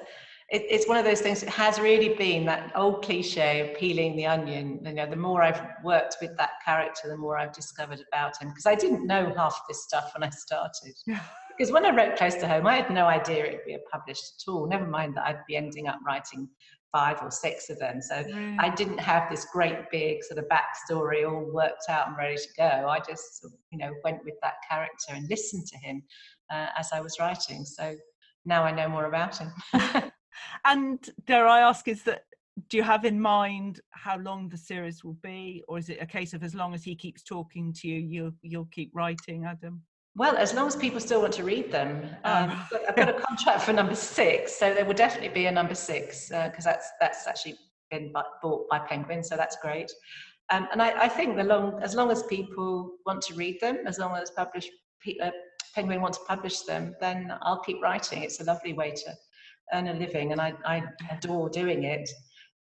It, 0.49 0.63
it's 0.69 0.87
one 0.87 0.97
of 0.97 1.05
those 1.05 1.21
things. 1.21 1.43
It 1.43 1.49
has 1.49 1.79
really 1.79 2.13
been 2.15 2.45
that 2.45 2.73
old 2.75 3.05
cliche 3.05 3.69
of 3.69 3.77
peeling 3.77 4.17
the 4.17 4.25
onion. 4.25 4.81
You 4.83 4.93
know, 4.93 5.09
the 5.09 5.15
more 5.15 5.41
I've 5.41 5.61
worked 5.81 6.17
with 6.21 6.35
that 6.37 6.51
character, 6.65 7.07
the 7.07 7.15
more 7.15 7.37
I've 7.37 7.53
discovered 7.53 8.03
about 8.11 8.41
him. 8.41 8.49
Because 8.49 8.65
I 8.65 8.75
didn't 8.75 9.07
know 9.07 9.33
half 9.37 9.61
this 9.69 9.83
stuff 9.83 10.11
when 10.13 10.23
I 10.23 10.29
started. 10.29 10.93
Because 11.57 11.73
when 11.73 11.85
I 11.85 11.95
wrote 11.95 12.15
Close 12.17 12.35
to 12.35 12.47
Home, 12.47 12.65
I 12.65 12.77
had 12.77 12.89
no 12.89 13.05
idea 13.05 13.45
it'd 13.45 13.65
be 13.67 13.77
published 13.91 14.23
at 14.47 14.51
all. 14.51 14.67
Never 14.67 14.87
mind 14.87 15.15
that 15.15 15.27
I'd 15.27 15.45
be 15.47 15.57
ending 15.57 15.85
up 15.85 15.99
writing 16.03 16.49
five 16.91 17.17
or 17.21 17.31
six 17.31 17.69
of 17.69 17.79
them. 17.79 18.01
So? 18.01 18.23
I 18.59 18.69
didn't 18.69 18.99
have 18.99 19.29
this 19.29 19.45
great 19.45 19.89
big 19.91 20.23
sort 20.23 20.39
of 20.39 20.45
backstory 20.49 21.29
all 21.29 21.51
worked 21.51 21.85
out 21.89 22.07
and 22.07 22.17
ready 22.17 22.35
to 22.37 22.47
go. 22.57 22.87
I 22.89 22.99
just, 22.99 23.45
you 23.71 23.77
know, 23.77 23.91
went 24.03 24.23
with 24.25 24.35
that 24.41 24.55
character 24.69 25.13
and 25.13 25.29
listened 25.29 25.67
to 25.67 25.77
him 25.77 26.03
uh, 26.51 26.67
as 26.77 26.89
I 26.93 26.99
was 26.99 27.17
writing. 27.19 27.65
So 27.65 27.95
now 28.45 28.63
I 28.63 28.71
know 28.71 28.89
more 28.89 29.05
about 29.05 29.37
him. 29.37 29.51
And 30.65 31.09
dare 31.25 31.47
I 31.47 31.61
ask, 31.61 31.87
is 31.87 32.03
that 32.03 32.23
do 32.69 32.77
you 32.77 32.83
have 32.83 33.05
in 33.05 33.19
mind 33.19 33.79
how 33.91 34.17
long 34.17 34.49
the 34.49 34.57
series 34.57 35.03
will 35.03 35.17
be, 35.21 35.63
or 35.67 35.77
is 35.77 35.89
it 35.89 35.97
a 36.01 36.05
case 36.05 36.33
of 36.33 36.43
as 36.43 36.53
long 36.53 36.73
as 36.73 36.83
he 36.83 36.95
keeps 36.95 37.23
talking 37.23 37.73
to 37.73 37.87
you, 37.87 37.99
you'll 37.99 38.31
you'll 38.41 38.69
keep 38.71 38.91
writing, 38.93 39.45
Adam? 39.45 39.81
Well, 40.15 40.35
as 40.35 40.53
long 40.53 40.67
as 40.67 40.75
people 40.75 40.99
still 40.99 41.21
want 41.21 41.33
to 41.33 41.43
read 41.43 41.71
them, 41.71 42.03
um, 42.23 42.51
Oh. 42.51 42.79
I've 42.87 42.95
got 42.95 43.09
a 43.09 43.13
contract 43.13 43.61
for 43.61 43.73
number 43.73 43.95
six, 43.95 44.55
so 44.55 44.73
there 44.73 44.85
will 44.85 44.93
definitely 44.93 45.29
be 45.29 45.45
a 45.45 45.51
number 45.51 45.75
six 45.75 46.29
because 46.29 46.65
that's 46.65 46.91
that's 46.99 47.27
actually 47.27 47.57
been 47.89 48.11
bought 48.41 48.67
by 48.69 48.79
Penguin, 48.79 49.23
so 49.23 49.35
that's 49.37 49.57
great. 49.61 49.91
Um, 50.49 50.67
and 50.71 50.81
I, 50.81 51.03
I 51.03 51.07
think 51.07 51.37
the 51.37 51.43
long, 51.43 51.81
as 51.81 51.95
long 51.95 52.11
as 52.11 52.23
people 52.23 52.97
want 53.05 53.21
to 53.23 53.33
read 53.35 53.59
them, 53.61 53.79
as 53.85 53.99
long 53.99 54.15
as 54.17 54.31
publish, 54.31 54.69
uh, 55.21 55.31
Penguin 55.73 56.01
want 56.01 56.15
to 56.15 56.19
publish 56.27 56.61
them, 56.61 56.93
then 56.99 57.33
I'll 57.41 57.61
keep 57.61 57.81
writing. 57.81 58.23
It's 58.23 58.41
a 58.41 58.43
lovely 58.43 58.73
way 58.73 58.91
to 58.91 59.13
earn 59.73 59.87
a 59.87 59.93
living, 59.93 60.33
and 60.33 60.41
I, 60.41 60.53
I 60.65 60.83
adore 61.09 61.49
doing 61.49 61.83
it. 61.83 62.09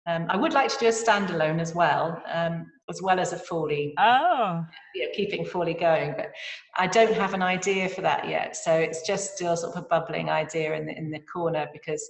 Um, 0.07 0.27
I 0.29 0.37
would 0.37 0.53
like 0.55 0.71
to 0.71 0.79
do 0.79 0.87
a 0.87 0.91
standalone 0.91 1.61
as 1.61 1.75
well, 1.75 2.23
um, 2.33 2.67
as 2.89 3.01
well 3.03 3.21
as 3.21 3.33
a 3.33 3.39
Fawley, 3.39 3.95
Oh, 3.99 4.65
you 4.95 5.05
know, 5.05 5.11
keeping 5.15 5.45
Fawley 5.45 5.75
going. 5.75 6.15
But 6.17 6.33
I 6.77 6.87
don't 6.87 7.13
have 7.15 7.35
an 7.35 7.43
idea 7.43 7.89
for 7.89 8.01
that 8.01 8.29
yet, 8.29 8.57
so 8.57 8.73
it's 8.75 9.07
just 9.07 9.35
still 9.37 9.57
sort 9.57 9.77
of 9.77 9.85
a 9.85 9.87
bubbling 9.87 10.31
idea 10.31 10.75
in 10.75 10.87
the 10.87 10.97
in 10.97 11.11
the 11.11 11.21
corner 11.21 11.69
because 11.73 12.09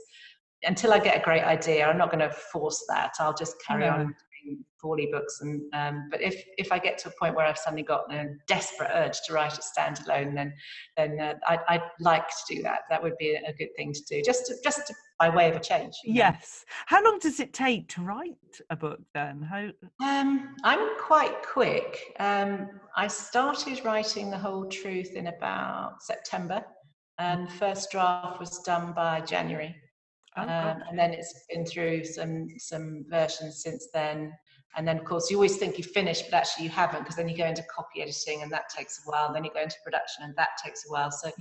until 0.63 0.93
I 0.93 0.99
get 1.01 1.17
a 1.17 1.21
great 1.21 1.43
idea, 1.43 1.87
I'm 1.89 1.99
not 1.99 2.11
going 2.11 2.21
to 2.29 2.31
force 2.31 2.85
that. 2.89 3.15
I'll 3.19 3.35
just 3.35 3.57
carry 3.67 3.87
No. 3.87 3.93
on 3.93 4.15
Fawley 4.81 5.09
books, 5.13 5.41
and 5.41 5.63
um, 5.75 6.09
but 6.11 6.21
if 6.21 6.43
if 6.59 6.73
I 6.73 6.79
get 6.79 6.99
to 6.99 7.09
a 7.09 7.13
point 7.19 7.35
where 7.35 7.47
I've 7.47 7.59
suddenly 7.59 7.83
got 7.83 8.13
a 8.13 8.27
desperate 8.47 8.91
urge 8.95 9.21
to 9.27 9.33
write 9.33 9.59
a 9.59 9.61
standalone, 9.61 10.35
then 10.35 10.53
then 10.97 11.21
uh, 11.21 11.35
I, 11.47 11.59
I'd 11.69 11.83
like 12.01 12.29
to 12.29 12.55
do 12.55 12.63
that. 12.63 12.81
That 12.89 13.03
would 13.03 13.17
be 13.19 13.35
a 13.35 13.53
good 13.53 13.75
thing 13.77 13.93
to 13.93 14.01
do, 14.09 14.23
just 14.23 14.47
to, 14.47 14.55
just 14.65 14.87
to, 14.87 14.95
by 15.19 15.29
way 15.29 15.51
of 15.51 15.57
a 15.57 15.61
change. 15.61 15.95
you 16.05 16.15
know. 16.15 16.19
yes. 16.19 16.65
How 16.87 17.03
long 17.05 17.19
does 17.19 17.41
it 17.41 17.53
take 17.53 17.89
to 17.91 18.03
write 18.03 18.37
a 18.71 18.77
book 18.77 19.01
then? 19.15 19.43
How? 19.43 19.69
Um, 20.03 20.55
I'm 20.65 20.99
quite 20.99 21.43
quick. 21.43 22.15
Um, 22.19 22.81
I 22.97 23.07
started 23.07 23.85
writing 23.85 24.31
the 24.31 24.39
whole 24.39 24.67
truth 24.67 25.15
in 25.15 25.27
about 25.27 26.03
September, 26.03 26.65
and 27.19 27.51
first 27.53 27.91
draft 27.91 28.41
was 28.41 28.61
done 28.61 28.93
by 28.93 29.21
January. 29.21 29.77
Oh, 30.37 30.43
um, 30.43 30.83
and 30.89 30.99
then 30.99 31.13
it's 31.13 31.45
been 31.53 31.65
through 31.67 32.05
some 32.05 32.49
some 32.59 33.05
versions 33.09 33.63
since 33.63 33.89
then. 33.93 34.33
And 34.77 34.87
then 34.87 34.99
of 34.99 35.05
course 35.05 35.29
you 35.31 35.37
always 35.37 35.57
think 35.57 35.79
you've 35.79 35.89
finished 35.89 36.27
but 36.31 36.37
actually 36.37 36.65
you 36.65 36.71
haven't 36.71 37.01
because 37.01 37.17
then 37.17 37.29
you 37.29 37.37
go 37.37 37.45
into 37.45 37.65
copy 37.75 38.03
editing 38.03 38.43
and 38.43 38.53
that 38.53 38.69
takes 38.69 39.01
a 39.05 39.11
while. 39.11 39.33
Then 39.33 39.43
you 39.43 39.51
go 39.53 39.63
into 39.63 39.75
production 39.85 40.23
and 40.23 40.35
that 40.37 40.51
takes 40.65 40.85
a 40.87 40.93
while. 40.93 41.11
So 41.11 41.33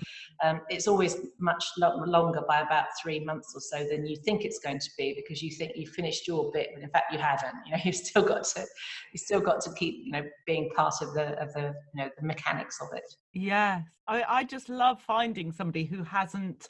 um, 0.43 0.61
it's 0.69 0.87
always 0.87 1.17
much 1.39 1.63
lo- 1.77 2.03
longer 2.07 2.41
by 2.47 2.61
about 2.61 2.85
three 3.01 3.19
months 3.19 3.53
or 3.55 3.61
so 3.61 3.87
than 3.87 4.07
you 4.07 4.17
think 4.25 4.45
it's 4.45 4.57
going 4.57 4.79
to 4.79 4.89
be 4.97 5.13
because 5.15 5.43
you 5.43 5.51
think 5.51 5.73
you've 5.75 5.91
finished 5.91 6.27
your 6.27 6.49
bit 6.51 6.69
but 6.73 6.81
in 6.81 6.89
fact 6.89 7.13
you 7.13 7.19
haven't. 7.19 7.53
You 7.67 7.73
know 7.73 7.77
you've 7.85 7.95
still 7.95 8.23
got 8.23 8.45
to 8.45 8.65
you 9.13 9.19
still 9.19 9.41
got 9.41 9.61
to 9.61 9.73
keep 9.73 10.05
you 10.05 10.11
know 10.11 10.23
being 10.47 10.71
part 10.75 10.95
of 11.01 11.13
the 11.13 11.39
of 11.39 11.53
the 11.53 11.75
you 11.93 12.03
know 12.03 12.09
the 12.19 12.25
mechanics 12.25 12.79
of 12.81 12.87
it. 12.97 13.03
Yes. 13.33 13.83
I, 14.07 14.23
I 14.27 14.43
just 14.43 14.69
love 14.69 14.99
finding 14.99 15.51
somebody 15.51 15.85
who 15.85 16.01
hasn't 16.01 16.67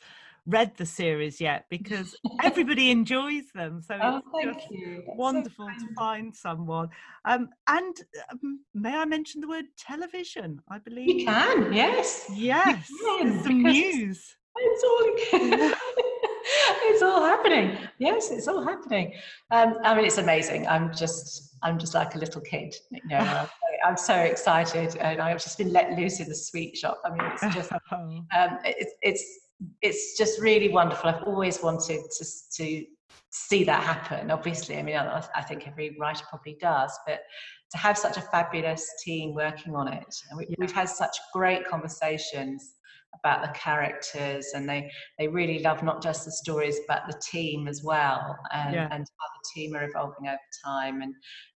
read 0.49 0.75
the 0.77 0.85
series 0.85 1.39
yet 1.39 1.65
because 1.69 2.15
everybody 2.43 2.91
enjoys 2.91 3.51
them. 3.53 3.81
So 3.81 3.97
oh, 4.01 4.21
it's 4.33 5.07
wonderful 5.15 5.69
so 5.77 5.87
to 5.87 5.93
find 5.93 6.35
someone. 6.35 6.89
Um, 7.25 7.49
and 7.67 7.95
um, 8.31 8.59
may 8.73 8.95
I 8.95 9.05
mention 9.05 9.41
the 9.41 9.47
word 9.47 9.65
television? 9.77 10.61
I 10.69 10.79
believe 10.79 11.19
you 11.21 11.25
can. 11.25 11.71
Yes. 11.71 12.29
Yes. 12.33 12.89
Can, 13.19 13.43
some 13.43 13.63
news. 13.63 14.35
It's 14.55 14.83
all. 14.83 15.73
it's 16.89 17.03
all 17.03 17.23
happening. 17.23 17.77
Yes, 17.99 18.31
it's 18.31 18.47
all 18.47 18.63
happening. 18.63 19.13
Um, 19.51 19.75
I 19.83 19.95
mean, 19.95 20.05
it's 20.05 20.17
amazing. 20.17 20.67
I'm 20.67 20.93
just, 20.93 21.55
I'm 21.61 21.77
just 21.77 21.93
like 21.93 22.15
a 22.15 22.17
little 22.17 22.41
kid. 22.41 22.75
You 22.91 23.01
know, 23.05 23.47
I'm 23.85 23.97
so 23.97 24.15
excited, 24.15 24.95
and 24.97 25.21
I've 25.21 25.41
just 25.41 25.57
been 25.57 25.71
let 25.71 25.97
loose 25.97 26.19
in 26.19 26.27
the 26.27 26.35
sweet 26.35 26.75
shop. 26.75 27.01
I 27.05 27.11
mean, 27.11 27.31
it's 27.33 27.55
just, 27.55 27.71
um, 27.91 28.27
it's, 28.65 28.93
it's 29.01 29.39
it's 29.81 30.17
just 30.17 30.39
really 30.41 30.69
wonderful. 30.69 31.09
I've 31.09 31.23
always 31.23 31.61
wanted 31.61 32.01
to, 32.17 32.25
to 32.57 32.85
see 33.29 33.63
that 33.63 33.83
happen. 33.83 34.31
Obviously, 34.31 34.77
I 34.77 34.83
mean, 34.83 34.95
I, 34.95 35.23
I, 35.35 35.41
think 35.41 35.67
every 35.67 35.95
writer 35.99 36.23
probably 36.29 36.57
does, 36.59 36.97
but 37.05 37.21
to 37.71 37.77
have 37.77 37.97
such 37.97 38.17
a 38.17 38.21
fabulous 38.21 38.89
team 39.03 39.33
working 39.33 39.75
on 39.75 39.87
it, 39.87 40.15
and 40.29 40.37
we, 40.37 40.55
have 40.61 40.71
had 40.71 40.89
such 40.89 41.17
great 41.33 41.67
conversations 41.67 42.75
about 43.17 43.41
the 43.41 43.59
characters, 43.59 44.47
and 44.53 44.67
they 44.67 44.89
they 45.17 45.27
really 45.27 45.59
love 45.59 45.83
not 45.83 46.01
just 46.01 46.25
the 46.25 46.31
stories 46.31 46.79
but 46.87 47.03
the 47.07 47.21
team 47.31 47.67
as 47.67 47.83
well, 47.83 48.37
and, 48.53 48.73
yeah. 48.73 48.87
and 48.91 49.05
how 49.19 49.27
the 49.27 49.49
team 49.53 49.75
are 49.75 49.83
evolving 49.83 50.27
over 50.27 50.37
time, 50.63 51.01
and 51.01 51.13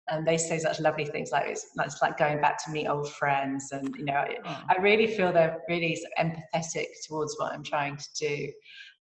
and 0.09 0.27
they 0.27 0.37
say 0.37 0.59
such 0.59 0.81
lovely 0.81 1.05
things 1.05 1.31
like 1.31 1.47
it's, 1.47 1.67
it's 1.79 2.03
like 2.03 2.19
going 2.19 2.41
back 2.41 2.63
to 2.65 2.71
meet 2.71 2.89
old 2.89 3.11
friends 3.13 3.71
and 3.73 3.95
you 3.97 4.05
know 4.05 4.25
oh. 4.45 4.63
i 4.69 4.77
really 4.81 5.07
feel 5.07 5.33
they're 5.33 5.59
really 5.69 5.99
empathetic 6.19 6.87
towards 7.07 7.37
what 7.39 7.53
i'm 7.53 7.63
trying 7.63 7.97
to 7.97 8.09
do 8.19 8.53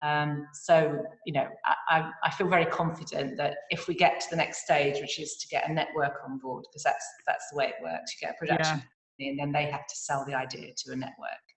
um, 0.01 0.47
so 0.53 0.97
you 1.25 1.33
know 1.33 1.45
I, 1.89 2.09
I, 2.23 2.31
feel 2.31 2.47
very 2.47 2.65
confident 2.65 3.35
that 3.35 3.57
if 3.69 3.89
we 3.89 3.95
get 3.95 4.21
to 4.21 4.27
the 4.29 4.37
next 4.37 4.63
stage 4.63 5.01
which 5.01 5.19
is 5.19 5.35
to 5.41 5.47
get 5.49 5.69
a 5.69 5.73
network 5.73 6.21
on 6.25 6.39
board 6.39 6.63
because 6.69 6.83
that's 6.83 7.05
that's 7.27 7.49
the 7.51 7.57
way 7.57 7.65
it 7.65 7.83
works 7.83 8.13
you 8.13 8.25
get 8.25 8.35
a 8.35 8.37
production 8.37 8.81
yeah. 9.17 9.31
and 9.31 9.39
then 9.39 9.51
they 9.51 9.69
have 9.69 9.85
to 9.87 9.95
sell 9.95 10.23
the 10.25 10.33
idea 10.33 10.71
to 10.77 10.93
a 10.93 10.95
network 10.95 11.48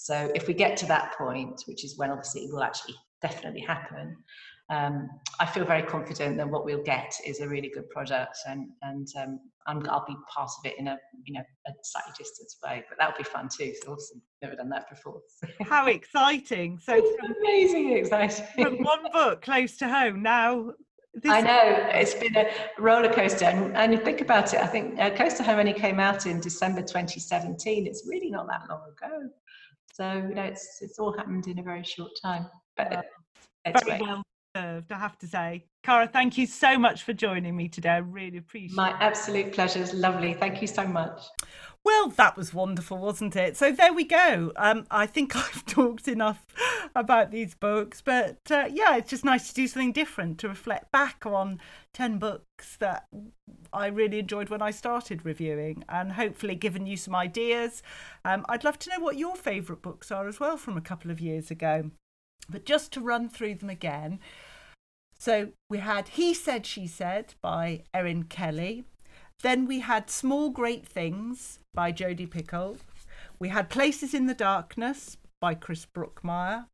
so 0.00 0.30
if 0.34 0.46
we 0.46 0.54
get 0.54 0.76
to 0.76 0.86
that 0.86 1.12
point 1.18 1.62
which 1.66 1.84
is 1.84 1.98
when 1.98 2.10
obviously 2.10 2.42
it 2.42 2.52
will 2.52 2.62
actually 2.62 2.94
definitely 3.20 3.60
happen 3.60 4.16
um, 4.70 5.08
I 5.40 5.46
feel 5.46 5.64
very 5.64 5.82
confident 5.82 6.36
that 6.36 6.48
what 6.48 6.64
we'll 6.64 6.82
get 6.82 7.14
is 7.24 7.40
a 7.40 7.48
really 7.48 7.70
good 7.70 7.88
product, 7.88 8.36
and 8.46 8.68
and 8.82 9.08
um, 9.18 9.40
i 9.66 9.74
will 9.74 10.04
be 10.06 10.14
part 10.34 10.50
of 10.58 10.64
it 10.64 10.74
in 10.78 10.88
a 10.88 10.98
you 11.24 11.32
know 11.32 11.42
a 11.66 11.70
slightly 11.82 12.12
distant 12.18 12.50
way. 12.62 12.84
But 12.88 12.98
that'll 12.98 13.16
be 13.16 13.24
fun 13.24 13.48
too. 13.48 13.72
So 13.82 13.92
awesome, 13.92 14.20
never 14.42 14.56
done 14.56 14.68
that 14.68 14.90
before. 14.90 15.20
How 15.62 15.86
exciting! 15.86 16.78
So 16.82 17.00
amazing 17.40 17.96
exciting. 17.96 18.44
From 18.62 18.82
one 18.84 19.10
book 19.10 19.40
close 19.40 19.76
to 19.78 19.88
home 19.88 20.22
now. 20.22 20.72
I 21.28 21.40
know 21.40 21.88
it's 21.94 22.14
been 22.14 22.36
a 22.36 22.48
roller 22.78 23.12
coaster, 23.12 23.46
and, 23.46 23.74
and 23.76 23.92
you 23.92 23.98
think 23.98 24.20
about 24.20 24.52
it. 24.52 24.60
I 24.60 24.66
think 24.66 25.00
uh, 25.00 25.10
Close 25.10 25.34
to 25.38 25.42
Home 25.42 25.58
only 25.58 25.72
came 25.72 25.98
out 25.98 26.26
in 26.26 26.38
December 26.38 26.80
2017. 26.80 27.86
It's 27.86 28.06
really 28.06 28.30
not 28.30 28.46
that 28.46 28.68
long 28.68 28.82
ago, 28.82 29.28
so 29.98 30.12
you 30.28 30.34
know 30.34 30.42
it's 30.42 30.78
it's 30.80 30.98
all 30.98 31.12
happened 31.12 31.46
in 31.46 31.58
a 31.58 31.62
very 31.62 31.84
short 31.84 32.12
time. 32.22 32.46
But 32.76 32.92
uh, 32.92 33.02
it's 33.64 33.82
very 33.82 33.98
great. 33.98 34.08
well 34.08 34.22
served, 34.56 34.92
I 34.92 34.98
have 34.98 35.18
to 35.18 35.26
say. 35.26 35.66
Cara, 35.82 36.08
thank 36.08 36.38
you 36.38 36.46
so 36.46 36.78
much 36.78 37.02
for 37.02 37.12
joining 37.12 37.56
me 37.56 37.68
today. 37.68 37.90
I 37.90 37.98
really 37.98 38.38
appreciate 38.38 38.76
My 38.76 38.90
it. 38.90 38.94
My 38.94 39.00
absolute 39.00 39.52
pleasure. 39.52 39.82
It's 39.82 39.94
lovely. 39.94 40.34
Thank 40.34 40.60
you 40.60 40.68
so 40.68 40.86
much. 40.86 41.22
Well, 41.84 42.08
that 42.10 42.36
was 42.36 42.52
wonderful, 42.52 42.98
wasn't 42.98 43.34
it? 43.34 43.56
So 43.56 43.72
there 43.72 43.92
we 43.92 44.04
go. 44.04 44.52
Um, 44.56 44.86
I 44.90 45.06
think 45.06 45.34
I've 45.36 45.64
talked 45.64 46.06
enough 46.08 46.44
about 46.94 47.30
these 47.30 47.54
books, 47.54 48.00
but 48.00 48.38
uh, 48.50 48.68
yeah, 48.70 48.96
it's 48.96 49.10
just 49.10 49.24
nice 49.24 49.48
to 49.48 49.54
do 49.54 49.66
something 49.66 49.92
different 49.92 50.38
to 50.38 50.48
reflect 50.48 50.92
back 50.92 51.24
on 51.24 51.60
10 51.94 52.18
books 52.18 52.76
that 52.76 53.06
I 53.72 53.86
really 53.86 54.18
enjoyed 54.18 54.50
when 54.50 54.62
I 54.62 54.70
started 54.70 55.24
reviewing 55.24 55.84
and 55.88 56.12
hopefully 56.12 56.54
given 56.54 56.86
you 56.86 56.96
some 56.96 57.14
ideas. 57.14 57.82
Um, 58.24 58.44
I'd 58.48 58.64
love 58.64 58.78
to 58.80 58.90
know 58.90 59.00
what 59.00 59.16
your 59.16 59.36
favourite 59.36 59.82
books 59.82 60.10
are 60.10 60.28
as 60.28 60.40
well 60.40 60.56
from 60.56 60.76
a 60.76 60.82
couple 60.82 61.10
of 61.10 61.20
years 61.20 61.50
ago. 61.50 61.90
But 62.50 62.64
just 62.64 62.92
to 62.92 63.00
run 63.00 63.28
through 63.28 63.56
them 63.56 63.70
again. 63.70 64.20
So 65.18 65.48
we 65.68 65.78
had 65.78 66.08
He 66.08 66.32
Said, 66.32 66.64
She 66.64 66.86
Said 66.86 67.34
by 67.42 67.82
Erin 67.92 68.24
Kelly. 68.24 68.84
Then 69.42 69.66
we 69.66 69.80
had 69.80 70.10
Small 70.10 70.50
Great 70.50 70.86
Things 70.86 71.60
by 71.78 71.92
Jodi 71.92 72.26
Picoult. 72.26 72.78
We 73.38 73.50
had 73.50 73.70
Places 73.70 74.12
in 74.12 74.26
the 74.26 74.34
Darkness 74.34 75.16
by 75.40 75.54
Chris 75.54 75.86
Brookmyre. 75.86 76.66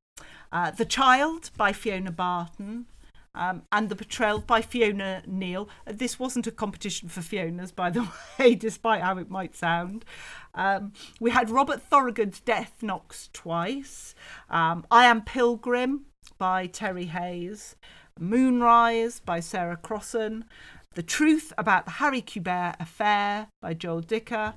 Uh, 0.50 0.70
the 0.70 0.86
Child 0.86 1.50
by 1.58 1.74
Fiona 1.74 2.10
Barton 2.10 2.86
um, 3.34 3.64
and 3.70 3.90
The 3.90 3.96
Betrayal 3.96 4.38
by 4.38 4.62
Fiona 4.62 5.22
Neill. 5.26 5.68
This 5.86 6.18
wasn't 6.18 6.46
a 6.46 6.50
competition 6.50 7.10
for 7.10 7.20
Fiona's, 7.20 7.70
by 7.70 7.90
the 7.90 8.08
way, 8.38 8.54
despite 8.54 9.02
how 9.02 9.18
it 9.18 9.28
might 9.28 9.54
sound. 9.54 10.06
Um, 10.54 10.94
we 11.20 11.32
had 11.32 11.50
Robert 11.50 11.82
Thorogood's 11.82 12.40
Death 12.40 12.82
Knocks 12.82 13.28
Twice, 13.34 14.14
um, 14.48 14.86
I 14.90 15.04
Am 15.04 15.20
Pilgrim 15.20 16.06
by 16.38 16.66
Terry 16.66 17.06
Hayes, 17.06 17.76
Moonrise 18.18 19.20
by 19.20 19.40
Sarah 19.40 19.76
Crossan, 19.76 20.46
The 20.94 21.02
Truth 21.02 21.52
About 21.58 21.84
the 21.84 21.90
Harry 21.90 22.22
Quebert 22.22 22.76
Affair 22.80 23.48
by 23.60 23.74
Joel 23.74 24.00
Dicker, 24.00 24.54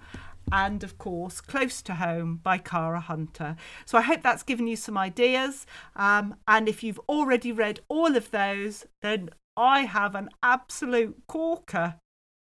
and 0.52 0.84
of 0.84 0.98
course 0.98 1.42
Close 1.42 1.82
to 1.84 1.96
Home 1.96 2.40
by 2.44 2.58
Cara 2.58 3.00
Hunter. 3.00 3.56
So 3.86 3.98
I 3.98 4.02
hope 4.02 4.24
that's 4.24 4.44
given 4.44 4.68
you 4.68 4.76
some 4.76 4.98
ideas. 4.98 5.66
Um, 5.96 6.36
and 6.48 6.68
if 6.68 6.84
you've 6.84 7.00
already 7.10 7.52
read 7.52 7.80
all 7.88 8.16
of 8.16 8.32
those, 8.32 8.86
then 9.02 9.30
I 9.56 9.82
have 9.82 10.16
an 10.16 10.30
absolute 10.44 11.24
corker 11.28 11.96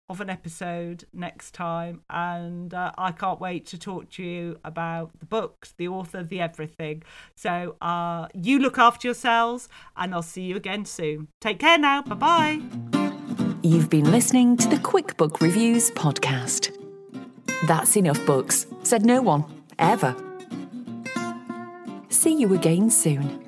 of 0.09 0.21
an 0.21 0.31
episode 0.31 1.05
next 1.13 1.53
time, 1.53 2.01
and 2.09 2.73
uh, 2.73 2.93
I 2.97 3.13
can't 3.13 3.41
wait 3.41 3.67
to 3.67 3.79
talk 3.79 4.09
to 4.13 4.23
you 4.23 4.59
about 4.65 5.11
the 5.19 5.27
books, 5.27 5.75
the 5.77 5.89
author, 5.89 6.23
the 6.23 6.41
everything. 6.41 7.03
So 7.37 7.77
uh, 7.83 8.29
you 8.33 8.59
look 8.59 8.79
after 8.79 9.07
yourselves, 9.07 9.69
and 9.97 10.15
I'll 10.15 10.23
see 10.23 10.43
you 10.43 10.57
again 10.57 10.87
soon. 10.87 11.29
Take 11.41 11.59
care 11.59 11.79
now. 11.79 12.03
Bye 12.03 12.15
bye. 12.15 12.61
You've 13.63 13.91
been 13.91 14.11
listening 14.11 14.57
to 14.59 14.69
the 14.69 14.79
Quick 14.79 15.17
Book 15.17 15.41
Reviews 15.41 15.91
podcast. 15.91 16.78
That's 17.67 17.97
enough 17.97 18.25
books, 18.27 18.67
said 18.83 19.05
no 19.05 19.21
one, 19.23 19.45
ever. 19.79 20.15
See 22.09 22.35
you 22.35 22.55
again 22.55 22.91
soon. 22.91 23.48